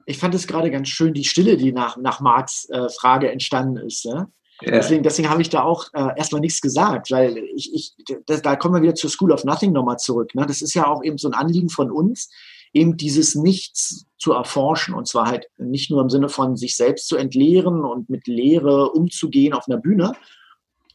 Ich 0.07 0.19
fand 0.19 0.35
es 0.35 0.47
gerade 0.47 0.71
ganz 0.71 0.89
schön, 0.89 1.15
die 1.15 1.25
Stille, 1.25 1.57
die 1.57 1.73
nach, 1.73 1.97
nach 1.99 2.21
Marks 2.21 2.69
äh, 2.71 2.89
Frage 2.89 3.31
entstanden 3.31 3.77
ist. 3.77 4.07
Ne? 4.07 4.33
Ja. 4.61 4.73
Deswegen, 4.73 5.03
deswegen 5.03 5.31
habe 5.31 5.43
ich 5.43 5.51
da 5.51 5.63
auch 5.63 5.87
äh, 5.93 6.17
erstmal 6.17 6.41
nichts 6.41 6.61
gesagt, 6.61 7.11
weil 7.11 7.37
ich, 7.55 7.73
ich 7.73 7.95
das, 8.27 8.43
da 8.43 8.57
kommen 8.57 8.75
wir 8.75 8.83
wieder 8.83 8.95
zur 8.95 9.11
School 9.11 9.33
of 9.33 9.45
Nothing 9.45 9.73
nochmal 9.73 9.99
zurück. 9.99 10.35
Ne? 10.35 10.47
Das 10.47 10.63
ist 10.63 10.75
ja 10.75 10.87
auch 10.87 11.05
eben 11.05 11.17
so 11.17 11.29
ein 11.29 11.35
Anliegen 11.35 11.69
von 11.69 11.91
uns, 11.93 12.29
eben 12.73 12.97
dieses 12.97 13.35
Nichts 13.37 14.07
zu 14.19 14.33
erforschen 14.33 14.95
und 14.95 15.07
zwar 15.07 15.27
halt 15.27 15.47
nicht 15.59 15.91
nur 15.91 16.03
im 16.03 16.11
Sinne 16.11 16.29
von 16.29 16.57
sich 16.57 16.77
selbst 16.77 17.07
zu 17.07 17.17
entleeren 17.17 17.85
und 17.85 18.11
mit 18.11 18.27
Leere 18.27 18.91
umzugehen 18.91 19.55
auf 19.55 19.69
einer 19.69 19.79
Bühne, 19.79 20.13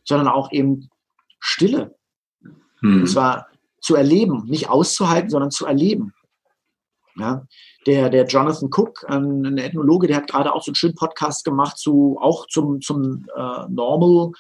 sondern 0.04 0.28
auch 0.28 0.52
eben 0.52 0.90
Stille. 1.40 1.96
Hm. 2.82 3.02
Und 3.02 3.08
zwar 3.08 3.48
zu 3.80 3.96
erleben, 3.96 4.46
nicht 4.46 4.70
auszuhalten, 4.70 5.30
sondern 5.30 5.52
zu 5.52 5.66
erleben. 5.66 6.14
Ja, 7.16 7.46
der, 7.86 8.10
der 8.10 8.26
Jonathan 8.26 8.70
Cook, 8.72 9.06
ein, 9.08 9.58
Ethnologe, 9.58 10.08
der 10.08 10.18
hat 10.18 10.28
gerade 10.28 10.52
auch 10.52 10.64
so 10.64 10.70
einen 10.70 10.76
schönen 10.76 10.96
Podcast 10.96 11.46
gemacht 11.46 11.78
zu, 11.78 12.18
auch 12.20 12.48
zum, 12.48 12.82
zum 12.82 13.26
äh, 13.36 13.66
Normal, 13.70 14.32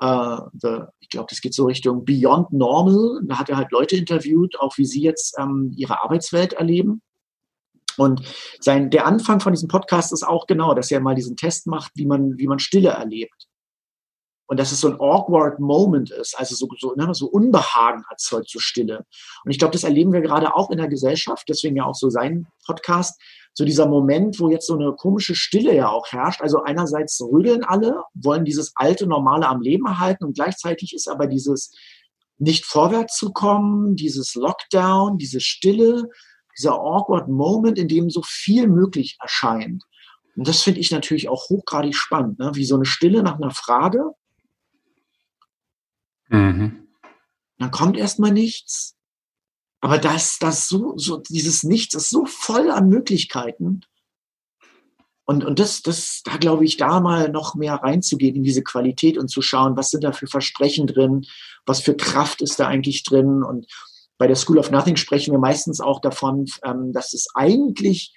äh, 0.00 0.38
the, 0.54 0.84
ich 1.00 1.10
glaube, 1.10 1.26
das 1.28 1.42
geht 1.42 1.54
so 1.54 1.66
Richtung 1.66 2.04
Beyond 2.04 2.52
Normal. 2.52 3.20
Da 3.24 3.38
hat 3.38 3.50
er 3.50 3.58
halt 3.58 3.72
Leute 3.72 3.96
interviewt, 3.96 4.58
auch 4.58 4.78
wie 4.78 4.86
sie 4.86 5.02
jetzt 5.02 5.36
ähm, 5.38 5.72
ihre 5.76 6.02
Arbeitswelt 6.02 6.54
erleben. 6.54 7.02
Und 7.96 8.22
sein, 8.58 8.90
der 8.90 9.06
Anfang 9.06 9.40
von 9.40 9.52
diesem 9.52 9.68
Podcast 9.68 10.12
ist 10.12 10.26
auch 10.26 10.46
genau, 10.46 10.74
dass 10.74 10.90
er 10.90 11.00
mal 11.00 11.14
diesen 11.14 11.36
Test 11.36 11.66
macht, 11.66 11.92
wie 11.94 12.06
man, 12.06 12.38
wie 12.38 12.48
man 12.48 12.58
Stille 12.58 12.88
erlebt 12.90 13.48
und 14.46 14.60
dass 14.60 14.72
es 14.72 14.80
so 14.80 14.88
ein 14.88 15.00
awkward 15.00 15.58
Moment 15.58 16.10
ist, 16.10 16.38
also 16.38 16.54
so, 16.54 16.68
so, 16.78 16.94
ne, 16.94 17.14
so 17.14 17.26
Unbehagen 17.26 18.04
erzeugt, 18.10 18.50
so 18.50 18.58
Stille. 18.58 19.04
Und 19.44 19.50
ich 19.50 19.58
glaube, 19.58 19.72
das 19.72 19.84
erleben 19.84 20.12
wir 20.12 20.20
gerade 20.20 20.54
auch 20.54 20.70
in 20.70 20.78
der 20.78 20.88
Gesellschaft, 20.88 21.48
deswegen 21.48 21.76
ja 21.76 21.84
auch 21.84 21.94
so 21.94 22.10
sein 22.10 22.46
Podcast, 22.66 23.20
so 23.54 23.64
dieser 23.64 23.86
Moment, 23.86 24.40
wo 24.40 24.50
jetzt 24.50 24.66
so 24.66 24.74
eine 24.74 24.92
komische 24.92 25.34
Stille 25.34 25.74
ja 25.74 25.88
auch 25.88 26.08
herrscht. 26.08 26.42
Also 26.42 26.62
einerseits 26.62 27.20
rödeln 27.20 27.64
alle, 27.64 28.02
wollen 28.14 28.44
dieses 28.44 28.72
alte 28.74 29.06
Normale 29.06 29.48
am 29.48 29.62
Leben 29.62 29.86
erhalten 29.86 30.24
und 30.24 30.34
gleichzeitig 30.34 30.92
ist 30.92 31.08
aber 31.08 31.26
dieses 31.26 31.72
nicht 32.38 32.64
vorwärts 32.66 33.16
zu 33.16 33.32
kommen, 33.32 33.94
dieses 33.94 34.34
Lockdown, 34.34 35.18
diese 35.18 35.40
Stille, 35.40 36.08
dieser 36.58 36.74
awkward 36.74 37.28
Moment, 37.28 37.78
in 37.78 37.88
dem 37.88 38.10
so 38.10 38.22
viel 38.24 38.66
möglich 38.68 39.16
erscheint. 39.22 39.84
Und 40.36 40.48
das 40.48 40.62
finde 40.62 40.80
ich 40.80 40.90
natürlich 40.90 41.28
auch 41.28 41.48
hochgradig 41.48 41.94
spannend, 41.94 42.40
ne? 42.40 42.50
wie 42.54 42.64
so 42.64 42.74
eine 42.74 42.84
Stille 42.84 43.22
nach 43.22 43.36
einer 43.36 43.52
Frage, 43.52 44.10
Mhm. 46.28 46.88
Dann 47.58 47.70
kommt 47.70 47.96
erstmal 47.96 48.32
nichts. 48.32 48.96
Aber 49.80 49.98
das, 49.98 50.38
das 50.38 50.66
so, 50.66 50.96
so, 50.96 51.18
dieses 51.18 51.62
Nichts 51.62 51.94
ist 51.94 52.10
so 52.10 52.24
voll 52.24 52.70
an 52.70 52.88
Möglichkeiten. 52.88 53.82
Und, 55.26 55.44
und 55.44 55.58
das, 55.58 55.82
das, 55.82 56.22
da 56.24 56.36
glaube 56.36 56.64
ich, 56.64 56.76
da 56.76 57.00
mal 57.00 57.30
noch 57.30 57.54
mehr 57.54 57.74
reinzugehen 57.74 58.36
in 58.36 58.42
diese 58.42 58.62
Qualität 58.62 59.16
und 59.16 59.28
zu 59.28 59.40
schauen, 59.40 59.76
was 59.76 59.90
sind 59.90 60.04
da 60.04 60.12
für 60.12 60.26
Versprechen 60.26 60.86
drin, 60.86 61.26
was 61.66 61.80
für 61.80 61.96
Kraft 61.96 62.42
ist 62.42 62.60
da 62.60 62.66
eigentlich 62.66 63.04
drin. 63.04 63.42
Und 63.42 63.66
bei 64.18 64.26
der 64.26 64.36
School 64.36 64.58
of 64.58 64.70
Nothing 64.70 64.96
sprechen 64.96 65.32
wir 65.32 65.38
meistens 65.38 65.80
auch 65.80 66.00
davon, 66.00 66.46
ähm, 66.64 66.92
dass 66.92 67.14
es 67.14 67.28
eigentlich, 67.34 68.14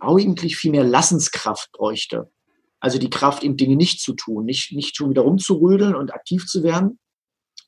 eigentlich 0.00 0.56
viel 0.56 0.70
mehr 0.70 0.84
Lassenskraft 0.84 1.72
bräuchte. 1.72 2.30
Also 2.78 2.98
die 2.98 3.10
Kraft, 3.10 3.42
eben 3.42 3.56
Dinge 3.56 3.76
nicht 3.76 4.00
zu 4.00 4.14
tun, 4.14 4.44
nicht, 4.44 4.72
nicht 4.72 4.96
schon 4.96 5.10
wieder 5.10 5.22
rumzurödeln 5.22 5.94
und 5.94 6.12
aktiv 6.12 6.46
zu 6.46 6.62
werden, 6.62 6.98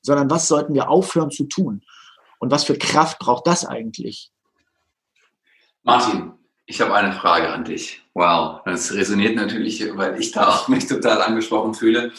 sondern 0.01 0.29
was 0.29 0.47
sollten 0.47 0.73
wir 0.73 0.89
aufhören 0.89 1.31
zu 1.31 1.45
tun? 1.45 1.83
Und 2.39 2.51
was 2.51 2.63
für 2.63 2.77
Kraft 2.77 3.19
braucht 3.19 3.47
das 3.47 3.65
eigentlich? 3.65 4.31
Martin, 5.83 6.33
ich 6.65 6.81
habe 6.81 6.93
eine 6.93 7.13
Frage 7.13 7.49
an 7.49 7.63
dich. 7.63 8.01
Wow, 8.13 8.61
das 8.65 8.93
resoniert 8.93 9.35
natürlich, 9.35 9.85
weil 9.95 10.19
ich 10.19 10.31
da 10.31 10.47
auch 10.47 10.67
mich 10.67 10.87
total 10.87 11.21
angesprochen 11.21 11.73
fühle. 11.73 12.11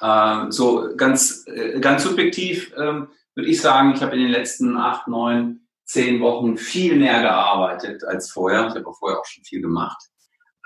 Ähm, 0.00 0.50
so 0.52 0.94
ganz, 0.96 1.44
äh, 1.46 1.80
ganz 1.80 2.04
subjektiv 2.04 2.72
ähm, 2.76 3.08
würde 3.34 3.50
ich 3.50 3.60
sagen, 3.60 3.92
ich 3.94 4.02
habe 4.02 4.16
in 4.16 4.22
den 4.22 4.30
letzten 4.30 4.76
acht, 4.76 5.08
neun, 5.08 5.66
zehn 5.84 6.20
Wochen 6.20 6.56
viel 6.56 6.96
mehr 6.96 7.22
gearbeitet 7.22 8.04
als 8.04 8.30
vorher. 8.30 8.68
Ich 8.68 8.74
habe 8.74 8.92
vorher 8.98 9.20
auch 9.20 9.26
schon 9.26 9.44
viel 9.44 9.60
gemacht. 9.60 9.98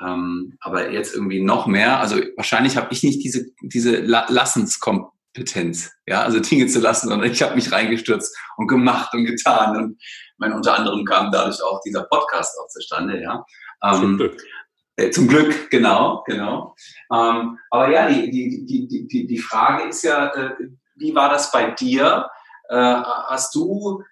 Ähm, 0.00 0.56
aber 0.60 0.90
jetzt 0.90 1.14
irgendwie 1.14 1.42
noch 1.42 1.66
mehr. 1.66 2.00
Also 2.00 2.16
wahrscheinlich 2.36 2.76
habe 2.76 2.92
ich 2.92 3.02
nicht 3.02 3.22
diese, 3.22 3.46
diese 3.62 4.00
Lassenskompetenz 4.00 5.12
Kompetenz, 5.34 5.92
ja, 6.06 6.22
also 6.22 6.40
Dinge 6.40 6.66
zu 6.66 6.80
lassen, 6.80 7.08
sondern 7.08 7.30
ich 7.30 7.42
habe 7.42 7.54
mich 7.54 7.72
reingestürzt 7.72 8.36
und 8.56 8.66
gemacht 8.66 9.14
und 9.14 9.24
getan. 9.24 9.76
Und 9.76 10.02
meine, 10.36 10.54
unter 10.54 10.76
anderem 10.76 11.04
kam 11.04 11.32
dadurch 11.32 11.62
auch 11.62 11.80
dieser 11.80 12.04
Podcast 12.04 12.54
auch 12.58 12.68
zustande, 12.68 13.20
ja. 13.20 13.44
Ähm, 13.82 14.00
zum 14.00 14.16
Glück. 14.18 14.42
Äh, 14.96 15.10
zum 15.10 15.28
Glück, 15.28 15.70
genau, 15.70 16.22
genau. 16.26 16.74
Ähm, 17.12 17.58
aber 17.70 17.90
ja, 17.90 18.08
die, 18.08 18.30
die, 18.30 18.66
die, 18.66 19.08
die, 19.08 19.26
die 19.26 19.38
Frage 19.38 19.88
ist 19.88 20.02
ja, 20.02 20.26
äh, 20.34 20.54
wie 20.96 21.14
war 21.14 21.30
das 21.30 21.50
bei 21.50 21.70
dir? 21.70 22.28
Äh, 22.68 22.76
hast 22.76 23.54
du, 23.54 24.02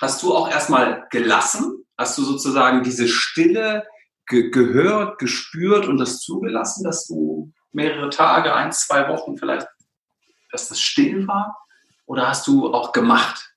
hast 0.00 0.22
du 0.22 0.34
auch 0.34 0.50
erstmal 0.50 1.06
gelassen? 1.10 1.84
Hast 1.98 2.16
du 2.16 2.22
sozusagen 2.22 2.82
diese 2.82 3.08
Stille 3.08 3.84
ge 4.26 4.50
gehört, 4.50 5.18
gespürt 5.18 5.86
und 5.86 5.98
das 5.98 6.20
zugelassen, 6.20 6.84
dass 6.84 7.06
du 7.06 7.52
mehrere 7.72 8.08
Tage, 8.08 8.54
ein, 8.54 8.72
zwei 8.72 9.08
Wochen 9.08 9.36
vielleicht 9.36 9.66
dass 10.52 10.68
das 10.68 10.80
still 10.80 11.26
war? 11.26 11.66
Oder 12.06 12.28
hast 12.28 12.46
du 12.46 12.72
auch 12.72 12.92
gemacht? 12.92 13.51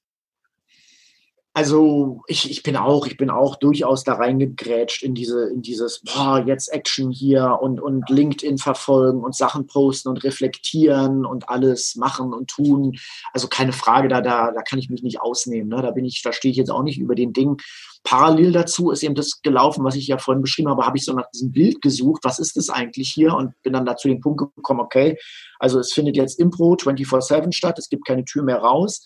Also 1.58 2.22
ich, 2.28 2.52
ich 2.52 2.64
bin 2.64 2.76
auch, 2.76 3.08
ich 3.08 3.16
bin 3.16 3.30
auch 3.30 3.56
durchaus 3.56 4.04
da 4.04 4.16
reingegrätscht 4.16 5.04
in 5.04 5.16
diese, 5.16 5.48
in 5.48 5.62
dieses, 5.62 6.02
boah, 6.02 6.44
jetzt 6.46 6.68
Action 6.74 7.12
hier 7.12 7.60
und, 7.62 7.80
und 7.80 8.10
LinkedIn 8.10 8.58
verfolgen 8.58 9.24
und 9.24 9.34
Sachen 9.34 9.66
posten 9.66 10.10
und 10.10 10.22
reflektieren 10.26 11.26
und 11.26 11.48
alles 11.48 11.96
machen 11.96 12.34
und 12.34 12.50
tun. 12.50 12.98
Also 13.32 13.48
keine 13.48 13.72
Frage, 13.72 14.10
da, 14.10 14.20
da, 14.20 14.52
da 14.52 14.62
kann 14.64 14.80
ich 14.80 14.90
mich 14.90 15.02
nicht 15.02 15.22
ausnehmen. 15.22 15.70
Ne? 15.70 15.82
Da 15.82 15.92
bin 15.92 16.04
ich, 16.04 16.22
da 16.24 16.34
stehe 16.34 16.52
ich 16.52 16.58
jetzt 16.58 16.72
auch 16.72 16.84
nicht 16.84 17.00
über 17.00 17.16
den 17.16 17.32
Ding. 17.32 17.56
Parallel 18.04 18.52
dazu 18.52 18.92
ist 18.92 19.04
eben 19.04 19.16
das 19.16 19.42
gelaufen, 19.42 19.86
was 19.86 19.96
ich 19.96 20.08
ja 20.08 20.18
vorhin 20.18 20.42
beschrieben 20.42 20.70
habe, 20.70 20.86
habe 20.86 20.98
ich 20.98 21.06
so 21.06 21.14
nach 21.14 21.32
diesem 21.32 21.54
Bild 21.54 21.82
gesucht, 21.82 22.26
was 22.26 22.38
ist 22.38 22.58
das 22.58 22.70
eigentlich 22.70 23.10
hier? 23.10 23.34
Und 23.34 23.54
bin 23.64 23.72
dann 23.72 23.86
dazu 23.86 24.10
den 24.10 24.20
Punkt 24.20 24.44
gekommen, 24.58 24.82
okay, 24.82 25.18
also 25.58 25.80
es 25.80 25.94
findet 25.94 26.18
jetzt 26.18 26.38
Impro 26.38 26.74
24-7 26.74 27.54
statt, 27.54 27.80
es 27.80 27.88
gibt 27.88 28.06
keine 28.06 28.26
Tür 28.26 28.44
mehr 28.44 28.58
raus 28.58 29.06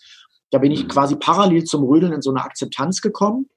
da 0.50 0.58
bin 0.58 0.72
ich 0.72 0.84
mhm. 0.84 0.88
quasi 0.88 1.16
parallel 1.16 1.64
zum 1.64 1.84
Rödeln 1.84 2.12
in 2.12 2.22
so 2.22 2.30
eine 2.30 2.42
Akzeptanz 2.42 3.00
gekommen. 3.00 3.48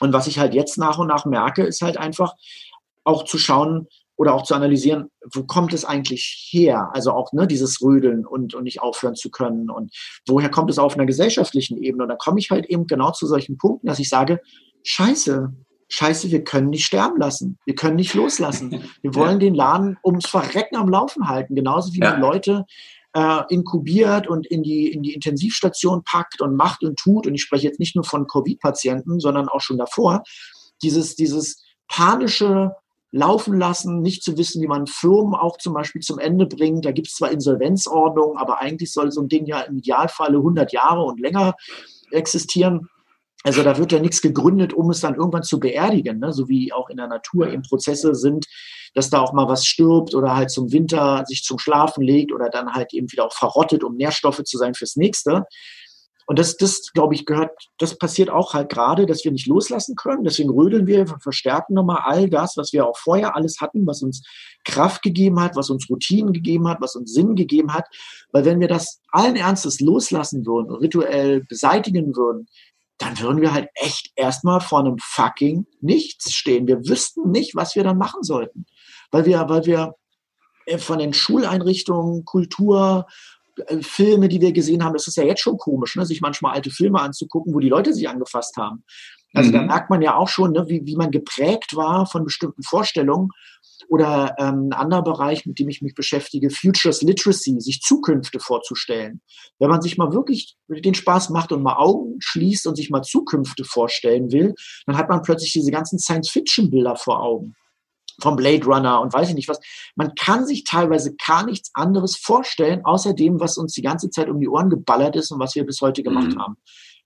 Und 0.00 0.12
was 0.12 0.26
ich 0.26 0.38
halt 0.38 0.54
jetzt 0.54 0.78
nach 0.78 0.98
und 0.98 1.08
nach 1.08 1.26
merke, 1.26 1.62
ist 1.62 1.82
halt 1.82 1.96
einfach 1.96 2.34
auch 3.04 3.24
zu 3.24 3.38
schauen 3.38 3.86
oder 4.16 4.34
auch 4.34 4.42
zu 4.42 4.54
analysieren, 4.54 5.10
wo 5.32 5.44
kommt 5.44 5.72
es 5.72 5.84
eigentlich 5.84 6.48
her? 6.50 6.90
Also 6.92 7.12
auch 7.12 7.32
ne, 7.32 7.46
dieses 7.46 7.80
Rödeln 7.80 8.26
und, 8.26 8.54
und 8.54 8.64
nicht 8.64 8.82
aufhören 8.82 9.14
zu 9.14 9.30
können. 9.30 9.70
Und 9.70 9.94
woher 10.26 10.50
kommt 10.50 10.70
es 10.70 10.78
auf 10.78 10.94
einer 10.94 11.06
gesellschaftlichen 11.06 11.78
Ebene? 11.78 12.02
Und 12.02 12.10
da 12.10 12.16
komme 12.16 12.38
ich 12.38 12.50
halt 12.50 12.66
eben 12.66 12.86
genau 12.86 13.12
zu 13.12 13.26
solchen 13.26 13.56
Punkten, 13.56 13.86
dass 13.86 13.98
ich 13.98 14.10
sage, 14.10 14.40
scheiße, 14.82 15.54
scheiße, 15.88 16.30
wir 16.30 16.44
können 16.44 16.68
nicht 16.68 16.84
sterben 16.84 17.18
lassen. 17.18 17.58
Wir 17.64 17.74
können 17.74 17.96
nicht 17.96 18.12
loslassen. 18.12 18.84
Wir 19.00 19.14
wollen 19.14 19.32
ja. 19.32 19.38
den 19.38 19.54
Laden 19.54 19.96
ums 20.04 20.26
Verrecken 20.26 20.76
am 20.76 20.90
Laufen 20.90 21.28
halten. 21.28 21.54
Genauso 21.54 21.94
wie 21.94 22.00
ja. 22.00 22.14
die 22.14 22.20
Leute 22.20 22.66
äh, 23.14 23.42
inkubiert 23.48 24.28
und 24.28 24.46
in 24.46 24.62
die, 24.62 24.92
in 24.92 25.02
die 25.02 25.14
Intensivstation 25.14 26.02
packt 26.04 26.40
und 26.40 26.56
macht 26.56 26.84
und 26.84 26.98
tut, 26.98 27.26
und 27.26 27.34
ich 27.34 27.42
spreche 27.42 27.66
jetzt 27.66 27.80
nicht 27.80 27.96
nur 27.96 28.04
von 28.04 28.26
Covid-Patienten, 28.26 29.20
sondern 29.20 29.48
auch 29.48 29.60
schon 29.60 29.78
davor, 29.78 30.22
dieses, 30.82 31.16
dieses 31.16 31.62
panische 31.88 32.72
laufen 33.12 33.58
lassen, 33.58 34.02
nicht 34.02 34.22
zu 34.22 34.38
wissen, 34.38 34.62
wie 34.62 34.68
man 34.68 34.86
Firmen 34.86 35.34
auch 35.34 35.58
zum 35.58 35.74
Beispiel 35.74 36.00
zum 36.00 36.18
Ende 36.18 36.46
bringt. 36.46 36.84
Da 36.84 36.92
gibt 36.92 37.08
es 37.08 37.14
zwar 37.14 37.32
Insolvenzordnungen, 37.32 38.38
aber 38.38 38.60
eigentlich 38.60 38.92
soll 38.92 39.10
so 39.10 39.20
ein 39.20 39.28
Ding 39.28 39.46
ja 39.46 39.62
im 39.62 39.78
Idealfalle 39.78 40.36
100 40.36 40.72
Jahre 40.72 41.02
und 41.02 41.18
länger 41.18 41.54
existieren. 42.12 42.88
Also 43.42 43.62
da 43.62 43.78
wird 43.78 43.92
ja 43.92 43.98
nichts 43.98 44.20
gegründet, 44.20 44.74
um 44.74 44.90
es 44.90 45.00
dann 45.00 45.14
irgendwann 45.14 45.42
zu 45.42 45.58
beerdigen, 45.58 46.20
ne? 46.20 46.32
so 46.32 46.48
wie 46.48 46.72
auch 46.72 46.88
in 46.90 46.98
der 46.98 47.08
Natur 47.08 47.48
eben 47.48 47.62
Prozesse 47.62 48.14
sind, 48.14 48.46
dass 48.94 49.10
da 49.10 49.20
auch 49.20 49.32
mal 49.32 49.48
was 49.48 49.66
stirbt 49.66 50.14
oder 50.14 50.36
halt 50.36 50.50
zum 50.50 50.72
Winter 50.72 51.24
sich 51.26 51.42
zum 51.42 51.58
Schlafen 51.58 52.02
legt 52.02 52.32
oder 52.32 52.48
dann 52.48 52.72
halt 52.72 52.92
eben 52.92 53.10
wieder 53.10 53.26
auch 53.26 53.32
verrottet, 53.32 53.84
um 53.84 53.96
Nährstoffe 53.96 54.42
zu 54.44 54.58
sein 54.58 54.74
fürs 54.74 54.96
nächste. 54.96 55.44
Und 56.30 56.38
das, 56.38 56.56
das 56.56 56.92
glaube 56.92 57.14
ich, 57.14 57.26
gehört, 57.26 57.50
das 57.78 57.98
passiert 57.98 58.30
auch 58.30 58.54
halt 58.54 58.68
gerade, 58.68 59.04
dass 59.04 59.24
wir 59.24 59.32
nicht 59.32 59.48
loslassen 59.48 59.96
können. 59.96 60.22
Deswegen 60.22 60.50
rödeln 60.50 60.86
wir, 60.86 61.04
verstärken 61.20 61.74
nochmal 61.74 62.02
all 62.04 62.30
das, 62.30 62.56
was 62.56 62.72
wir 62.72 62.86
auch 62.86 62.96
vorher 62.96 63.34
alles 63.34 63.60
hatten, 63.60 63.84
was 63.84 64.00
uns 64.00 64.22
Kraft 64.64 65.02
gegeben 65.02 65.40
hat, 65.40 65.56
was 65.56 65.70
uns 65.70 65.90
Routinen 65.90 66.32
gegeben 66.32 66.68
hat, 66.68 66.80
was 66.80 66.94
uns 66.94 67.12
Sinn 67.12 67.34
gegeben 67.34 67.74
hat. 67.74 67.86
Weil 68.30 68.44
wenn 68.44 68.60
wir 68.60 68.68
das 68.68 69.00
allen 69.10 69.34
Ernstes 69.34 69.80
loslassen 69.80 70.46
würden, 70.46 70.72
rituell 70.72 71.42
beseitigen 71.48 72.14
würden, 72.14 72.46
dann 72.98 73.18
würden 73.18 73.40
wir 73.40 73.52
halt 73.52 73.68
echt 73.74 74.12
erstmal 74.14 74.60
vor 74.60 74.78
einem 74.78 74.98
fucking 75.00 75.66
Nichts 75.80 76.32
stehen. 76.32 76.68
Wir 76.68 76.86
wüssten 76.86 77.32
nicht, 77.32 77.56
was 77.56 77.74
wir 77.74 77.82
dann 77.82 77.98
machen 77.98 78.22
sollten. 78.22 78.66
Weil 79.10 79.26
wir, 79.26 79.48
weil 79.48 79.66
wir 79.66 79.94
äh, 80.66 80.78
von 80.78 80.98
den 80.98 81.12
Schuleinrichtungen, 81.12 82.24
Kultur, 82.24 83.06
äh, 83.66 83.82
Filme, 83.82 84.28
die 84.28 84.40
wir 84.40 84.52
gesehen 84.52 84.84
haben, 84.84 84.94
das 84.94 85.06
ist 85.06 85.16
ja 85.16 85.24
jetzt 85.24 85.42
schon 85.42 85.58
komisch, 85.58 85.96
ne? 85.96 86.06
sich 86.06 86.20
manchmal 86.20 86.54
alte 86.54 86.70
Filme 86.70 87.00
anzugucken, 87.00 87.54
wo 87.54 87.60
die 87.60 87.68
Leute 87.68 87.92
sich 87.92 88.08
angefasst 88.08 88.56
haben. 88.56 88.84
Also 89.32 89.50
mhm. 89.50 89.54
da 89.54 89.62
merkt 89.62 89.90
man 89.90 90.02
ja 90.02 90.16
auch 90.16 90.28
schon, 90.28 90.52
ne, 90.52 90.64
wie, 90.68 90.84
wie 90.86 90.96
man 90.96 91.10
geprägt 91.10 91.76
war 91.76 92.06
von 92.06 92.24
bestimmten 92.24 92.62
Vorstellungen. 92.62 93.28
Oder 93.88 94.36
ähm, 94.38 94.68
ein 94.68 94.72
anderer 94.72 95.02
Bereich, 95.02 95.46
mit 95.46 95.58
dem 95.58 95.68
ich 95.68 95.82
mich 95.82 95.94
beschäftige, 95.94 96.50
Futures 96.50 97.02
Literacy, 97.02 97.60
sich 97.60 97.80
Zukünfte 97.80 98.38
vorzustellen. 98.38 99.20
Wenn 99.58 99.70
man 99.70 99.82
sich 99.82 99.98
mal 99.98 100.12
wirklich 100.12 100.56
den 100.68 100.94
Spaß 100.94 101.30
macht 101.30 101.50
und 101.50 101.62
mal 101.62 101.76
Augen 101.76 102.16
schließt 102.20 102.66
und 102.66 102.76
sich 102.76 102.90
mal 102.90 103.02
Zukünfte 103.02 103.64
vorstellen 103.64 104.30
will, 104.30 104.54
dann 104.86 104.96
hat 104.96 105.08
man 105.08 105.22
plötzlich 105.22 105.52
diese 105.52 105.70
ganzen 105.70 105.98
Science-Fiction-Bilder 105.98 106.96
vor 106.96 107.20
Augen 107.22 107.56
vom 108.20 108.36
Blade 108.36 108.64
Runner 108.64 109.00
und 109.00 109.12
weiß 109.12 109.28
ich 109.28 109.34
nicht 109.34 109.48
was. 109.48 109.60
Man 109.96 110.14
kann 110.14 110.46
sich 110.46 110.64
teilweise 110.64 111.14
gar 111.16 111.44
nichts 111.44 111.70
anderes 111.74 112.16
vorstellen, 112.16 112.84
außer 112.84 113.14
dem, 113.14 113.40
was 113.40 113.58
uns 113.58 113.72
die 113.72 113.82
ganze 113.82 114.10
Zeit 114.10 114.28
um 114.28 114.40
die 114.40 114.48
Ohren 114.48 114.70
geballert 114.70 115.16
ist 115.16 115.30
und 115.30 115.38
was 115.38 115.54
wir 115.54 115.64
bis 115.64 115.80
heute 115.80 116.02
gemacht 116.02 116.34
mhm. 116.34 116.40
haben. 116.40 116.56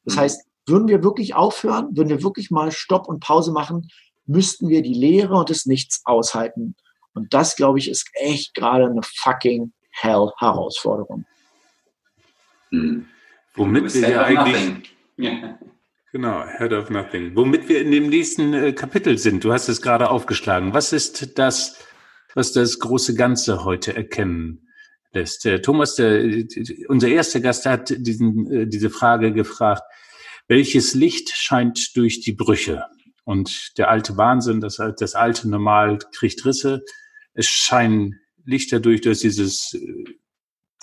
Das 0.05 0.17
mhm. 0.17 0.21
heißt, 0.21 0.47
würden 0.67 0.89
wir 0.89 1.03
wirklich 1.03 1.35
aufhören, 1.35 1.97
würden 1.97 2.09
wir 2.09 2.23
wirklich 2.23 2.51
mal 2.51 2.73
Stopp 2.73 3.09
und 3.09 3.21
Pause 3.21 3.53
machen, 3.53 3.89
müssten 4.27 4.69
wir 4.69 4.83
die 4.83 4.95
Leere 4.95 5.35
und 5.35 5.51
das 5.51 5.67
Nichts 5.67 6.03
aushalten. 6.05 6.75
Und 7.15 7.33
das, 7.33 7.57
glaube 7.57 7.79
ich, 7.79 7.89
ist 7.89 8.09
echt 8.15 8.55
gerade 8.55 8.87
eine 8.87 9.03
fucking 9.03 9.73
Hell-Herausforderung. 9.91 11.25
Mhm. 12.71 13.07
Womit 13.55 13.95
wir 13.95 14.09
ja 14.09 14.23
eigentlich. 14.23 14.91
Ja. 15.17 15.59
Genau, 16.15 16.47
Head 16.47 16.73
of 16.73 16.91
Nothing. 16.91 17.35
Womit 17.35 17.69
wir 17.69 17.81
in 17.81 17.91
dem 17.91 18.09
nächsten 18.09 18.55
äh, 18.55 18.73
Kapitel 18.73 19.19
sind. 19.19 19.43
Du 19.43 19.53
hast 19.53 19.69
es 19.69 19.83
gerade 19.83 20.11
aufgeschlagen. 20.11 20.73
Was 20.73 20.93
ist 20.93 21.37
das, 21.41 21.77
was 22.37 22.53
das 22.53 22.79
große 22.79 23.17
Ganze 23.17 23.65
heute 23.65 23.97
erkennen 23.97 24.69
lässt? 25.12 25.45
Äh, 25.45 25.61
Thomas, 25.61 25.97
der, 25.97 26.45
unser 26.87 27.09
erster 27.09 27.41
Gast 27.41 27.67
hat 27.67 27.93
diesen, 27.99 28.49
äh, 28.49 28.67
diese 28.69 28.91
Frage 28.91 29.33
gefragt. 29.33 29.83
Welches 30.47 30.95
Licht 30.95 31.31
scheint 31.31 31.97
durch 31.97 32.21
die 32.21 32.33
Brüche? 32.33 32.85
Und 33.25 33.77
der 33.77 33.91
alte 33.91 34.17
Wahnsinn, 34.17 34.61
das, 34.61 34.81
das 34.97 35.17
alte 35.17 35.49
Normal 35.49 35.99
kriegt 36.12 36.47
Risse. 36.47 36.85
Es 37.33 37.47
scheinen 37.47 38.21
Lichter 38.45 38.79
durch, 38.79 39.01
durch 39.01 39.19
dieses, 39.19 39.77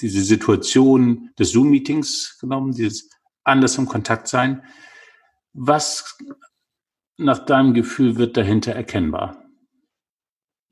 diese 0.01 0.23
Situation 0.23 1.29
des 1.39 1.51
Zoom-Meetings 1.51 2.37
genommen, 2.41 2.73
dieses 2.73 3.09
anders 3.45 3.77
im 3.77 3.85
Kontakt 3.85 4.27
sein. 4.27 4.61
Was 5.53 6.17
nach 7.17 7.45
deinem 7.45 7.73
Gefühl 7.73 8.17
wird 8.17 8.37
dahinter 8.37 8.73
erkennbar? 8.73 9.43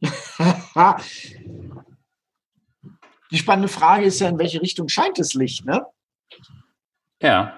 Die 3.31 3.37
spannende 3.37 3.67
Frage 3.67 4.05
ist 4.05 4.19
ja, 4.19 4.29
in 4.29 4.39
welche 4.39 4.61
Richtung 4.61 4.87
scheint 4.89 5.19
das 5.19 5.33
Licht, 5.33 5.65
ne? 5.65 5.85
Ja. 7.21 7.53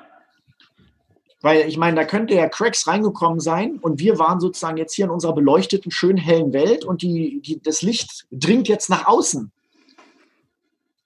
Weil 1.41 1.67
ich 1.67 1.77
meine, 1.77 1.95
da 1.95 2.03
könnte 2.03 2.33
ja 2.33 2.49
Cracks 2.49 2.87
reingekommen 2.87 3.39
sein 3.39 3.77
und 3.79 3.99
wir 3.99 4.19
waren 4.19 4.39
sozusagen 4.39 4.77
jetzt 4.77 4.93
hier 4.95 5.05
in 5.05 5.11
unserer 5.11 5.33
beleuchteten, 5.33 5.91
schön 5.91 6.17
hellen 6.17 6.51
Welt 6.53 6.83
und 6.83 7.01
die, 7.01 7.41
die, 7.41 7.61
das 7.61 7.81
Licht 7.81 8.27
dringt 8.31 8.67
jetzt 8.67 8.89
nach 8.89 9.07
außen 9.07 9.51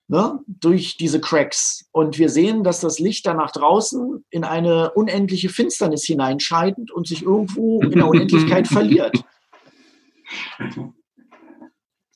ne, 0.08 0.39
durch 0.47 0.97
diese 0.97 1.20
Cracks. 1.20 1.88
Und 1.91 2.18
wir 2.18 2.30
sehen, 2.30 2.64
dass 2.64 2.80
das 2.80 2.99
Licht 2.99 3.26
dann 3.26 3.38
nach 3.38 3.51
draußen 3.51 4.24
in 4.30 4.43
eine 4.43 4.91
unendliche 4.91 5.49
Finsternis 5.49 6.03
hineinscheidet 6.03 6.91
und 6.91 7.08
sich 7.08 7.24
irgendwo 7.24 7.82
in 7.82 7.91
der 7.91 8.08
Unendlichkeit 8.08 8.68
verliert. 8.68 9.24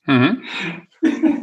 Mhm. 0.06 0.44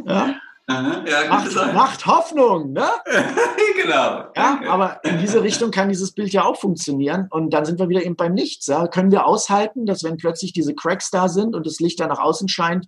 Ja? 0.05 0.35
Ja, 0.69 1.29
macht, 1.29 1.55
macht, 1.73 2.05
Hoffnung, 2.05 2.73
ne? 2.73 2.89
genau. 3.81 4.25
Ja, 4.35 4.59
aber 4.67 4.99
in 5.05 5.17
diese 5.17 5.41
Richtung 5.41 5.71
kann 5.71 5.87
dieses 5.87 6.11
Bild 6.11 6.33
ja 6.33 6.43
auch 6.43 6.59
funktionieren. 6.59 7.27
Und 7.29 7.51
dann 7.51 7.63
sind 7.63 7.79
wir 7.79 7.87
wieder 7.87 8.03
eben 8.03 8.17
beim 8.17 8.33
Nichts. 8.33 8.67
Ja? 8.67 8.87
Können 8.87 9.11
wir 9.11 9.25
aushalten, 9.25 9.85
dass 9.85 10.03
wenn 10.03 10.17
plötzlich 10.17 10.51
diese 10.51 10.75
Cracks 10.75 11.09
da 11.09 11.29
sind 11.29 11.55
und 11.55 11.65
das 11.65 11.79
Licht 11.79 12.01
da 12.01 12.07
nach 12.07 12.19
außen 12.19 12.49
scheint, 12.49 12.85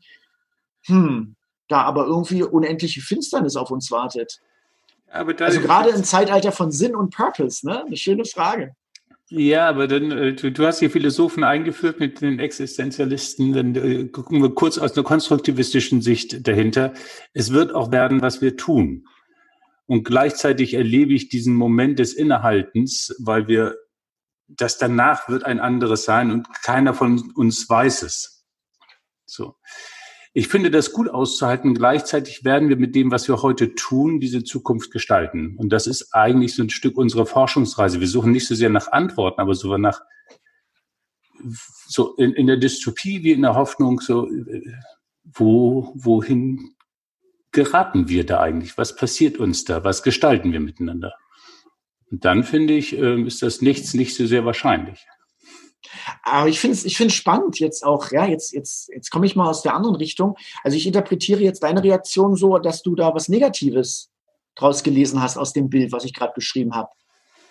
hm, 0.88 1.38
da 1.70 1.84
aber 1.84 2.06
irgendwie 2.06 2.44
unendliche 2.44 3.02
Finsternis 3.02 3.56
auf 3.56 3.72
uns 3.72 3.90
wartet? 3.92 4.42
also 5.12 5.60
gerade 5.62 5.90
im 5.90 6.04
Zeitalter 6.04 6.52
von 6.52 6.72
Sinn 6.72 6.96
und 6.96 7.16
Purpose, 7.16 7.66
ne? 7.66 7.84
Eine 7.86 7.98
schöne 7.98 8.26
Frage. 8.26 8.76
Ja, 9.32 9.70
aber 9.70 9.88
dann, 9.88 10.12
äh, 10.12 10.34
du, 10.34 10.52
du, 10.52 10.66
hast 10.66 10.80
hier 10.80 10.90
Philosophen 10.90 11.44
eingeführt 11.44 12.00
mit 12.00 12.22
den 12.22 12.40
Existenzialisten. 12.40 13.54
Dann 13.54 13.76
äh, 13.76 14.06
gucken 14.06 14.42
wir 14.42 14.54
kurz 14.56 14.80
aus 14.80 14.96
einer 14.96 15.04
konstruktivistischen 15.04 16.02
Sicht 16.02 16.48
dahinter. 16.48 16.94
Es 17.34 17.54
wird 17.54 17.74
auch 17.76 17.92
werden, 17.92 18.24
was 18.24 18.42
wir 18.42 18.58
tun. 18.58 19.08
Und 19.86 20.04
gleichzeitig 20.04 20.74
erlebe 20.74 21.14
ich 21.14 21.30
diesen 21.30 21.56
Moment 21.56 22.00
des 22.00 22.14
Innehaltens, 22.14 23.16
weil 23.20 23.48
wir, 23.48 23.76
das 24.48 24.80
danach 24.80 25.30
wird 25.30 25.44
ein 25.44 25.60
anderes 25.60 26.06
sein 26.06 26.32
und 26.32 26.48
keiner 26.64 26.96
von 26.96 27.32
uns 27.36 27.70
weiß 27.70 28.02
es. 28.04 28.46
So. 29.26 29.56
Ich 30.34 30.48
finde 30.48 30.70
das 30.70 30.94
gut 30.94 31.10
auszuhalten. 31.10 31.74
Gleichzeitig 31.74 32.44
werden 32.46 32.70
wir 32.70 32.78
mit 32.78 32.94
dem, 32.94 33.12
was 33.12 33.28
wir 33.28 33.42
heute 33.42 33.74
tun, 33.74 34.20
diese 34.20 34.44
Zukunft 34.44 34.92
gestalten. 34.92 35.56
Und 35.58 35.70
das 35.70 35.88
ist 35.88 36.14
eigentlich 36.14 36.56
so 36.56 36.64
ein 36.64 36.70
Stück 36.70 36.98
unserer 36.98 37.26
Forschungsreise. 37.26 38.00
Wir 38.00 38.08
suchen 38.08 38.32
nicht 38.32 38.48
so 38.48 38.54
sehr 38.54 38.70
nach 38.70 38.92
Antworten, 38.92 39.42
aber 39.42 39.56
so 39.56 39.76
nach, 39.78 40.02
so 41.88 42.16
in, 42.16 42.34
in 42.34 42.46
der 42.46 42.58
Dystopie 42.58 43.24
wie 43.24 43.32
in 43.32 43.42
der 43.42 43.56
Hoffnung, 43.56 44.02
so, 44.02 44.30
wo, 45.24 45.92
wohin 45.96 46.76
geraten 47.52 48.08
wir 48.08 48.26
da 48.26 48.40
eigentlich? 48.40 48.78
Was 48.78 48.96
passiert 48.96 49.38
uns 49.38 49.66
da? 49.66 49.84
Was 49.84 50.04
gestalten 50.04 50.52
wir 50.52 50.60
miteinander? 50.60 51.14
Und 52.12 52.26
dann 52.26 52.44
finde 52.44 52.76
ich, 52.76 52.98
ähm, 52.98 53.26
ist 53.26 53.42
das 53.42 53.62
nichts 53.62 53.94
nicht 53.94 54.16
so 54.16 54.26
sehr 54.26 54.46
wahrscheinlich. 54.46 55.08
Aber 56.24 56.50
ich 56.50 56.60
finde 56.60 56.76
es 56.76 56.86
ich 56.86 56.98
find's 56.98 57.14
spannend 57.14 57.60
jetzt 57.60 57.86
auch, 57.86 58.12
ja, 58.12 58.26
jetzt, 58.26 58.54
jetzt, 58.54 58.90
jetzt 58.90 59.10
komme 59.12 59.26
ich 59.26 59.36
mal 59.36 59.48
aus 59.48 59.62
der 59.62 59.76
anderen 59.76 59.96
Richtung. 59.96 60.38
Also 60.64 60.78
ich 60.78 60.86
interpretiere 60.86 61.42
jetzt 61.42 61.64
deine 61.64 61.84
Reaktion 61.84 62.36
so, 62.36 62.58
dass 62.58 62.82
du 62.84 62.96
da 62.96 63.14
was 63.14 63.30
Negatives 63.30 64.12
draus 64.56 64.84
gelesen 64.84 65.22
hast 65.22 65.38
aus 65.38 65.54
dem 65.54 65.70
Bild, 65.70 65.92
was 65.92 66.04
ich 66.04 66.14
gerade 66.14 66.34
beschrieben 66.34 66.76
habe. 66.76 66.90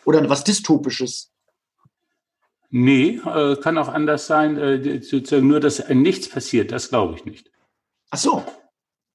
Oder 0.04 0.28
was 0.28 0.44
Dystopisches. 0.44 1.30
Nee, 2.70 3.20
äh, 3.24 3.56
kann 3.56 3.78
auch 3.78 3.88
anders 3.88 4.26
sein. 4.26 4.58
Äh, 4.58 5.02
sozusagen 5.02 5.48
nur, 5.48 5.60
dass 5.60 5.88
nichts 5.88 6.28
passiert, 6.28 6.70
das 6.70 6.90
glaube 6.90 7.14
ich 7.16 7.24
nicht. 7.24 7.50
Ach 8.10 8.18
so. 8.18 8.44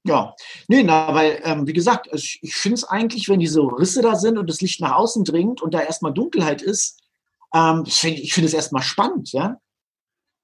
Ja, 0.06 0.36
nee, 0.68 0.84
na, 0.84 1.14
weil, 1.14 1.40
ähm, 1.46 1.66
wie 1.66 1.72
gesagt, 1.72 2.10
ich, 2.12 2.40
ich 2.42 2.56
finde 2.56 2.76
es 2.76 2.84
eigentlich, 2.84 3.30
wenn 3.30 3.40
diese 3.40 3.62
Risse 3.62 4.02
da 4.02 4.16
sind 4.16 4.38
und 4.38 4.50
das 4.50 4.60
Licht 4.60 4.82
nach 4.82 4.96
außen 4.96 5.24
dringt 5.24 5.62
und 5.62 5.74
da 5.74 5.80
erstmal 5.80 6.14
Dunkelheit 6.14 6.62
ist, 6.62 7.03
ähm, 7.54 7.84
ich 7.86 8.00
finde 8.00 8.22
find 8.22 8.48
es 8.48 8.54
erstmal 8.54 8.84
spannend, 8.84 9.32
ja. 9.32 9.58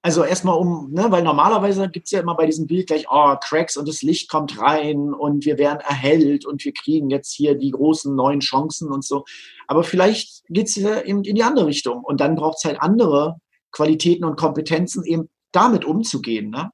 Also 0.02 0.24
erstmal 0.24 0.58
um, 0.58 0.92
ne, 0.92 1.08
weil 1.10 1.24
normalerweise 1.24 1.90
gibt 1.90 2.06
es 2.06 2.12
ja 2.12 2.22
immer 2.22 2.36
bei 2.36 2.46
diesem 2.46 2.68
Bild 2.68 2.88
gleich, 2.88 3.08
oh, 3.10 3.36
Cracks 3.42 3.76
und 3.76 3.86
das 3.86 4.02
Licht 4.02 4.30
kommt 4.30 4.58
rein 4.58 5.14
und 5.14 5.44
wir 5.44 5.58
werden 5.58 5.82
erhellt 5.82 6.46
und 6.46 6.64
wir 6.64 6.72
kriegen 6.74 7.10
jetzt 7.10 7.34
hier 7.34 7.56
die 7.56 7.72
großen 7.72 8.16
neuen 8.16 8.40
Chancen 8.40 8.92
und 8.92 9.04
so. 9.04 9.26
Aber 9.68 9.84
vielleicht 9.84 10.46
geht 10.48 10.68
es 10.68 10.76
ja 10.76 11.02
eben 11.02 11.26
in 11.26 11.36
die 11.36 11.44
andere 11.44 11.66
Richtung 11.66 12.02
und 12.02 12.22
dann 12.22 12.36
braucht 12.36 12.60
es 12.60 12.64
halt 12.64 12.82
andere 12.82 13.42
Qualitäten 13.72 14.24
und 14.24 14.38
Kompetenzen, 14.38 15.04
eben 15.04 15.30
damit 15.52 15.84
umzugehen. 15.84 16.50
Ne? 16.50 16.72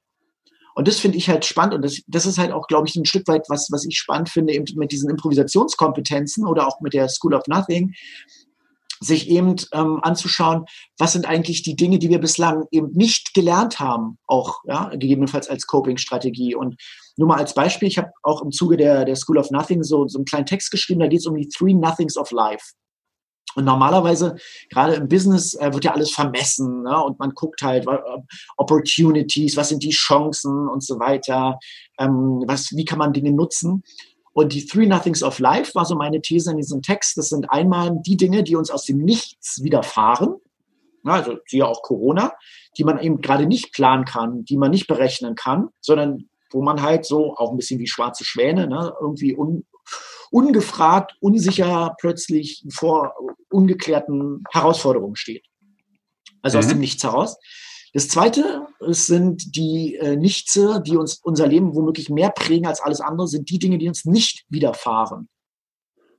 Und 0.76 0.86
das 0.86 1.00
finde 1.00 1.18
ich 1.18 1.28
halt 1.28 1.44
spannend 1.44 1.74
und 1.74 1.82
das, 1.82 2.02
das 2.06 2.26
ist 2.26 2.38
halt 2.38 2.52
auch, 2.52 2.68
glaube 2.68 2.86
ich, 2.86 2.94
ein 2.94 3.06
Stück 3.06 3.26
weit, 3.26 3.46
was, 3.48 3.68
was 3.72 3.84
ich 3.86 3.98
spannend 3.98 4.28
finde, 4.28 4.52
eben 4.52 4.66
mit 4.76 4.92
diesen 4.92 5.10
Improvisationskompetenzen 5.10 6.46
oder 6.46 6.68
auch 6.68 6.80
mit 6.80 6.92
der 6.92 7.08
School 7.08 7.34
of 7.34 7.42
Nothing, 7.48 7.94
sich 9.00 9.28
eben 9.28 9.56
ähm, 9.72 10.00
anzuschauen, 10.02 10.64
was 10.98 11.12
sind 11.12 11.26
eigentlich 11.26 11.62
die 11.62 11.76
Dinge, 11.76 11.98
die 11.98 12.08
wir 12.08 12.20
bislang 12.20 12.64
eben 12.70 12.90
nicht 12.92 13.34
gelernt 13.34 13.78
haben, 13.78 14.18
auch 14.26 14.60
ja, 14.64 14.88
gegebenenfalls 14.90 15.48
als 15.48 15.66
Coping-Strategie. 15.66 16.54
Und 16.54 16.76
nur 17.16 17.28
mal 17.28 17.38
als 17.38 17.54
Beispiel, 17.54 17.88
ich 17.88 17.98
habe 17.98 18.10
auch 18.22 18.42
im 18.42 18.50
Zuge 18.50 18.76
der, 18.76 19.04
der 19.04 19.16
School 19.16 19.38
of 19.38 19.50
Nothing 19.50 19.82
so, 19.82 20.06
so 20.08 20.18
einen 20.18 20.24
kleinen 20.24 20.46
Text 20.46 20.70
geschrieben, 20.70 21.00
da 21.00 21.08
geht 21.08 21.20
es 21.20 21.26
um 21.26 21.34
die 21.34 21.48
Three 21.48 21.74
Nothings 21.74 22.16
of 22.16 22.30
Life. 22.30 22.72
Und 23.56 23.64
normalerweise, 23.64 24.36
gerade 24.70 24.94
im 24.94 25.08
Business, 25.08 25.54
äh, 25.54 25.72
wird 25.72 25.84
ja 25.84 25.92
alles 25.92 26.10
vermessen 26.10 26.82
ne? 26.82 27.02
und 27.02 27.18
man 27.18 27.30
guckt 27.30 27.62
halt 27.62 27.86
äh, 27.86 27.98
Opportunities, 28.58 29.56
was 29.56 29.70
sind 29.70 29.82
die 29.82 29.90
Chancen 29.90 30.68
und 30.68 30.84
so 30.84 31.00
weiter, 31.00 31.58
ähm, 31.98 32.44
was, 32.46 32.70
wie 32.72 32.84
kann 32.84 32.98
man 32.98 33.14
Dinge 33.14 33.32
nutzen. 33.32 33.82
Und 34.36 34.52
die 34.52 34.66
Three 34.66 34.84
Nothings 34.84 35.22
of 35.22 35.38
Life 35.38 35.74
war 35.74 35.86
so 35.86 35.94
meine 35.94 36.20
These 36.20 36.50
in 36.50 36.58
diesem 36.58 36.82
Text. 36.82 37.16
Das 37.16 37.30
sind 37.30 37.50
einmal 37.50 37.96
die 38.04 38.18
Dinge, 38.18 38.42
die 38.42 38.54
uns 38.54 38.70
aus 38.70 38.84
dem 38.84 38.98
Nichts 38.98 39.62
widerfahren. 39.62 40.34
Also 41.04 41.38
siehe 41.46 41.66
auch 41.66 41.80
Corona, 41.80 42.34
die 42.76 42.84
man 42.84 42.98
eben 42.98 43.22
gerade 43.22 43.46
nicht 43.46 43.72
planen 43.72 44.04
kann, 44.04 44.44
die 44.44 44.58
man 44.58 44.70
nicht 44.70 44.88
berechnen 44.88 45.36
kann, 45.36 45.70
sondern 45.80 46.28
wo 46.52 46.60
man 46.60 46.82
halt 46.82 47.06
so 47.06 47.34
auch 47.34 47.50
ein 47.50 47.56
bisschen 47.56 47.80
wie 47.80 47.86
schwarze 47.86 48.26
Schwäne, 48.26 48.66
ne, 48.66 48.92
irgendwie 49.00 49.34
un, 49.34 49.64
ungefragt, 50.30 51.14
unsicher 51.20 51.96
plötzlich 51.98 52.62
vor 52.70 53.14
ungeklärten 53.48 54.44
Herausforderungen 54.52 55.16
steht. 55.16 55.46
Also 56.42 56.58
mhm. 56.58 56.64
aus 56.64 56.68
dem 56.68 56.78
Nichts 56.80 57.02
heraus. 57.02 57.38
Das 57.96 58.08
zweite 58.08 58.66
sind 58.80 59.56
die 59.56 59.94
äh, 59.94 60.16
Nichtse, 60.16 60.82
die 60.86 60.98
uns 60.98 61.14
unser 61.22 61.46
Leben 61.46 61.74
womöglich 61.74 62.10
mehr 62.10 62.28
prägen 62.28 62.66
als 62.66 62.82
alles 62.82 63.00
andere, 63.00 63.26
sind 63.26 63.48
die 63.48 63.58
Dinge, 63.58 63.78
die 63.78 63.88
uns 63.88 64.04
nicht 64.04 64.44
widerfahren. 64.50 65.30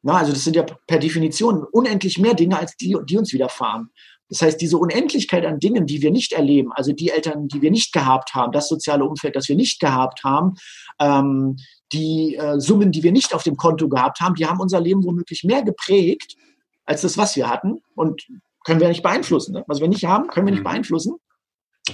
Na, 0.02 0.18
also 0.18 0.34
das 0.34 0.44
sind 0.44 0.56
ja 0.56 0.64
per 0.64 0.98
Definition 0.98 1.64
unendlich 1.72 2.18
mehr 2.18 2.34
Dinge, 2.34 2.58
als 2.58 2.76
die, 2.78 2.98
die 3.08 3.16
uns 3.16 3.32
widerfahren. 3.32 3.92
Das 4.28 4.42
heißt, 4.42 4.60
diese 4.60 4.80
Unendlichkeit 4.80 5.46
an 5.46 5.60
Dingen, 5.60 5.86
die 5.86 6.02
wir 6.02 6.10
nicht 6.10 6.34
erleben, 6.34 6.72
also 6.74 6.94
die 6.94 7.12
Eltern, 7.12 7.48
die 7.48 7.62
wir 7.62 7.70
nicht 7.70 7.94
gehabt 7.94 8.34
haben, 8.34 8.52
das 8.52 8.70
soziale 8.70 9.06
Umfeld, 9.06 9.36
das 9.36 9.48
wir 9.48 9.56
nicht 9.56 9.80
gehabt 9.80 10.24
haben, 10.24 10.56
ähm, 11.00 11.58
die 11.94 12.38
äh, 12.38 12.60
Summen, 12.60 12.92
die 12.92 13.04
wir 13.04 13.12
nicht 13.12 13.36
auf 13.36 13.44
dem 13.44 13.56
Konto 13.56 13.88
gehabt 13.88 14.20
haben, 14.20 14.34
die 14.34 14.48
haben 14.48 14.60
unser 14.60 14.82
Leben 14.82 15.06
womöglich 15.06 15.44
mehr 15.44 15.62
geprägt 15.62 16.38
als 16.86 17.02
das, 17.02 17.20
was 17.20 17.36
wir 17.36 17.48
hatten. 17.48 17.84
Und 17.94 18.26
können 18.66 18.80
wir 18.80 18.88
nicht 18.88 19.04
beeinflussen. 19.04 19.54
Ne? 19.54 19.64
Was 19.68 19.80
wir 19.80 19.88
nicht 19.88 20.06
haben, 20.06 20.28
können 20.30 20.48
wir 20.48 20.52
nicht 20.52 20.62
mhm. 20.62 20.70
beeinflussen. 20.70 21.18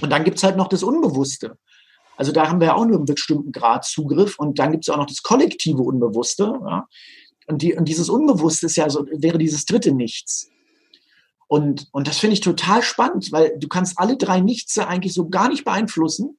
Und 0.00 0.10
dann 0.10 0.24
gibt 0.24 0.38
es 0.38 0.44
halt 0.44 0.56
noch 0.56 0.68
das 0.68 0.82
Unbewusste. 0.82 1.58
Also 2.16 2.32
da 2.32 2.48
haben 2.48 2.60
wir 2.60 2.76
auch 2.76 2.84
nur 2.84 2.96
einen 2.96 3.06
bestimmten 3.06 3.52
Grad 3.52 3.84
Zugriff. 3.84 4.38
Und 4.38 4.58
dann 4.58 4.72
gibt 4.72 4.84
es 4.84 4.88
auch 4.88 4.96
noch 4.96 5.06
das 5.06 5.22
kollektive 5.22 5.82
Unbewusste. 5.82 6.58
Ja? 6.66 6.86
Und, 7.46 7.62
die, 7.62 7.74
und 7.74 7.86
dieses 7.86 8.08
Unbewusste 8.08 8.66
ist 8.66 8.76
ja 8.76 8.88
so, 8.88 9.06
wäre 9.06 9.38
dieses 9.38 9.64
dritte 9.64 9.92
Nichts. 9.92 10.50
Und, 11.46 11.88
und 11.92 12.08
das 12.08 12.18
finde 12.18 12.34
ich 12.34 12.40
total 12.40 12.82
spannend, 12.82 13.30
weil 13.30 13.58
du 13.58 13.68
kannst 13.68 13.98
alle 13.98 14.16
drei 14.16 14.40
Nichtse 14.40 14.88
eigentlich 14.88 15.12
so 15.12 15.28
gar 15.28 15.48
nicht 15.48 15.64
beeinflussen. 15.64 16.38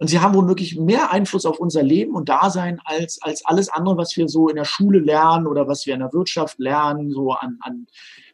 Und 0.00 0.08
sie 0.08 0.20
haben 0.20 0.34
womöglich 0.34 0.76
mehr 0.76 1.10
Einfluss 1.10 1.44
auf 1.44 1.58
unser 1.58 1.82
Leben 1.82 2.14
und 2.14 2.28
Dasein 2.28 2.80
als, 2.84 3.20
als 3.20 3.44
alles 3.44 3.68
andere, 3.68 3.96
was 3.96 4.16
wir 4.16 4.28
so 4.28 4.48
in 4.48 4.56
der 4.56 4.64
Schule 4.64 5.00
lernen 5.00 5.46
oder 5.46 5.66
was 5.66 5.86
wir 5.86 5.94
in 5.94 6.00
der 6.00 6.12
Wirtschaft 6.12 6.58
lernen, 6.58 7.10
so 7.10 7.32
an, 7.32 7.58
an 7.62 7.86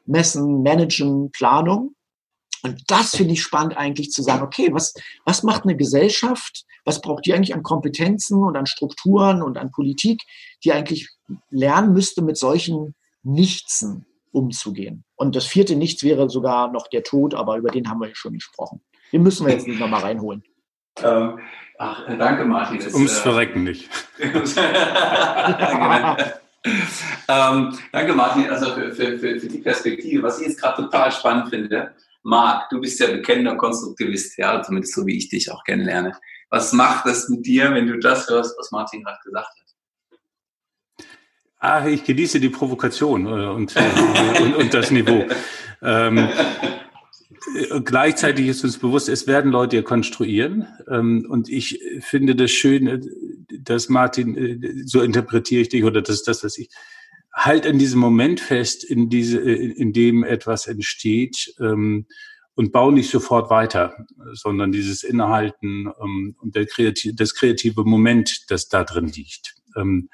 Messen, 0.04 0.62
Managen, 0.62 1.30
Planung. 1.30 1.93
Und 2.64 2.82
das 2.86 3.14
finde 3.14 3.34
ich 3.34 3.42
spannend 3.42 3.76
eigentlich 3.76 4.10
zu 4.10 4.22
sagen, 4.22 4.42
okay, 4.42 4.70
was, 4.72 4.94
was 5.26 5.42
macht 5.42 5.64
eine 5.64 5.76
Gesellschaft? 5.76 6.64
Was 6.86 7.02
braucht 7.02 7.26
die 7.26 7.34
eigentlich 7.34 7.54
an 7.54 7.62
Kompetenzen 7.62 8.42
und 8.42 8.56
an 8.56 8.64
Strukturen 8.64 9.42
und 9.42 9.58
an 9.58 9.70
Politik, 9.70 10.22
die 10.64 10.72
eigentlich 10.72 11.10
lernen 11.50 11.92
müsste, 11.92 12.22
mit 12.22 12.38
solchen 12.38 12.94
Nichtsen 13.22 14.06
umzugehen? 14.32 15.04
Und 15.14 15.36
das 15.36 15.44
vierte 15.44 15.76
Nichts 15.76 16.02
wäre 16.04 16.30
sogar 16.30 16.72
noch 16.72 16.88
der 16.88 17.02
Tod, 17.02 17.34
aber 17.34 17.58
über 17.58 17.70
den 17.70 17.90
haben 17.90 18.00
wir 18.00 18.08
ja 18.08 18.14
schon 18.14 18.32
gesprochen. 18.32 18.80
Den 19.12 19.22
müssen 19.22 19.46
wir 19.46 19.52
jetzt 19.52 19.68
nicht 19.68 19.78
nochmal 19.78 20.00
reinholen. 20.00 20.42
Ähm, 21.02 21.40
ach, 21.78 22.06
danke, 22.06 22.46
Martin. 22.46 22.80
Ums 22.94 23.18
äh, 23.18 23.20
Verrecken 23.20 23.64
nicht. 23.64 23.90
ähm, 27.28 27.78
danke, 27.92 28.14
Martin, 28.14 28.48
also 28.48 28.72
für, 28.72 28.90
für, 28.92 29.18
für, 29.18 29.38
für 29.38 29.48
die 29.48 29.58
Perspektive. 29.58 30.22
Was 30.22 30.40
ich 30.40 30.46
jetzt 30.46 30.62
gerade 30.62 30.82
total 30.82 31.12
spannend 31.12 31.50
finde, 31.50 31.94
Marc, 32.24 32.70
du 32.70 32.80
bist 32.80 32.98
ja 33.00 33.06
bekennender 33.06 33.54
Konstruktivist, 33.56 34.38
ja, 34.38 34.62
zumindest 34.62 34.94
so 34.94 35.06
wie 35.06 35.16
ich 35.16 35.28
dich 35.28 35.52
auch 35.52 35.62
kennenlerne. 35.62 36.16
Was 36.48 36.72
macht 36.72 37.06
das 37.06 37.28
mit 37.28 37.46
dir, 37.46 37.72
wenn 37.72 37.86
du 37.86 37.98
das 37.98 38.28
hörst, 38.28 38.56
was 38.58 38.70
Martin 38.70 39.02
gerade 39.02 39.18
gesagt 39.24 39.46
hat? 39.46 41.06
Ah, 41.58 41.86
ich 41.86 42.04
genieße 42.04 42.40
die 42.40 42.48
Provokation 42.48 43.26
äh, 43.26 43.46
und, 43.46 43.74
äh, 43.76 44.42
und, 44.42 44.54
und, 44.56 44.74
das 44.74 44.90
Niveau. 44.90 45.26
Ähm, 45.82 46.28
gleichzeitig 47.84 48.48
ist 48.48 48.64
uns 48.64 48.78
bewusst, 48.78 49.08
es 49.08 49.26
werden 49.26 49.50
Leute 49.50 49.82
konstruieren. 49.82 50.66
Ähm, 50.90 51.26
und 51.28 51.48
ich 51.48 51.80
finde 52.00 52.36
das 52.36 52.50
schön, 52.50 52.86
äh, 52.86 53.00
dass 53.60 53.88
Martin, 53.88 54.36
äh, 54.36 54.82
so 54.84 55.00
interpretiere 55.02 55.62
ich 55.62 55.68
dich, 55.70 55.84
oder 55.84 56.02
das 56.02 56.16
ist 56.16 56.28
das, 56.28 56.44
was 56.44 56.58
ich, 56.58 56.68
halt 57.34 57.66
in 57.66 57.78
diesem 57.78 58.00
Moment 58.00 58.40
fest, 58.40 58.84
in, 58.84 59.08
diese, 59.08 59.40
in 59.40 59.92
dem 59.92 60.22
etwas 60.22 60.66
entsteht 60.66 61.54
ähm, 61.60 62.06
und 62.54 62.72
bau 62.72 62.92
nicht 62.92 63.10
sofort 63.10 63.50
weiter, 63.50 64.06
sondern 64.32 64.70
dieses 64.70 65.02
Innehalten 65.02 65.90
ähm, 66.00 66.36
und 66.40 66.54
der 66.54 66.66
kreative, 66.66 67.14
das 67.14 67.34
kreative 67.34 67.84
Moment, 67.84 68.44
das 68.48 68.68
da 68.68 68.84
drin 68.84 69.08
liegt. 69.08 69.56
Ähm, 69.76 70.08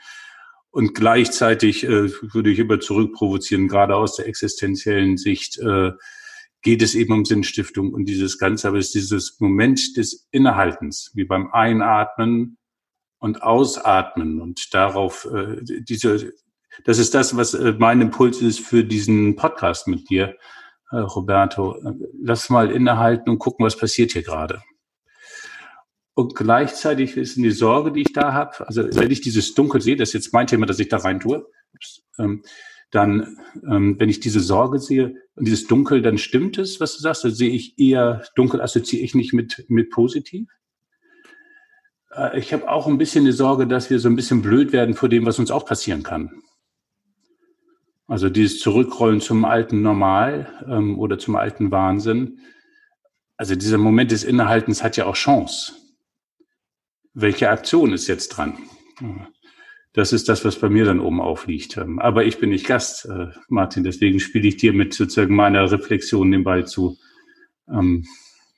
und 0.71 0.95
gleichzeitig 0.95 1.85
äh, 1.85 2.11
würde 2.33 2.51
ich 2.51 2.59
immer 2.59 2.81
zurückprovozieren, 2.81 3.69
gerade 3.69 3.97
aus 3.97 4.17
der 4.17 4.27
existenziellen 4.27 5.19
Sicht, 5.19 5.59
äh, 5.59 5.93
geht 6.63 6.83
es 6.83 6.95
eben 6.95 7.13
um 7.13 7.25
Sinnstiftung 7.25 7.93
und 7.93 8.05
dieses 8.05 8.39
Ganze, 8.39 8.69
aber 8.69 8.79
es 8.79 8.87
ist 8.87 8.95
dieses 8.95 9.41
Moment 9.41 9.97
des 9.97 10.29
Innehaltens, 10.31 11.11
wie 11.15 11.25
beim 11.25 11.51
Einatmen 11.53 12.59
und 13.19 13.43
Ausatmen 13.43 14.41
und 14.41 14.73
darauf 14.75 15.27
äh, 15.33 15.57
diese 15.63 16.33
das 16.85 16.99
ist 16.99 17.15
das, 17.15 17.37
was 17.37 17.55
äh, 17.55 17.75
mein 17.79 18.01
Impuls 18.01 18.41
ist 18.43 18.61
für 18.61 18.85
diesen 18.85 19.37
Podcast 19.37 19.89
mit 19.89 20.09
dir, 20.11 20.37
äh, 20.91 20.97
Roberto. 20.97 21.77
Lass 22.23 22.51
mal 22.51 22.71
innehalten 22.71 23.31
und 23.31 23.39
gucken, 23.39 23.65
was 23.65 23.77
passiert 23.77 24.13
hier 24.13 24.23
gerade. 24.23 24.63
Und 26.15 26.35
gleichzeitig 26.35 27.17
ist 27.17 27.37
die 27.37 27.51
Sorge, 27.51 27.93
die 27.93 28.03
ich 28.03 28.13
da 28.13 28.33
habe, 28.33 28.67
also 28.67 28.85
wenn 28.95 29.11
ich 29.11 29.21
dieses 29.21 29.55
Dunkel 29.55 29.81
sehe, 29.81 29.97
das 29.97 30.11
ist 30.11 30.15
jetzt 30.15 30.33
mein 30.35 30.47
Thema, 30.47 30.67
dass 30.67 30.79
ich 30.79 30.89
da 30.89 30.99
rein 30.99 31.21
tue, 31.21 31.47
ähm, 32.19 32.43
dann, 32.91 33.39
ähm, 33.67 33.97
wenn 33.99 34.09
ich 34.09 34.21
diese 34.21 34.41
Sorge 34.41 34.81
sehe 34.81 35.15
und 35.37 35.47
dieses 35.47 35.67
Dunkel, 35.67 36.03
dann 36.03 36.19
stimmt 36.19 36.59
es, 36.59 36.81
was 36.81 36.97
du 36.97 37.01
sagst, 37.01 37.25
dann 37.25 37.33
sehe 37.33 37.51
ich 37.51 37.79
eher, 37.79 38.25
dunkel 38.35 38.61
assoziiere 38.61 39.05
ich 39.05 39.15
nicht 39.15 39.33
mit, 39.33 39.65
mit 39.69 39.91
positiv. 39.91 40.49
Äh, 42.11 42.39
ich 42.39 42.53
habe 42.53 42.69
auch 42.69 42.87
ein 42.87 42.99
bisschen 42.99 43.25
die 43.25 43.33
Sorge, 43.33 43.67
dass 43.67 43.91
wir 43.91 44.01
so 44.01 44.09
ein 44.09 44.17
bisschen 44.17 44.43
blöd 44.43 44.73
werden 44.73 44.95
vor 44.95 45.09
dem, 45.09 45.25
was 45.25 45.39
uns 45.39 45.51
auch 45.51 45.65
passieren 45.65 46.03
kann. 46.03 46.43
Also 48.11 48.29
dieses 48.29 48.59
Zurückrollen 48.59 49.21
zum 49.21 49.45
alten 49.45 49.83
Normal 49.83 50.49
ähm, 50.67 50.99
oder 50.99 51.17
zum 51.21 51.37
alten 51.37 51.71
Wahnsinn. 51.71 52.41
Also 53.37 53.55
dieser 53.55 53.79
Moment 53.79 54.11
des 54.11 54.25
Innehaltens 54.25 54.83
hat 54.83 54.97
ja 54.97 55.07
auch 55.07 55.15
Chance. 55.15 55.75
Welche 57.15 57.51
Aktion 57.51 57.93
ist 57.93 58.09
jetzt 58.09 58.31
dran? 58.31 58.59
Das 59.93 60.13
ist 60.13 60.29
das, 60.29 60.45
was 60.45 60.57
bei 60.57 60.69
mir 60.69 60.85
dann 60.87 60.99
oben 60.99 61.21
aufliegt. 61.21 61.77
Ähm, 61.77 62.01
aber 62.01 62.25
ich 62.25 62.39
bin 62.39 62.51
nicht 62.51 62.67
Gast, 62.67 63.05
äh, 63.05 63.29
Martin, 63.49 63.85
deswegen 63.85 64.19
spiele 64.19 64.49
ich 64.49 64.57
dir 64.57 64.73
mit 64.73 64.93
sozusagen 64.93 65.37
meiner 65.37 65.71
Reflexion 65.71 66.33
den 66.33 66.43
Ball 66.43 66.67
zu. 66.67 66.99
Ähm, 67.69 68.05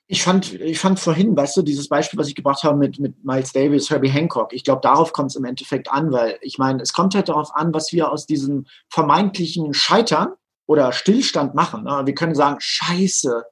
ich 0.07 0.23
fand, 0.23 0.53
ich 0.53 0.79
fand 0.79 1.01
vorhin, 1.01 1.37
weißt 1.37 1.57
du, 1.57 1.63
dieses 1.63 1.89
Beispiel, 1.89 2.19
was 2.19 2.29
ich 2.29 2.35
gebracht 2.35 2.65
habe 2.65 2.77
mit, 2.77 2.99
mit 2.99 3.25
Miles 3.25 3.53
Davis, 3.53 3.89
Herbie 3.89 4.11
Hancock, 4.11 4.53
ich 4.53 4.65
glaube, 4.65 4.81
darauf 4.83 5.13
kommt 5.13 5.31
es 5.31 5.37
im 5.37 5.45
Endeffekt 5.45 5.91
an, 5.91 6.13
weil 6.13 6.39
ich 6.43 6.59
meine, 6.59 6.83
es 6.83 6.93
kommt 6.93 7.15
halt 7.15 7.29
darauf 7.29 7.55
an, 7.55 7.73
was 7.73 7.93
wir 7.93 8.11
aus 8.11 8.27
diesem 8.27 8.67
vermeintlichen 8.91 9.73
Scheitern 9.73 10.35
oder 10.67 10.93
Stillstand 10.93 11.55
machen. 11.55 11.85
Ne? 11.85 12.03
Wir 12.05 12.15
können 12.15 12.35
sagen, 12.35 12.59
scheiße, 12.61 13.45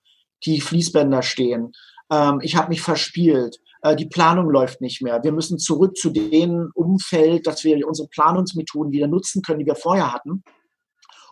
die 0.44 0.61
Fließbänder 0.61 1.22
stehen, 1.22 1.72
ähm, 2.11 2.40
ich 2.42 2.57
habe 2.57 2.68
mich 2.68 2.82
verspielt, 2.82 3.59
äh, 3.82 3.96
die 3.96 4.07
Planung 4.07 4.51
läuft 4.51 4.80
nicht 4.80 5.01
mehr, 5.01 5.22
wir 5.22 5.32
müssen 5.32 5.59
zurück 5.59 5.96
zu 5.96 6.11
dem 6.11 6.70
Umfeld, 6.74 7.46
dass 7.46 7.64
wir 7.64 7.86
unsere 7.86 8.09
Planungsmethoden 8.09 8.92
wieder 8.92 9.07
nutzen 9.07 9.42
können, 9.42 9.61
die 9.61 9.66
wir 9.66 9.76
vorher 9.76 10.12
hatten. 10.12 10.42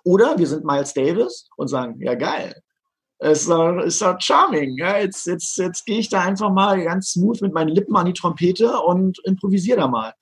Oder 0.04 0.38
wir 0.38 0.46
sind 0.46 0.64
Miles 0.64 0.94
Davis 0.94 1.48
und 1.56 1.68
sagen, 1.68 2.00
ja 2.00 2.14
geil, 2.14 2.62
doch, 3.20 3.78
ist 3.82 4.00
doch 4.00 4.20
charming. 4.20 4.76
Ja? 4.78 4.98
Jetzt, 4.98 5.26
jetzt, 5.26 5.58
jetzt 5.58 5.84
gehe 5.86 5.98
ich 5.98 6.08
da 6.08 6.20
einfach 6.20 6.50
mal 6.50 6.82
ganz 6.82 7.12
smooth 7.12 7.40
mit 7.42 7.52
meinen 7.52 7.68
Lippen 7.68 7.96
an 7.96 8.06
die 8.06 8.12
Trompete 8.12 8.80
und 8.80 9.18
improvisiere 9.24 9.78
da 9.78 9.88
mal. 9.88 10.14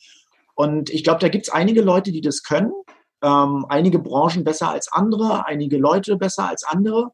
Und 0.54 0.90
ich 0.90 1.04
glaube, 1.04 1.20
da 1.20 1.28
gibt 1.28 1.46
es 1.46 1.52
einige 1.52 1.82
Leute, 1.82 2.12
die 2.12 2.22
das 2.22 2.42
können. 2.42 2.72
Ähm, 3.22 3.66
einige 3.68 3.98
Branchen 3.98 4.44
besser 4.44 4.70
als 4.70 4.90
andere, 4.90 5.46
einige 5.46 5.76
Leute 5.78 6.16
besser 6.16 6.48
als 6.48 6.64
andere. 6.64 7.10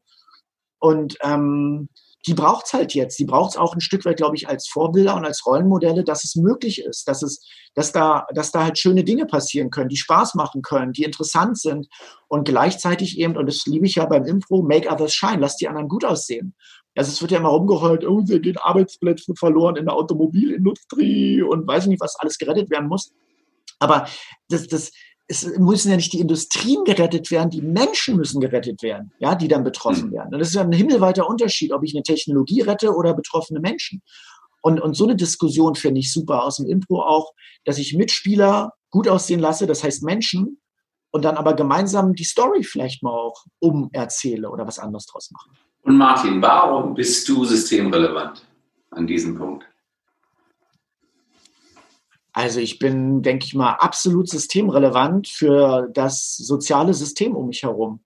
Und 0.79 1.17
ähm, 1.21 1.89
die 2.25 2.33
braucht 2.33 2.67
es 2.67 2.73
halt 2.73 2.93
jetzt. 2.93 3.19
Die 3.19 3.25
braucht 3.25 3.51
es 3.51 3.57
auch 3.57 3.73
ein 3.73 3.81
Stück 3.81 4.05
weit, 4.05 4.17
glaube 4.17 4.35
ich, 4.35 4.47
als 4.47 4.67
Vorbilder 4.67 5.15
und 5.15 5.25
als 5.25 5.45
Rollenmodelle, 5.45 6.03
dass 6.03 6.23
es 6.23 6.35
möglich 6.35 6.81
ist, 6.81 7.07
dass 7.07 7.21
es, 7.21 7.45
dass 7.75 7.91
da, 7.91 8.25
dass 8.33 8.51
da 8.51 8.63
halt 8.63 8.77
schöne 8.77 9.03
Dinge 9.03 9.25
passieren 9.25 9.69
können, 9.69 9.89
die 9.89 9.97
Spaß 9.97 10.35
machen 10.35 10.61
können, 10.61 10.93
die 10.93 11.03
interessant 11.03 11.59
sind 11.59 11.87
und 12.27 12.45
gleichzeitig 12.45 13.19
eben, 13.19 13.35
und 13.35 13.47
das 13.47 13.65
liebe 13.65 13.85
ich 13.85 13.95
ja 13.95 14.05
beim 14.05 14.25
Impro, 14.25 14.61
make 14.61 14.89
others 14.89 15.13
shine, 15.13 15.39
lass 15.39 15.57
die 15.57 15.67
anderen 15.67 15.89
gut 15.89 16.05
aussehen. 16.05 16.55
Also 16.95 17.11
es 17.11 17.21
wird 17.21 17.31
ja 17.31 17.39
immer 17.39 17.49
rumgeheult, 17.49 18.05
oh, 18.05 18.21
wir 18.25 18.39
gehen 18.39 18.57
Arbeitsplätze 18.57 19.33
verloren 19.35 19.75
in 19.75 19.85
der 19.85 19.95
Automobilindustrie 19.95 21.41
und 21.41 21.67
weiß 21.67 21.87
nicht, 21.87 22.01
was 22.01 22.15
alles 22.19 22.37
gerettet 22.37 22.69
werden 22.69 22.87
muss. 22.87 23.11
Aber 23.79 24.07
das, 24.49 24.67
das, 24.67 24.91
es 25.27 25.45
müssen 25.57 25.89
ja 25.89 25.95
nicht 25.95 26.13
die 26.13 26.19
Industrien 26.19 26.83
gerettet 26.83 27.31
werden, 27.31 27.49
die 27.49 27.61
Menschen 27.61 28.17
müssen 28.17 28.41
gerettet 28.41 28.83
werden, 28.83 29.13
ja, 29.19 29.35
die 29.35 29.47
dann 29.47 29.63
betroffen 29.63 30.09
mhm. 30.09 30.13
werden. 30.13 30.33
Und 30.33 30.39
das 30.39 30.49
ist 30.49 30.55
ja 30.55 30.61
ein 30.61 30.71
himmelweiter 30.71 31.27
Unterschied, 31.27 31.71
ob 31.71 31.83
ich 31.83 31.95
eine 31.95 32.03
Technologie 32.03 32.61
rette 32.61 32.93
oder 32.93 33.13
betroffene 33.13 33.59
Menschen. 33.59 34.01
Und, 34.61 34.79
und 34.79 34.95
so 34.95 35.05
eine 35.05 35.15
Diskussion 35.15 35.75
finde 35.75 35.99
ich 35.99 36.11
super 36.11 36.43
aus 36.43 36.57
dem 36.57 36.67
Impro 36.67 37.01
auch, 37.01 37.33
dass 37.65 37.77
ich 37.77 37.95
Mitspieler 37.95 38.73
gut 38.91 39.07
aussehen 39.07 39.39
lasse, 39.39 39.65
das 39.67 39.83
heißt 39.83 40.03
Menschen, 40.03 40.59
und 41.11 41.25
dann 41.25 41.37
aber 41.37 41.53
gemeinsam 41.53 42.15
die 42.15 42.23
Story 42.23 42.63
vielleicht 42.63 43.03
mal 43.03 43.11
auch 43.11 43.45
umerzähle 43.59 44.49
oder 44.49 44.65
was 44.65 44.79
anderes 44.79 45.05
draus 45.05 45.29
mache. 45.31 45.49
Und 45.83 45.97
Martin, 45.97 46.41
warum 46.41 46.93
bist 46.93 47.27
du 47.29 47.45
systemrelevant 47.45 48.45
an 48.91 49.05
diesem 49.05 49.37
Punkt? 49.37 49.65
Also 52.33 52.59
ich 52.59 52.79
bin, 52.79 53.21
denke 53.21 53.45
ich 53.45 53.53
mal, 53.53 53.73
absolut 53.73 54.27
systemrelevant 54.27 55.27
für 55.27 55.87
das 55.93 56.35
soziale 56.35 56.93
System 56.95 57.35
um 57.35 57.47
mich 57.47 57.61
herum. 57.61 58.03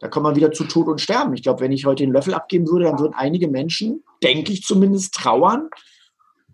Da 0.00 0.08
kommt 0.08 0.24
man 0.24 0.36
wieder 0.36 0.52
zu 0.52 0.64
Tod 0.64 0.88
und 0.88 1.00
Sterben. 1.00 1.34
Ich 1.34 1.44
glaube, 1.44 1.60
wenn 1.60 1.72
ich 1.72 1.86
heute 1.86 2.02
den 2.02 2.12
Löffel 2.12 2.34
abgeben 2.34 2.68
würde, 2.68 2.86
dann 2.86 2.98
würden 2.98 3.14
einige 3.14 3.48
Menschen, 3.48 4.02
denke 4.22 4.52
ich 4.52 4.62
zumindest, 4.62 5.14
trauern 5.14 5.70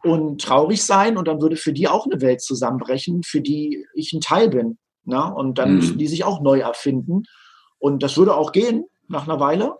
und 0.05 0.43
traurig 0.43 0.85
sein 0.85 1.17
und 1.17 1.27
dann 1.27 1.41
würde 1.41 1.57
für 1.57 1.73
die 1.73 1.89
auch 1.89 2.07
eine 2.07 2.21
Welt 2.21 2.43
zusammenbrechen, 2.43 3.23
für 3.23 3.41
die 3.41 3.87
ich 3.95 4.13
ein 4.13 4.21
Teil 4.21 4.51
bin. 4.51 4.79
Na? 5.05 5.29
Und 5.29 5.59
dann 5.59 5.71
mhm. 5.71 5.77
müssen 5.77 5.99
die 5.99 6.07
sich 6.07 6.25
auch 6.25 6.43
neu 6.43 6.61
erfinden. 6.61 7.25
Und 7.79 8.03
das 8.03 8.19
würde 8.19 8.35
auch 8.35 8.53
gehen 8.53 8.85
nach 9.09 9.27
einer 9.27 9.41
Weile. 9.41 9.77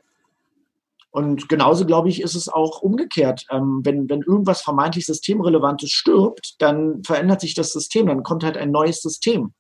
Und 1.13 1.49
genauso, 1.49 1.87
glaube 1.87 2.09
ich, 2.09 2.23
ist 2.23 2.37
es 2.37 2.49
auch 2.49 2.83
umgekehrt. 2.83 3.45
Ähm, 3.51 3.81
wenn, 3.85 4.09
wenn 4.09 4.23
irgendwas 4.23 4.61
vermeintlich 4.63 5.07
Systemrelevantes 5.07 5.91
stirbt, 5.91 6.55
dann 6.61 7.03
verändert 7.05 7.41
sich 7.41 7.55
das 7.55 7.73
System, 7.73 8.07
dann 8.07 8.23
kommt 8.23 8.45
halt 8.45 8.57
ein 8.57 8.71
neues 8.71 9.03
System. 9.03 9.53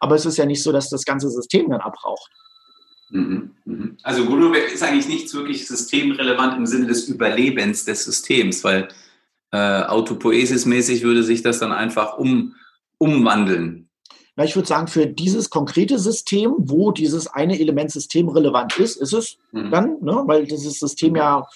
Aber 0.00 0.16
es 0.16 0.26
ist 0.26 0.36
ja 0.36 0.46
nicht 0.46 0.62
so, 0.62 0.72
dass 0.72 0.90
das 0.90 1.04
ganze 1.04 1.30
System 1.30 1.70
dann 1.70 1.80
abraucht. 1.80 2.30
Mhm, 3.10 3.52
mhm. 3.64 3.96
Also 4.02 4.24
Guruwe 4.24 4.58
ist 4.58 4.82
eigentlich 4.82 5.08
nicht 5.08 5.32
wirklich 5.32 5.66
systemrelevant 5.66 6.56
im 6.56 6.66
Sinne 6.66 6.86
des 6.86 7.08
Überlebens 7.08 7.84
des 7.84 8.04
Systems, 8.04 8.64
weil 8.64 8.88
äh, 9.52 9.82
autopoesis-mäßig 9.82 11.04
würde 11.04 11.22
sich 11.22 11.42
das 11.42 11.60
dann 11.60 11.72
einfach 11.72 12.18
um, 12.18 12.56
umwandeln. 12.98 13.85
Na, 14.36 14.44
ich 14.44 14.54
würde 14.54 14.68
sagen, 14.68 14.86
für 14.86 15.06
dieses 15.06 15.48
konkrete 15.48 15.98
System, 15.98 16.54
wo 16.58 16.92
dieses 16.92 17.26
eine 17.26 17.58
Element 17.58 17.90
systemrelevant 17.90 18.78
ist, 18.78 18.96
ist 18.96 19.14
es 19.14 19.38
mhm. 19.52 19.70
dann, 19.70 19.96
ne, 20.02 20.22
weil 20.26 20.44
dieses 20.44 20.78
System 20.78 21.16
ja 21.16 21.46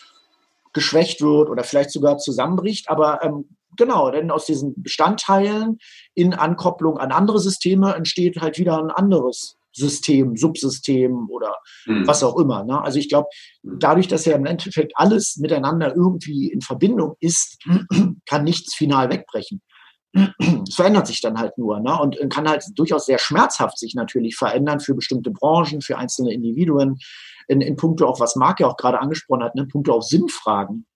geschwächt 0.73 1.21
wird 1.21 1.51
oder 1.51 1.63
vielleicht 1.63 1.91
sogar 1.91 2.17
zusammenbricht. 2.17 2.89
Aber 2.89 3.23
ähm, 3.23 3.57
genau, 3.77 4.11
denn 4.11 4.31
aus 4.31 4.47
diesen 4.47 4.83
Bestandteilen 4.83 5.79
in 6.15 6.33
Ankopplung 6.33 6.97
an 6.97 7.13
andere 7.13 7.39
Systeme 7.39 7.95
entsteht 7.95 8.41
halt 8.41 8.59
wieder 8.59 8.79
ein 8.79 8.91
anderes 8.91 9.59
System, 9.73 10.37
Subsystem 10.37 11.29
oder 11.29 11.57
mhm. 11.87 12.07
was 12.07 12.23
auch 12.25 12.39
immer. 12.39 12.65
Ne? 12.65 12.83
Also 12.83 12.99
ich 12.99 13.11
glaube, 13.11 13.29
mhm. 13.63 13.79
dadurch, 13.79 14.09
dass 14.09 14.25
ja 14.25 14.35
im 14.35 14.47
Endeffekt 14.47 14.93
alles 14.95 15.37
miteinander 15.37 15.95
irgendwie 15.95 16.49
in 16.51 16.63
Verbindung 16.63 17.15
ist, 17.21 17.59
kann 18.27 18.45
nichts 18.45 18.75
final 18.75 19.11
wegbrechen 19.11 19.61
es 20.13 20.75
verändert 20.75 21.07
sich 21.07 21.21
dann 21.21 21.39
halt 21.39 21.57
nur 21.57 21.81
ne? 21.81 21.99
und 21.99 22.17
kann 22.31 22.49
halt 22.49 22.65
durchaus 22.75 23.07
sehr 23.07 23.19
schmerzhaft 23.19 23.79
sich 23.79 23.95
natürlich 23.95 24.37
verändern 24.37 24.81
für 24.81 24.95
bestimmte 24.95 25.31
Branchen, 25.31 25.81
für 25.81 25.99
einzelne 25.99 26.33
Individuen, 26.33 26.99
in, 27.49 27.61
in 27.61 27.77
puncto 27.77 28.07
auch, 28.07 28.21
was 28.21 28.37
Marc 28.37 28.61
ja 28.61 28.67
auch 28.67 28.77
gerade 28.77 29.01
angesprochen 29.01 29.43
hat, 29.43 29.55
ne? 29.55 29.63
in 29.63 29.69
puncto 29.69 29.93
auch 29.93 30.03
Sinnfragen. 30.03 30.87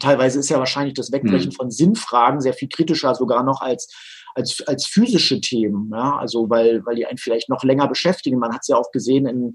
Teilweise 0.00 0.40
ist 0.40 0.48
ja 0.48 0.58
wahrscheinlich 0.58 0.94
das 0.94 1.12
Wegbrechen 1.12 1.50
mhm. 1.50 1.54
von 1.54 1.70
Sinnfragen 1.70 2.40
sehr 2.40 2.54
viel 2.54 2.68
kritischer 2.68 3.14
sogar 3.14 3.42
noch 3.44 3.60
als 3.60 3.92
als, 4.34 4.60
als 4.66 4.86
physische 4.86 5.40
Themen, 5.40 5.90
ja, 5.92 6.16
also 6.16 6.50
weil, 6.50 6.84
weil 6.84 6.96
die 6.96 7.06
einen 7.06 7.18
vielleicht 7.18 7.48
noch 7.48 7.62
länger 7.62 7.88
beschäftigen. 7.88 8.38
Man 8.38 8.52
hat 8.52 8.62
es 8.62 8.68
ja 8.68 8.76
auch 8.76 8.90
gesehen 8.90 9.26
in, 9.26 9.54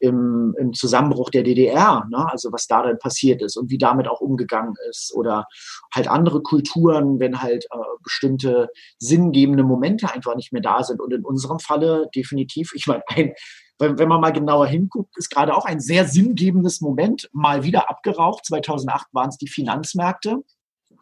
im, 0.00 0.54
im 0.58 0.72
Zusammenbruch 0.72 1.30
der 1.30 1.42
DDR, 1.42 2.06
ne? 2.10 2.30
also 2.30 2.52
was 2.52 2.66
da 2.66 2.82
dann 2.82 2.98
passiert 2.98 3.42
ist 3.42 3.56
und 3.56 3.70
wie 3.70 3.78
damit 3.78 4.08
auch 4.08 4.20
umgegangen 4.20 4.74
ist. 4.90 5.12
Oder 5.14 5.46
halt 5.94 6.08
andere 6.08 6.42
Kulturen, 6.42 7.18
wenn 7.18 7.40
halt 7.42 7.64
äh, 7.72 7.78
bestimmte 8.02 8.68
sinngebende 8.98 9.64
Momente 9.64 10.12
einfach 10.12 10.36
nicht 10.36 10.52
mehr 10.52 10.62
da 10.62 10.82
sind. 10.82 11.00
Und 11.00 11.12
in 11.12 11.24
unserem 11.24 11.58
Falle 11.58 12.08
definitiv, 12.14 12.72
ich 12.74 12.86
meine, 12.86 13.02
ein, 13.08 13.32
wenn, 13.78 13.98
wenn 13.98 14.08
man 14.08 14.20
mal 14.20 14.32
genauer 14.32 14.66
hinguckt, 14.66 15.16
ist 15.16 15.30
gerade 15.30 15.54
auch 15.54 15.64
ein 15.64 15.80
sehr 15.80 16.06
sinngebendes 16.06 16.80
Moment 16.80 17.28
mal 17.32 17.62
wieder 17.62 17.90
abgeraucht. 17.90 18.46
2008 18.46 19.08
waren 19.12 19.28
es 19.28 19.36
die 19.36 19.48
Finanzmärkte. 19.48 20.42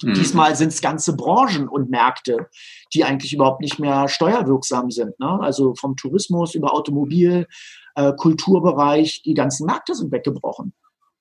Mhm. 0.02 0.14
Diesmal 0.14 0.56
sind 0.56 0.68
es 0.68 0.80
ganze 0.80 1.16
Branchen 1.16 1.68
und 1.68 1.90
Märkte, 1.90 2.48
die 2.92 3.04
eigentlich 3.04 3.32
überhaupt 3.32 3.60
nicht 3.60 3.78
mehr 3.78 4.08
steuerwirksam 4.08 4.90
sind. 4.90 5.18
Ne? 5.20 5.38
Also 5.40 5.74
vom 5.74 5.96
Tourismus 5.96 6.54
über 6.54 6.74
Automobil, 6.74 7.46
äh, 7.94 8.12
Kulturbereich, 8.12 9.22
die 9.22 9.34
ganzen 9.34 9.66
Märkte 9.66 9.94
sind 9.94 10.12
weggebrochen. 10.12 10.72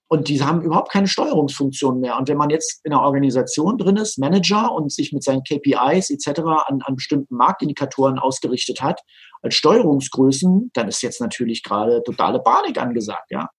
Und 0.08 0.28
die 0.28 0.44
haben 0.44 0.62
überhaupt 0.62 0.92
keine 0.92 1.08
Steuerungsfunktion 1.08 2.00
mehr. 2.00 2.20
Und 2.20 2.28
wenn 2.28 2.38
man 2.38 2.52
jetzt 2.52 2.82
in 2.84 2.94
einer 2.94 3.02
Organisation 3.02 3.80
drin 3.80 3.98
ist, 3.98 4.20
Manager 4.20 4.72
und 4.72 4.92
sich 4.92 5.12
mit 5.12 5.24
seinen 5.24 5.44
KPIs 5.44 6.12
etc. 6.12 6.42
an, 6.68 6.82
an 6.84 6.96
bestimmten 6.96 7.36
Marktindikatoren 7.36 8.20
ausgerichtet 8.20 8.82
hat, 8.82 9.02
als 9.42 9.56
Steuerungsgrößen, 9.56 10.70
dann 10.74 10.88
ist 10.88 11.02
jetzt 11.02 11.20
natürlich 11.20 11.64
gerade 11.64 12.04
totale 12.04 12.40
Panik 12.40 12.80
angesagt, 12.80 13.32
ja. 13.32 13.50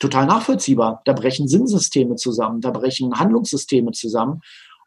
Total 0.00 0.26
nachvollziehbar. 0.26 1.00
Da 1.06 1.14
brechen 1.14 1.48
Sinnsysteme 1.48 2.16
zusammen, 2.16 2.60
da 2.60 2.70
brechen 2.70 3.18
Handlungssysteme 3.18 3.92
zusammen. 3.92 4.40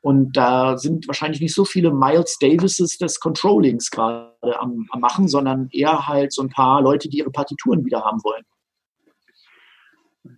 Und 0.07 0.37
da 0.37 0.77
sind 0.77 1.05
wahrscheinlich 1.09 1.41
nicht 1.41 1.53
so 1.53 1.65
viele 1.65 1.91
Miles 1.91 2.37
Davises 2.39 2.97
des 2.97 3.19
Controllings 3.19 3.91
gerade 3.91 4.31
am, 4.57 4.87
am 4.89 5.01
Machen, 5.01 5.27
sondern 5.27 5.67
eher 5.73 6.07
halt 6.07 6.31
so 6.31 6.41
ein 6.43 6.49
paar 6.49 6.81
Leute, 6.81 7.09
die 7.09 7.17
ihre 7.17 7.29
Partituren 7.29 7.83
wieder 7.83 8.05
haben 8.05 8.23
wollen. 8.23 8.45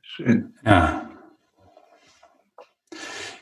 Schön. 0.02 0.56
Ja. 0.66 1.08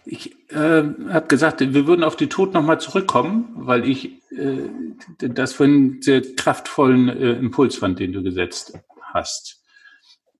Ich 0.03 0.35
äh, 0.51 0.83
habe 1.13 1.27
gesagt, 1.29 1.61
wir 1.61 1.87
würden 1.87 2.03
auf 2.03 2.17
die 2.17 2.27
Tod 2.27 2.53
nochmal 2.53 2.81
zurückkommen, 2.81 3.53
weil 3.55 3.87
ich 3.87 4.21
äh, 4.33 4.67
das 5.19 5.53
für 5.53 5.63
einen 5.63 6.01
sehr 6.01 6.21
kraftvollen 6.35 7.07
äh, 7.07 7.31
Impuls 7.35 7.77
fand, 7.77 7.99
den 7.99 8.11
du 8.11 8.21
gesetzt 8.21 8.77
hast. 9.13 9.63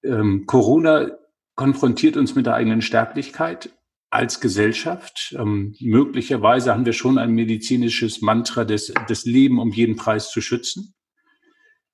Ähm, 0.04 0.48
Corona 0.48 1.12
konfrontiert 1.56 2.18
uns 2.18 2.36
mit 2.36 2.46
der 2.46 2.56
eigenen 2.56 2.82
Sterblichkeit 2.82 3.70
als 4.10 4.40
Gesellschaft. 4.40 5.36
Ähm, 5.38 5.76
möglicherweise 5.80 6.74
haben 6.74 6.86
wir 6.86 6.94
schon 6.94 7.18
ein 7.18 7.32
medizinisches 7.32 8.22
Mantra, 8.22 8.64
des, 8.64 8.94
des 9.10 9.26
Leben 9.26 9.60
um 9.60 9.72
jeden 9.72 9.96
Preis 9.96 10.32
zu 10.32 10.42
schützen. 10.42 10.94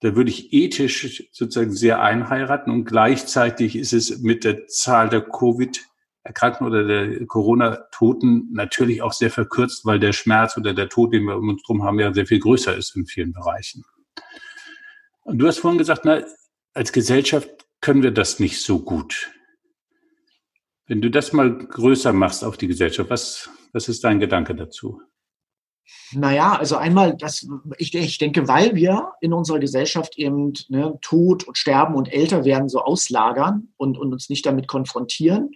Da 0.01 0.15
würde 0.15 0.29
ich 0.29 0.51
ethisch 0.51 1.29
sozusagen 1.31 1.71
sehr 1.71 2.01
einheiraten 2.01 2.73
und 2.73 2.83
gleichzeitig 2.85 3.77
ist 3.77 3.93
es 3.93 4.19
mit 4.19 4.43
der 4.43 4.67
Zahl 4.67 5.07
der 5.07 5.21
Covid-Erkrankten 5.21 6.67
oder 6.67 6.83
der 6.83 7.25
Corona-Toten 7.25 8.49
natürlich 8.51 9.01
auch 9.01 9.13
sehr 9.13 9.31
verkürzt, 9.31 9.85
weil 9.85 9.99
der 9.99 10.11
Schmerz 10.11 10.57
oder 10.57 10.73
der 10.73 10.89
Tod, 10.89 11.13
den 11.13 11.23
wir 11.23 11.37
um 11.37 11.47
uns 11.47 11.63
drum 11.63 11.83
haben, 11.83 11.99
ja 11.99 12.13
sehr 12.13 12.25
viel 12.25 12.39
größer 12.39 12.75
ist 12.75 12.97
in 12.97 13.05
vielen 13.05 13.31
Bereichen. 13.31 13.85
Und 15.23 15.37
du 15.37 15.47
hast 15.47 15.59
vorhin 15.59 15.77
gesagt, 15.77 16.01
na, 16.03 16.21
als 16.73 16.91
Gesellschaft 16.91 17.49
können 17.79 18.03
wir 18.03 18.11
das 18.11 18.39
nicht 18.39 18.61
so 18.61 18.79
gut. 18.79 19.31
Wenn 20.85 21.01
du 21.01 21.09
das 21.09 21.33
mal 21.33 21.57
größer 21.57 22.11
machst 22.11 22.43
auf 22.43 22.57
die 22.57 22.67
Gesellschaft, 22.67 23.09
was, 23.09 23.49
was 23.71 23.87
ist 23.87 24.03
dein 24.03 24.19
Gedanke 24.19 24.53
dazu? 24.53 25.01
Naja, 26.13 26.55
also 26.55 26.75
einmal, 26.75 27.15
das, 27.15 27.47
ich, 27.77 27.93
ich 27.93 28.17
denke, 28.17 28.47
weil 28.47 28.75
wir 28.75 29.13
in 29.21 29.33
unserer 29.33 29.59
Gesellschaft 29.59 30.17
eben 30.17 30.53
ne, 30.69 30.97
Tod 31.01 31.43
und 31.45 31.57
Sterben 31.57 31.95
und 31.95 32.11
älter 32.11 32.45
werden 32.45 32.69
so 32.69 32.79
auslagern 32.79 33.69
und, 33.77 33.97
und 33.97 34.13
uns 34.13 34.29
nicht 34.29 34.45
damit 34.45 34.67
konfrontieren, 34.67 35.51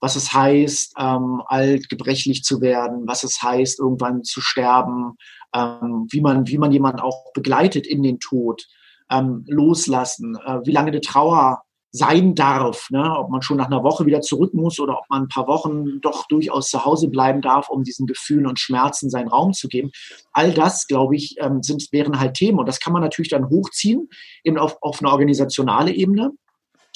was 0.00 0.16
es 0.16 0.32
heißt, 0.32 0.94
ähm, 0.98 1.42
alt, 1.46 1.88
gebrechlich 1.88 2.42
zu 2.42 2.60
werden, 2.60 3.06
was 3.06 3.22
es 3.24 3.42
heißt, 3.42 3.78
irgendwann 3.78 4.24
zu 4.24 4.40
sterben, 4.40 5.16
ähm, 5.54 6.06
wie, 6.10 6.20
man, 6.20 6.48
wie 6.48 6.58
man 6.58 6.72
jemanden 6.72 7.00
auch 7.00 7.32
begleitet 7.32 7.86
in 7.86 8.02
den 8.02 8.18
Tod, 8.18 8.66
ähm, 9.10 9.44
loslassen, 9.46 10.36
äh, 10.44 10.60
wie 10.64 10.72
lange 10.72 10.88
eine 10.88 11.00
Trauer 11.00 11.62
sein 11.92 12.34
darf, 12.34 12.88
ne? 12.90 13.16
ob 13.18 13.28
man 13.28 13.42
schon 13.42 13.58
nach 13.58 13.66
einer 13.66 13.84
Woche 13.84 14.06
wieder 14.06 14.22
zurück 14.22 14.54
muss 14.54 14.80
oder 14.80 14.98
ob 14.98 15.10
man 15.10 15.24
ein 15.24 15.28
paar 15.28 15.46
Wochen 15.46 16.00
doch 16.00 16.26
durchaus 16.26 16.70
zu 16.70 16.86
Hause 16.86 17.08
bleiben 17.08 17.42
darf, 17.42 17.68
um 17.68 17.84
diesen 17.84 18.06
Gefühlen 18.06 18.46
und 18.46 18.58
Schmerzen 18.58 19.10
seinen 19.10 19.28
Raum 19.28 19.52
zu 19.52 19.68
geben. 19.68 19.90
All 20.32 20.52
das, 20.54 20.86
glaube 20.86 21.16
ich, 21.16 21.36
ähm, 21.38 21.62
sind, 21.62 21.86
wären 21.92 22.18
halt 22.18 22.34
Themen 22.34 22.58
und 22.58 22.66
das 22.66 22.80
kann 22.80 22.94
man 22.94 23.02
natürlich 23.02 23.28
dann 23.28 23.50
hochziehen, 23.50 24.08
eben 24.42 24.56
auf, 24.56 24.78
auf 24.80 25.00
eine 25.00 25.12
organisationale 25.12 25.92
Ebene. 25.92 26.30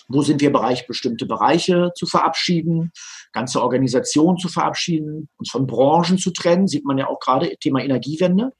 Wo 0.09 0.22
sind 0.22 0.40
wir 0.40 0.53
bereit, 0.53 0.86
bestimmte 0.86 1.26
Bereiche 1.26 1.90
zu 1.94 2.07
verabschieden, 2.07 2.92
ganze 3.32 3.61
Organisationen 3.61 4.38
zu 4.38 4.49
verabschieden, 4.49 5.28
uns 5.36 5.51
von 5.51 5.66
Branchen 5.66 6.16
zu 6.16 6.30
trennen, 6.30 6.68
sieht 6.68 6.84
man 6.84 6.97
ja 6.97 7.09
auch 7.09 7.18
gerade, 7.18 7.55
Thema 7.59 7.82
Energiewende. 7.82 8.53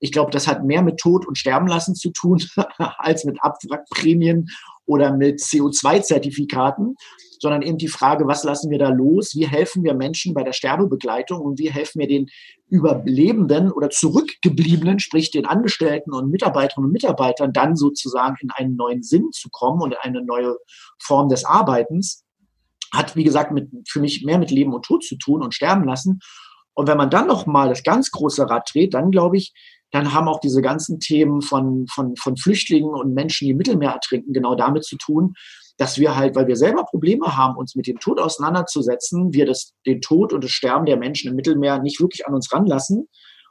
Ich 0.00 0.12
glaube, 0.12 0.30
das 0.30 0.46
hat 0.46 0.64
mehr 0.64 0.82
mit 0.82 0.98
Tod 0.98 1.26
und 1.26 1.38
Sterben 1.38 1.66
lassen 1.66 1.94
zu 1.94 2.10
tun, 2.10 2.42
als 2.98 3.24
mit 3.24 3.42
Abwrackprämien 3.42 4.48
oder 4.86 5.16
mit 5.16 5.40
CO2-Zertifikaten, 5.40 6.96
sondern 7.40 7.62
eben 7.62 7.78
die 7.78 7.88
Frage, 7.88 8.26
was 8.26 8.44
lassen 8.44 8.70
wir 8.70 8.78
da 8.78 8.88
los? 8.88 9.34
Wie 9.34 9.46
helfen 9.46 9.84
wir 9.84 9.94
Menschen 9.94 10.34
bei 10.34 10.42
der 10.42 10.52
Sterbebegleitung 10.52 11.40
und 11.40 11.58
wie 11.58 11.70
helfen 11.70 12.00
wir 12.00 12.08
den 12.08 12.26
Überlebenden 12.68 13.70
oder 13.70 13.90
Zurückgebliebenen, 13.90 14.98
sprich 14.98 15.30
den 15.30 15.46
Angestellten 15.46 16.12
und 16.12 16.30
Mitarbeiterinnen 16.30 16.86
und 16.86 16.92
Mitarbeitern, 16.92 17.52
dann 17.52 17.76
sozusagen 17.76 18.36
in 18.40 18.50
einen 18.50 18.76
neuen 18.76 19.02
Sinn 19.02 19.30
zu 19.32 19.48
kommen 19.50 19.82
und 19.82 19.92
in 19.92 19.98
eine 20.00 20.24
neue 20.24 20.56
Form 20.98 21.28
des 21.28 21.44
Arbeitens? 21.44 22.24
Hat, 22.92 23.16
wie 23.16 23.24
gesagt, 23.24 23.52
mit, 23.52 23.68
für 23.88 24.00
mich 24.00 24.24
mehr 24.24 24.38
mit 24.38 24.50
Leben 24.50 24.72
und 24.72 24.84
Tod 24.84 25.04
zu 25.04 25.16
tun 25.16 25.42
und 25.42 25.54
sterben 25.54 25.84
lassen. 25.84 26.20
Und 26.74 26.88
wenn 26.88 26.96
man 26.96 27.10
dann 27.10 27.26
noch 27.26 27.46
mal 27.46 27.68
das 27.68 27.82
ganz 27.82 28.10
große 28.10 28.48
Rad 28.48 28.70
dreht, 28.72 28.94
dann 28.94 29.10
glaube 29.10 29.36
ich, 29.36 29.52
dann 29.94 30.12
haben 30.12 30.26
auch 30.26 30.40
diese 30.40 30.60
ganzen 30.60 30.98
Themen 30.98 31.40
von, 31.40 31.86
von, 31.86 32.16
von 32.16 32.36
Flüchtlingen 32.36 32.90
und 32.90 33.14
Menschen, 33.14 33.44
die 33.44 33.52
im 33.52 33.58
Mittelmeer 33.58 33.92
ertrinken, 33.92 34.32
genau 34.32 34.56
damit 34.56 34.84
zu 34.84 34.96
tun, 34.96 35.34
dass 35.76 35.98
wir 35.98 36.16
halt, 36.16 36.34
weil 36.34 36.48
wir 36.48 36.56
selber 36.56 36.82
Probleme 36.82 37.36
haben, 37.36 37.56
uns 37.56 37.76
mit 37.76 37.86
dem 37.86 38.00
Tod 38.00 38.18
auseinanderzusetzen, 38.18 39.32
wir 39.32 39.46
das, 39.46 39.72
den 39.86 40.00
Tod 40.00 40.32
und 40.32 40.42
das 40.42 40.50
Sterben 40.50 40.84
der 40.84 40.96
Menschen 40.96 41.30
im 41.30 41.36
Mittelmeer 41.36 41.78
nicht 41.78 42.00
wirklich 42.00 42.26
an 42.26 42.34
uns 42.34 42.52
ranlassen 42.52 43.08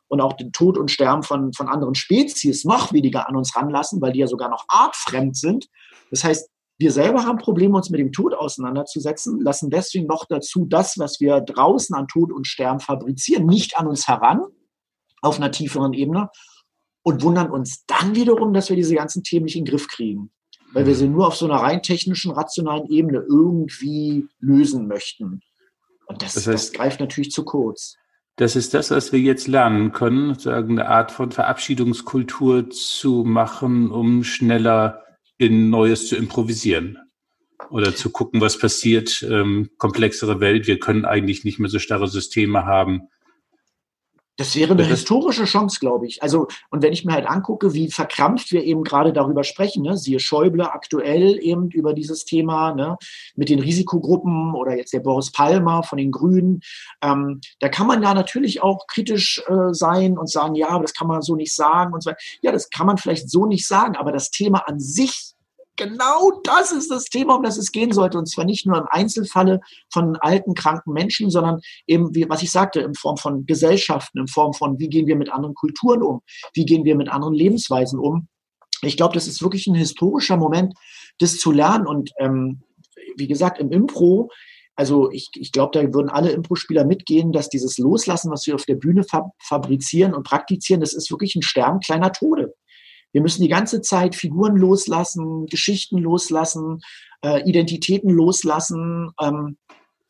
und 0.10 0.20
auch 0.20 0.34
den 0.34 0.52
Tod 0.52 0.78
und 0.78 0.92
Sterben 0.92 1.24
von, 1.24 1.54
von 1.54 1.70
anderen 1.70 1.96
Spezies 1.96 2.66
noch 2.66 2.92
weniger 2.92 3.30
an 3.30 3.38
uns 3.38 3.56
ranlassen, 3.56 4.02
weil 4.02 4.12
die 4.12 4.20
ja 4.20 4.28
sogar 4.28 4.50
noch 4.50 4.66
artfremd 4.68 5.38
sind. 5.38 5.68
Das 6.12 6.26
heißt, 6.26 6.50
wir 6.78 6.92
selber 6.92 7.24
haben 7.24 7.38
Probleme, 7.38 7.78
uns 7.78 7.90
mit 7.90 8.02
dem 8.02 8.12
Tod 8.12 8.34
auseinanderzusetzen, 8.34 9.40
lassen 9.40 9.70
deswegen 9.70 10.08
noch 10.08 10.26
dazu 10.28 10.66
das, 10.66 11.00
was 11.00 11.22
wir 11.22 11.40
draußen 11.40 11.96
an 11.96 12.10
Tod 12.10 12.34
und 12.34 12.48
Sterben 12.48 12.82
fabrizieren, 12.82 13.46
nicht 13.46 13.78
an 13.78 13.88
uns 13.88 14.10
heran, 14.10 14.42
auf 15.24 15.38
einer 15.38 15.52
tieferen 15.52 15.94
Ebene 15.94 16.30
und 17.02 17.24
wundern 17.24 17.50
uns 17.50 17.86
dann 17.86 18.16
wiederum, 18.16 18.54
dass 18.54 18.70
wir 18.70 18.76
diese 18.76 18.96
ganzen 18.96 19.24
Themen 19.24 19.46
nicht 19.46 19.56
in 19.56 19.66
den 19.66 19.72
Griff 19.72 19.88
kriegen. 19.88 20.32
weil 20.74 20.88
wir 20.88 20.96
sie 20.96 21.08
nur 21.08 21.28
auf 21.28 21.36
so 21.36 21.46
einer 21.46 21.58
rein 21.58 21.84
technischen, 21.84 22.32
rationalen 22.32 22.90
Ebene 22.90 23.24
irgendwie 23.30 24.28
lösen 24.40 24.88
möchten. 24.88 25.42
Und 26.08 26.24
das, 26.24 26.34
das, 26.34 26.48
heißt, 26.48 26.70
das 26.70 26.74
greift 26.74 27.00
natürlich 27.00 27.30
zu 27.30 27.46
kurz. 27.46 27.96
Das 28.38 28.56
ist 28.56 28.74
das, 28.74 28.90
was 28.90 29.12
wir 29.12 29.20
jetzt 29.20 29.48
lernen 29.48 29.92
können, 29.92 30.30
sozusagen 30.30 30.80
eine 30.80 30.90
Art 30.90 31.12
von 31.12 31.32
Verabschiedungskultur 31.32 32.72
zu 32.72 33.24
machen, 33.24 33.92
um 33.92 34.24
schneller 34.24 35.04
in 35.38 35.70
Neues 35.70 36.08
zu 36.08 36.16
improvisieren 36.16 36.98
oder 37.70 37.96
zu 37.96 38.10
gucken, 38.10 38.42
was 38.42 38.58
passiert. 38.58 39.22
Ähm, 39.30 39.70
komplexere 39.78 40.40
Welt, 40.40 40.66
wir 40.66 40.80
können 40.80 41.06
eigentlich 41.06 41.44
nicht 41.44 41.60
mehr 41.60 41.70
so 41.70 41.78
starre 41.78 42.08
Systeme 42.08 42.66
haben. 42.66 43.10
Das 44.36 44.56
wäre 44.56 44.74
eine 44.74 44.84
historische 44.84 45.46
Chance, 45.46 45.80
glaube 45.80 46.08
ich. 46.08 46.24
Also, 46.24 46.48
und 46.72 46.82
wenn 46.82 46.92
ich 46.92 47.06
mir 47.06 47.14
halt 47.14 47.28
angucke, 47.28 47.76
wie 47.76 47.92
verkrampft 47.92 48.52
wir 48.52 48.64
eben 48.64 48.84
gerade 48.84 49.14
darüber 49.14 49.44
sprechen, 49.44 49.84
ne? 49.84 49.96
siehe 49.96 50.20
Schäuble 50.20 50.72
aktuell 50.72 51.38
eben 51.40 51.70
über 51.70 51.94
dieses 51.94 52.26
Thema, 52.26 52.74
ne? 52.74 52.98
mit 53.36 53.50
den 53.50 53.60
Risikogruppen 53.60 54.56
oder 54.56 54.76
jetzt 54.76 54.92
der 54.92 55.02
Boris 55.02 55.32
Palmer 55.32 55.84
von 55.84 56.00
den 56.00 56.12
Grünen, 56.12 56.62
ähm, 57.04 57.42
da 57.60 57.70
kann 57.70 57.86
man 57.86 58.02
da 58.02 58.16
natürlich 58.16 58.64
auch 58.64 58.88
kritisch 58.88 59.44
äh, 59.48 59.72
sein 59.72 60.18
und 60.18 60.32
sagen, 60.32 60.56
ja, 60.56 60.70
aber 60.70 60.82
das 60.82 60.96
kann 60.96 61.08
man 61.08 61.22
so 61.22 61.36
nicht 61.36 61.54
sagen 61.54 61.94
und 61.94 62.02
so 62.02 62.10
weiter. 62.10 62.20
Ja, 62.42 62.52
das 62.52 62.72
kann 62.72 62.88
man 62.88 62.98
vielleicht 62.98 63.30
so 63.30 63.46
nicht 63.46 63.68
sagen, 63.68 63.96
aber 63.96 64.12
das 64.12 64.32
Thema 64.32 64.68
an 64.68 64.80
sich 64.80 65.33
genau 65.76 66.42
das 66.44 66.72
ist 66.72 66.92
das 66.92 67.06
Thema, 67.06 67.36
um 67.36 67.44
das 67.44 67.58
es 67.58 67.72
gehen 67.72 67.92
sollte. 67.92 68.18
Und 68.18 68.30
zwar 68.30 68.46
nicht 68.46 68.66
nur 68.66 68.78
im 68.78 68.88
Einzelfalle 68.90 69.60
von 69.92 70.16
alten, 70.18 70.54
kranken 70.54 70.94
Menschen, 70.94 71.30
sondern 71.30 71.62
eben, 71.88 72.14
wie, 72.16 72.28
was 72.30 72.44
ich 72.44 72.52
sagte, 72.52 72.82
in 72.82 72.94
Form 72.94 73.18
von 73.18 73.46
Gesellschaften, 73.46 74.20
in 74.20 74.28
Form 74.28 74.54
von, 74.54 74.80
wie 74.80 74.90
gehen 74.90 75.08
wir 75.08 75.16
mit 75.16 75.32
anderen 75.32 75.56
Kulturen 75.56 76.04
um? 76.04 76.22
Wie 76.54 76.66
gehen 76.66 76.86
wir 76.86 76.96
mit 76.96 77.10
anderen 77.10 77.34
Lebensweisen 77.34 78.00
um? 78.00 78.28
Ich 78.82 78.98
glaube, 78.98 79.14
das 79.14 79.28
ist 79.28 79.42
wirklich 79.42 79.68
ein 79.68 79.76
historischer 79.76 80.38
Moment, 80.38 80.74
das 81.20 81.38
zu 81.38 81.52
lernen. 81.52 81.88
Und 81.88 82.12
ähm, 82.20 82.62
wie 83.18 83.28
gesagt, 83.28 83.60
im 83.60 83.72
Impro, 83.72 84.30
also 84.76 85.12
ich, 85.12 85.30
ich 85.36 85.52
glaube, 85.52 85.72
da 85.80 85.94
würden 85.94 86.10
alle 86.10 86.32
Impro-Spieler 86.32 86.84
mitgehen, 86.84 87.32
dass 87.32 87.50
dieses 87.50 87.78
Loslassen, 87.78 88.32
was 88.32 88.46
wir 88.48 88.56
auf 88.56 88.66
der 88.66 88.76
Bühne 88.76 89.04
fab 89.04 89.32
fabrizieren 89.40 90.14
und 90.14 90.24
praktizieren, 90.24 90.82
das 90.82 90.94
ist 90.94 91.12
wirklich 91.12 91.36
ein 91.36 91.44
Sterben 91.44 91.80
kleiner 91.80 92.12
Tode. 92.12 92.54
Wir 93.14 93.22
müssen 93.22 93.42
die 93.42 93.50
ganze 93.50 93.82
Zeit 93.82 94.16
Figuren 94.16 94.58
loslassen, 94.58 95.46
Geschichten 95.46 96.00
loslassen, 96.00 96.82
äh, 97.24 97.48
Identitäten 97.48 98.10
loslassen. 98.10 99.12
Ähm, 99.22 99.58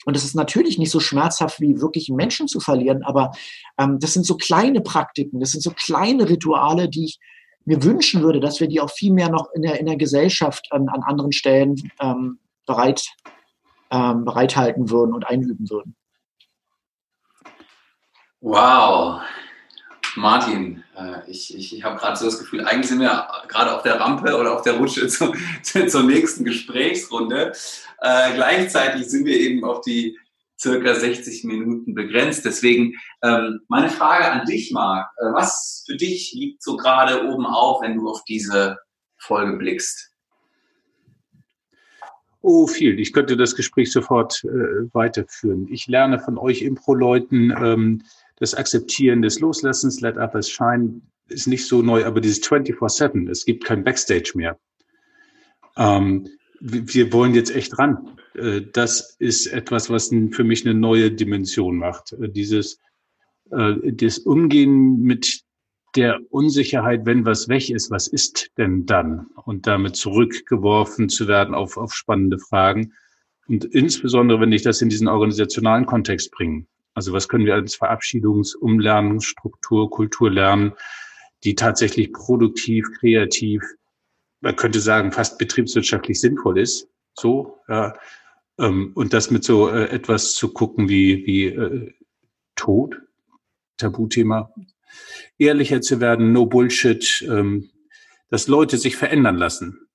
und 0.06 0.16
das 0.16 0.24
ist 0.24 0.36
natürlich 0.36 0.78
nicht 0.80 0.92
so 0.92 1.00
schmerzhaft 1.00 1.62
wie 1.62 1.80
wirklich 1.80 2.10
Menschen 2.10 2.48
zu 2.48 2.60
verlieren, 2.60 3.04
aber 3.04 3.32
ähm, 3.78 4.00
das 4.00 4.14
sind 4.14 4.26
so 4.26 4.36
kleine 4.36 4.82
Praktiken, 4.82 5.40
das 5.40 5.52
sind 5.52 5.62
so 5.62 5.72
kleine 5.72 6.28
Rituale, 6.28 6.90
die 6.90 7.06
ich 7.06 7.20
mir 7.66 7.84
wünschen 7.84 8.22
würde, 8.22 8.40
dass 8.40 8.60
wir 8.60 8.68
die 8.68 8.82
auch 8.82 8.92
viel 8.92 9.14
mehr 9.14 9.30
noch 9.30 9.50
in 9.54 9.62
der, 9.62 9.80
in 9.80 9.86
der 9.86 9.96
Gesellschaft 9.96 10.68
an, 10.72 10.90
an 10.90 11.04
anderen 11.04 11.32
Stellen 11.32 11.76
ähm, 12.02 12.40
bereit, 12.66 13.06
ähm, 13.92 14.26
bereithalten 14.26 14.90
würden 14.90 15.14
und 15.14 15.28
einüben 15.28 15.70
würden. 15.70 15.96
Wow, 18.42 19.22
Martin, 20.16 20.84
äh, 20.96 21.30
ich, 21.30 21.56
ich, 21.56 21.76
ich 21.76 21.84
habe 21.84 21.98
gerade 21.98 22.18
so 22.18 22.26
das 22.26 22.40
Gefühl, 22.40 22.66
eigentlich 22.66 22.88
sind 22.88 23.00
wir 23.00 23.28
gerade 23.48 23.76
auf 23.76 23.84
der 23.84 24.00
Rampe 24.00 24.38
oder 24.38 24.54
auf 24.54 24.62
der 24.62 24.74
Rutsche 24.74 25.08
zu, 25.10 25.34
zur 25.62 26.04
nächsten 26.04 26.46
Gesprächsrunde. 26.46 27.54
Äh, 28.02 28.34
gleichzeitig 28.36 29.08
sind 29.08 29.26
wir 29.26 29.40
eben 29.40 29.64
auf 29.64 29.82
die 29.82 30.18
circa 30.60 30.96
60 30.96 31.44
Minuten 31.44 31.94
begrenzt. 31.94 32.46
Deswegen 32.46 32.94
ähm, 33.22 33.62
meine 33.68 33.90
Frage 33.90 34.32
an 34.32 34.46
dich, 34.46 34.72
Marc. 34.72 35.10
Äh, 35.18 35.34
was 35.34 35.84
für 35.86 35.98
dich 35.98 36.34
liegt 36.34 36.64
so 36.64 36.78
gerade 36.78 37.28
oben 37.28 37.46
auf, 37.46 37.82
wenn 37.82 37.98
du 37.98 38.10
auf 38.10 38.24
diese 38.26 38.78
Folge 39.18 39.58
blickst? 39.58 40.12
Oh, 42.42 42.68
viel. 42.68 43.00
Ich 43.00 43.14
könnte 43.14 43.38
das 43.38 43.56
Gespräch 43.56 43.92
sofort 43.92 44.44
äh, 44.44 44.94
weiterführen. 44.94 45.68
Ich 45.70 45.88
lerne 45.88 46.20
von 46.20 46.38
euch 46.38 46.62
Impro-Leuten, 46.62 47.52
ähm, 47.52 48.04
das 48.38 48.54
Akzeptieren 48.54 49.22
des 49.22 49.40
Loslassens, 49.40 50.02
Let 50.02 50.18
Others 50.18 50.50
Shine, 50.50 51.02
ist 51.30 51.48
nicht 51.48 51.68
so 51.68 51.82
neu, 51.82 52.06
aber 52.06 52.22
dieses 52.22 52.44
24-7, 52.44 53.30
es 53.30 53.46
gibt 53.46 53.64
kein 53.64 53.84
Backstage 53.84 54.34
mehr. 54.36 54.60
Ähm, 55.78 56.28
wir 56.60 57.12
wollen 57.12 57.34
jetzt 57.34 57.56
echt 57.56 57.78
ran. 57.78 58.18
Äh, 58.36 58.62
das 58.72 59.16
ist 59.20 59.48
etwas, 59.48 59.90
was 59.90 60.10
für 60.32 60.44
mich 60.44 60.66
eine 60.66 60.74
neue 60.74 61.12
Dimension 61.12 61.78
macht. 61.78 62.14
Äh, 62.14 62.30
dieses 62.30 62.80
äh, 63.52 63.76
das 63.94 64.20
Umgehen 64.20 65.00
mit 65.02 65.42
der 65.96 66.20
Unsicherheit, 66.30 67.06
wenn 67.06 67.26
was 67.26 67.50
weg 67.50 67.70
ist, 67.70 67.92
was 67.92 68.08
ist 68.08 68.50
denn 68.58 68.86
dann? 68.86 69.28
Und 69.46 69.68
damit 69.68 69.96
zurückgeworfen 69.96 71.10
zu 71.10 71.28
werden 71.28 71.54
auf, 71.54 71.78
auf 71.78 71.94
spannende 71.94 72.40
Fragen. 72.40 72.94
Und 73.48 73.66
insbesondere, 73.66 74.40
wenn 74.40 74.52
ich 74.52 74.64
das 74.64 74.82
in 74.82 74.90
diesen 74.90 75.08
organisationalen 75.08 75.86
Kontext 75.86 76.32
bringe. 76.32 76.66
Also 76.94 77.14
was 77.14 77.28
können 77.28 77.46
wir 77.46 77.56
als 77.56 77.76
Verabschiedungs-, 77.76 78.56
Umlernungsstruktur, 78.56 79.90
Kultur 79.90 80.32
lernen, 80.32 80.74
die 81.44 81.56
tatsächlich 81.56 82.14
produktiv, 82.14 82.88
kreativ, 83.00 83.64
man 84.42 84.56
könnte 84.56 84.80
sagen, 84.80 85.12
fast 85.12 85.38
betriebswirtschaftlich 85.38 86.20
sinnvoll 86.20 86.60
ist. 86.60 86.88
So, 87.14 87.60
ja. 87.68 87.94
Ähm, 88.60 88.92
und 88.94 89.14
das 89.14 89.32
mit 89.32 89.44
so 89.44 89.70
äh, 89.70 89.90
etwas 89.90 90.36
zu 90.36 90.54
gucken 90.54 90.90
wie, 90.90 91.26
wie 91.26 91.46
äh, 91.46 91.94
Tod, 92.56 93.02
Tabuthema, 93.78 94.54
ehrlicher 95.38 95.82
zu 95.82 96.00
werden, 96.00 96.34
no 96.34 96.46
Bullshit, 96.46 97.26
ähm, 97.28 97.70
dass 98.30 98.48
Leute 98.48 98.78
sich 98.78 98.96
verändern 98.96 99.38
lassen 99.38 99.88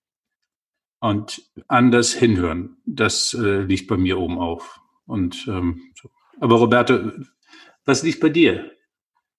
und 1.00 1.42
anders 1.68 2.12
hinhören. 2.12 2.78
Das 2.84 3.34
äh, 3.34 3.62
liegt 3.62 3.88
bei 3.88 3.96
mir 3.96 4.18
oben 4.18 4.38
auf. 4.38 4.80
Und 5.06 5.46
ähm, 5.48 5.92
so. 5.94 6.10
Aber 6.40 6.56
Roberto, 6.56 7.12
was 7.84 8.02
liegt 8.02 8.20
bei 8.20 8.28
dir 8.28 8.70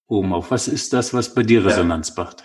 oben 0.06 0.32
auf? 0.32 0.50
Was 0.50 0.68
ist 0.68 0.92
das, 0.92 1.14
was 1.14 1.34
bei 1.34 1.42
dir 1.42 1.64
Resonanz 1.64 2.16
macht? 2.16 2.44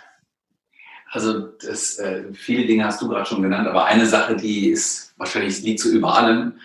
Also 1.12 1.48
das, 1.62 1.98
äh, 1.98 2.26
viele 2.34 2.66
Dinge 2.66 2.86
hast 2.86 3.02
du 3.02 3.08
gerade 3.08 3.26
schon 3.26 3.42
genannt, 3.42 3.68
aber 3.68 3.86
eine 3.86 4.06
Sache, 4.06 4.36
die 4.36 4.70
ist 4.70 5.14
wahrscheinlich 5.18 5.62
liegt 5.62 5.80
so 5.80 5.90
über 5.90 6.16
allem. 6.16 6.60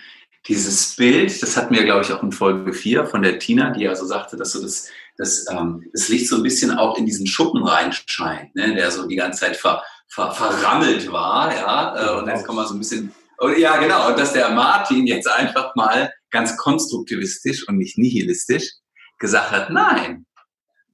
Dieses 0.48 0.96
Bild, 0.96 1.42
das 1.42 1.56
hatten 1.56 1.74
wir, 1.74 1.84
glaube 1.84 2.02
ich, 2.02 2.12
auch 2.12 2.22
in 2.22 2.32
Folge 2.32 2.72
4 2.72 3.06
von 3.06 3.22
der 3.22 3.38
Tina, 3.38 3.70
die 3.70 3.86
also 3.86 4.06
sagte, 4.06 4.36
dass 4.36 4.52
so 4.52 4.62
das, 4.62 4.88
das, 5.16 5.46
ähm, 5.50 5.84
das 5.92 6.08
Licht 6.08 6.28
so 6.28 6.36
ein 6.36 6.42
bisschen 6.42 6.76
auch 6.76 6.96
in 6.98 7.06
diesen 7.06 7.26
Schuppen 7.26 7.62
reinscheint, 7.62 8.54
ne, 8.56 8.74
der 8.74 8.90
so 8.90 9.06
die 9.06 9.16
ganze 9.16 9.40
Zeit 9.40 9.56
ver, 9.56 9.82
ver, 10.08 10.32
verrammelt 10.32 11.12
war, 11.12 11.54
ja, 11.54 12.16
äh, 12.16 12.18
und 12.18 12.26
jetzt 12.26 12.46
kommen 12.46 12.58
wir 12.58 12.66
so 12.66 12.74
ein 12.74 12.78
bisschen, 12.78 13.12
ja, 13.58 13.76
genau, 13.76 14.08
und 14.08 14.18
dass 14.18 14.32
der 14.32 14.50
Martin 14.50 15.06
jetzt 15.06 15.30
einfach 15.30 15.74
mal 15.76 16.10
ganz 16.30 16.56
konstruktivistisch 16.56 17.66
und 17.68 17.78
nicht 17.78 17.98
nihilistisch 17.98 18.70
gesagt 19.18 19.50
hat, 19.50 19.70
nein, 19.70 20.26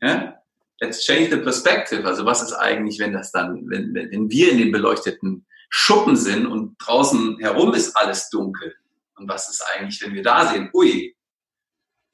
ja, 0.01 0.35
let's 0.81 1.05
change 1.05 1.31
the 1.31 1.43
perspective. 1.43 2.05
Also 2.05 2.25
was 2.25 2.43
ist 2.43 2.53
eigentlich, 2.53 2.99
wenn 2.99 3.13
das 3.13 3.33
dann, 3.33 3.69
wenn, 3.69 3.95
wenn 3.95 4.31
wir 4.31 4.53
in 4.53 4.59
den 4.59 4.73
beleuchteten 4.73 5.47
Schuppen 5.69 6.17
sind 6.17 6.47
und 6.47 6.77
draußen 6.79 7.39
herum 7.39 7.75
ist 7.75 7.97
alles 7.97 8.29
dunkel? 8.31 8.75
Und 9.17 9.29
was 9.29 9.49
ist 9.49 9.65
eigentlich, 9.75 10.03
wenn 10.03 10.15
wir 10.15 10.23
da 10.23 10.47
sehen, 10.47 10.71
ui, 10.75 11.17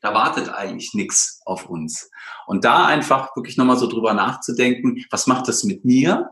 da 0.00 0.14
wartet 0.14 0.48
eigentlich 0.48 0.94
nichts 0.94 1.40
auf 1.44 1.66
uns. 1.66 2.10
Und 2.46 2.64
da 2.64 2.86
einfach 2.86 3.34
wirklich 3.36 3.56
nochmal 3.56 3.78
so 3.78 3.86
drüber 3.86 4.14
nachzudenken, 4.14 5.04
was 5.10 5.26
macht 5.26 5.48
das 5.48 5.64
mit 5.64 5.84
mir? 5.84 6.30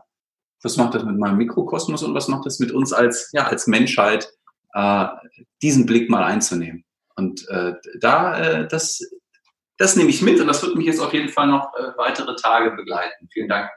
Was 0.61 0.77
macht 0.77 0.93
das 0.93 1.03
mit 1.03 1.17
meinem 1.17 1.37
Mikrokosmos 1.37 2.03
und 2.03 2.13
was 2.13 2.27
macht 2.27 2.45
das 2.45 2.59
mit 2.59 2.71
uns 2.71 2.93
als, 2.93 3.29
ja, 3.31 3.47
als 3.47 3.67
Menschheit 3.67 4.31
äh, 4.73 5.07
diesen 5.61 5.85
Blick 5.85 6.09
mal 6.09 6.23
einzunehmen. 6.23 6.85
Und 7.15 7.47
äh, 7.49 7.73
da, 7.99 8.39
äh, 8.39 8.67
das, 8.67 9.01
das 9.77 9.95
nehme 9.95 10.09
ich 10.09 10.21
mit 10.21 10.39
und 10.39 10.47
das 10.47 10.63
wird 10.63 10.75
mich 10.75 10.85
jetzt 10.85 10.99
auf 10.99 11.13
jeden 11.13 11.29
Fall 11.29 11.47
noch 11.47 11.73
äh, 11.75 11.97
weitere 11.97 12.35
Tage 12.35 12.71
begleiten. 12.71 13.27
Vielen 13.31 13.49
Dank 13.49 13.69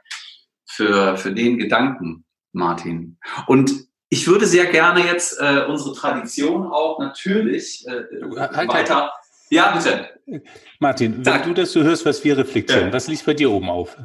für, 0.65 1.17
für 1.17 1.33
den 1.33 1.57
Gedanken, 1.57 2.25
Martin. 2.53 3.17
Und 3.47 3.87
ich 4.09 4.27
würde 4.27 4.45
sehr 4.45 4.65
gerne 4.67 5.05
jetzt 5.05 5.39
äh, 5.39 5.65
unsere 5.67 5.95
Tradition 5.95 6.67
auch 6.67 6.99
natürlich 6.99 7.85
äh, 7.87 8.03
halt, 8.37 8.55
halt, 8.55 8.69
weiter. 8.69 8.95
Halt. 8.95 9.11
Ja, 9.49 9.75
bitte. 9.75 10.41
Martin, 10.79 11.17
wenn 11.17 11.23
Dank. 11.23 11.43
du 11.45 11.53
das 11.53 11.71
so 11.71 11.83
hörst, 11.83 12.05
was 12.05 12.23
wir 12.23 12.37
reflektieren, 12.37 12.87
ja. 12.87 12.93
was 12.93 13.07
liegt 13.07 13.25
bei 13.25 13.33
dir 13.33 13.51
oben 13.51 13.69
auf? 13.69 13.97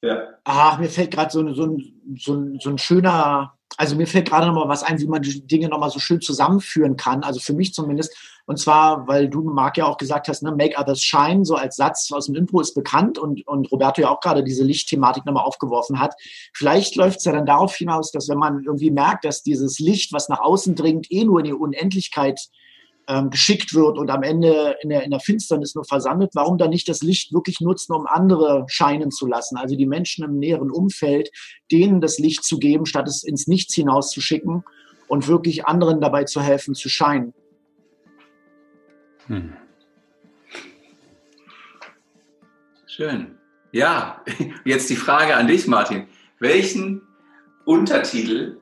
Ja. 0.00 0.22
Ach, 0.44 0.78
mir 0.78 0.88
fällt 0.88 1.10
gerade 1.10 1.30
so, 1.30 1.54
so, 1.54 1.78
so, 2.16 2.58
so 2.58 2.70
ein 2.70 2.78
schöner 2.78 3.57
also 3.78 3.94
mir 3.94 4.08
fällt 4.08 4.28
gerade 4.28 4.48
noch 4.48 4.54
mal 4.54 4.68
was 4.68 4.82
ein, 4.82 5.00
wie 5.00 5.06
man 5.06 5.22
die 5.22 5.46
Dinge 5.46 5.68
noch 5.68 5.78
mal 5.78 5.88
so 5.88 6.00
schön 6.00 6.20
zusammenführen 6.20 6.96
kann. 6.96 7.22
Also 7.22 7.38
für 7.38 7.52
mich 7.52 7.72
zumindest. 7.72 8.12
Und 8.44 8.58
zwar, 8.58 9.06
weil 9.06 9.28
du, 9.28 9.42
Marc, 9.42 9.76
ja 9.76 9.86
auch 9.86 9.98
gesagt 9.98 10.26
hast, 10.26 10.42
ne, 10.42 10.50
make 10.50 10.76
others 10.76 11.00
shine, 11.00 11.44
so 11.44 11.54
als 11.54 11.76
Satz 11.76 12.10
aus 12.10 12.26
dem 12.26 12.34
Impro 12.34 12.60
ist 12.60 12.74
bekannt 12.74 13.18
und, 13.18 13.46
und 13.46 13.70
Roberto 13.70 14.00
ja 14.02 14.10
auch 14.10 14.20
gerade 14.20 14.42
diese 14.42 14.64
Lichtthematik 14.64 15.24
nochmal 15.26 15.44
aufgeworfen 15.44 16.00
hat. 16.00 16.14
Vielleicht 16.52 16.96
läuft 16.96 17.18
es 17.18 17.24
ja 17.24 17.32
dann 17.32 17.46
darauf 17.46 17.76
hinaus, 17.76 18.10
dass 18.10 18.28
wenn 18.28 18.38
man 18.38 18.64
irgendwie 18.64 18.90
merkt, 18.90 19.24
dass 19.24 19.44
dieses 19.44 19.78
Licht, 19.78 20.12
was 20.12 20.28
nach 20.28 20.40
außen 20.40 20.74
dringt, 20.74 21.12
eh 21.12 21.24
nur 21.24 21.38
in 21.38 21.44
die 21.44 21.52
Unendlichkeit 21.52 22.48
ähm, 23.08 23.30
geschickt 23.30 23.74
wird 23.74 23.98
und 23.98 24.10
am 24.10 24.22
Ende 24.22 24.76
in 24.82 24.90
der, 24.90 25.02
in 25.02 25.10
der 25.10 25.20
Finsternis 25.20 25.74
nur 25.74 25.84
versandet, 25.84 26.30
warum 26.34 26.58
dann 26.58 26.70
nicht 26.70 26.88
das 26.88 27.02
Licht 27.02 27.32
wirklich 27.32 27.60
nutzen, 27.60 27.94
um 27.94 28.06
andere 28.06 28.66
scheinen 28.68 29.10
zu 29.10 29.26
lassen? 29.26 29.56
Also 29.56 29.76
die 29.76 29.86
Menschen 29.86 30.24
im 30.24 30.38
näheren 30.38 30.70
Umfeld, 30.70 31.30
denen 31.72 32.00
das 32.00 32.18
Licht 32.18 32.44
zu 32.44 32.58
geben, 32.58 32.86
statt 32.86 33.08
es 33.08 33.24
ins 33.24 33.46
Nichts 33.46 33.74
hinauszuschicken 33.74 34.62
und 35.08 35.26
wirklich 35.26 35.66
anderen 35.66 36.00
dabei 36.00 36.24
zu 36.24 36.42
helfen, 36.42 36.74
zu 36.74 36.88
scheinen. 36.88 37.32
Hm. 39.26 39.54
Schön. 42.86 43.38
Ja, 43.72 44.22
jetzt 44.64 44.90
die 44.90 44.96
Frage 44.96 45.34
an 45.34 45.46
dich, 45.46 45.66
Martin. 45.66 46.06
Welchen 46.40 47.02
Untertitel 47.64 48.58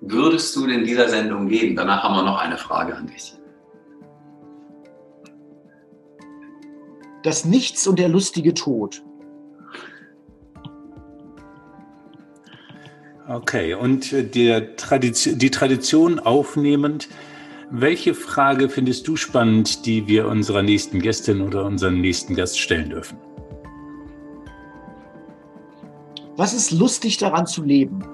würdest 0.00 0.54
du 0.56 0.66
denn 0.66 0.84
dieser 0.84 1.08
Sendung 1.08 1.48
geben? 1.48 1.76
Danach 1.76 2.02
haben 2.02 2.14
wir 2.16 2.22
noch 2.22 2.38
eine 2.38 2.58
Frage 2.58 2.96
an 2.96 3.06
dich. 3.06 3.35
Das 7.26 7.44
Nichts 7.44 7.88
und 7.88 7.98
der 7.98 8.08
lustige 8.08 8.54
Tod. 8.54 9.02
Okay, 13.28 13.74
und 13.74 14.12
äh, 14.12 14.76
Tradition, 14.76 15.36
die 15.36 15.50
Tradition 15.50 16.20
aufnehmend, 16.20 17.08
welche 17.68 18.14
Frage 18.14 18.68
findest 18.68 19.08
du 19.08 19.16
spannend, 19.16 19.86
die 19.86 20.06
wir 20.06 20.28
unserer 20.28 20.62
nächsten 20.62 21.02
Gästin 21.02 21.40
oder 21.40 21.64
unserem 21.64 22.00
nächsten 22.00 22.36
Gast 22.36 22.60
stellen 22.60 22.90
dürfen? 22.90 23.18
Was 26.36 26.54
ist 26.54 26.70
lustig 26.70 27.16
daran 27.16 27.48
zu 27.48 27.64
leben? 27.64 28.04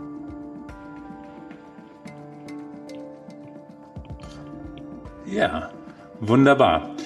Ja, 5.26 5.70
wunderbar. 6.20 6.96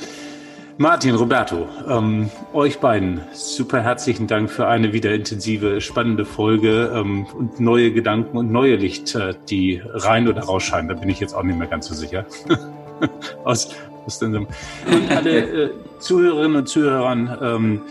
Martin, 0.79 1.15
Roberto, 1.15 1.67
ähm, 1.89 2.29
euch 2.53 2.81
beiden 2.81 3.23
super 3.33 3.81
herzlichen 3.81 4.27
Dank 4.27 4.51
für 4.51 4.67
eine 4.67 4.93
wieder 4.93 5.15
intensive, 5.15 5.81
spannende 5.81 6.27
Folge 6.27 6.93
ähm, 6.95 7.25
und 7.35 7.59
neue 7.61 7.93
Gedanken 7.93 8.37
und 8.37 8.53
neue 8.53 8.77
Lichter, 8.77 9.33
die 9.33 9.81
rein 9.83 10.29
oder 10.29 10.43
rausscheinen. 10.43 10.89
Da 10.89 10.95
bin 10.95 11.09
ich 11.09 11.19
jetzt 11.19 11.35
auch 11.35 11.45
nicht 11.45 11.59
mehr 11.59 11.67
ganz 11.67 11.87
so 11.87 11.95
sicher. 11.95 12.27
aus, 13.45 13.71
aus 14.05 14.23
und 14.23 14.47
alle 15.09 15.65
äh, 15.65 15.71
Zuhörerinnen 15.99 16.59
und 16.59 16.69
Zuhörern, 16.69 17.39
ähm, 17.41 17.83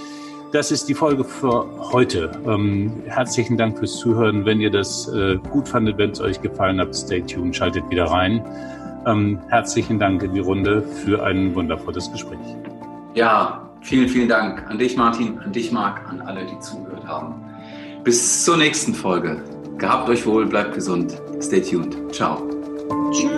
das 0.51 0.71
ist 0.71 0.87
die 0.87 0.93
Folge 0.93 1.23
für 1.23 1.65
heute. 1.91 2.33
Ähm, 2.45 3.01
herzlichen 3.07 3.57
Dank 3.57 3.79
fürs 3.79 3.97
Zuhören. 3.97 4.45
Wenn 4.45 4.61
ihr 4.61 4.69
das 4.69 5.07
äh, 5.07 5.37
gut 5.49 5.67
fandet, 5.67 5.97
wenn 5.97 6.11
es 6.11 6.21
euch 6.21 6.39
gefallen 6.39 6.79
hat, 6.79 6.95
stay 6.95 7.21
tuned, 7.21 7.55
schaltet 7.55 7.89
wieder 7.89 8.05
rein. 8.05 8.45
Ähm, 9.07 9.39
herzlichen 9.49 9.97
Dank 9.97 10.21
in 10.21 10.35
die 10.35 10.39
Runde 10.39 10.83
für 10.83 11.23
ein 11.23 11.55
wundervolles 11.55 12.11
Gespräch. 12.11 12.37
Ja, 13.15 13.69
vielen, 13.81 14.09
vielen 14.09 14.27
Dank 14.27 14.69
an 14.69 14.77
dich, 14.77 14.97
Martin, 14.97 15.39
an 15.39 15.53
dich, 15.53 15.71
Marc, 15.71 16.07
an 16.09 16.19
alle, 16.21 16.45
die 16.45 16.59
zugehört 16.59 17.07
haben. 17.07 17.35
Bis 18.03 18.43
zur 18.43 18.57
nächsten 18.57 18.93
Folge. 18.93 19.41
Gehabt 19.77 20.09
euch 20.09 20.25
wohl, 20.25 20.45
bleibt 20.45 20.73
gesund. 20.73 21.19
Stay 21.41 21.61
tuned. 21.61 21.95
Ciao. 22.13 22.43
Tschüss. 23.11 23.35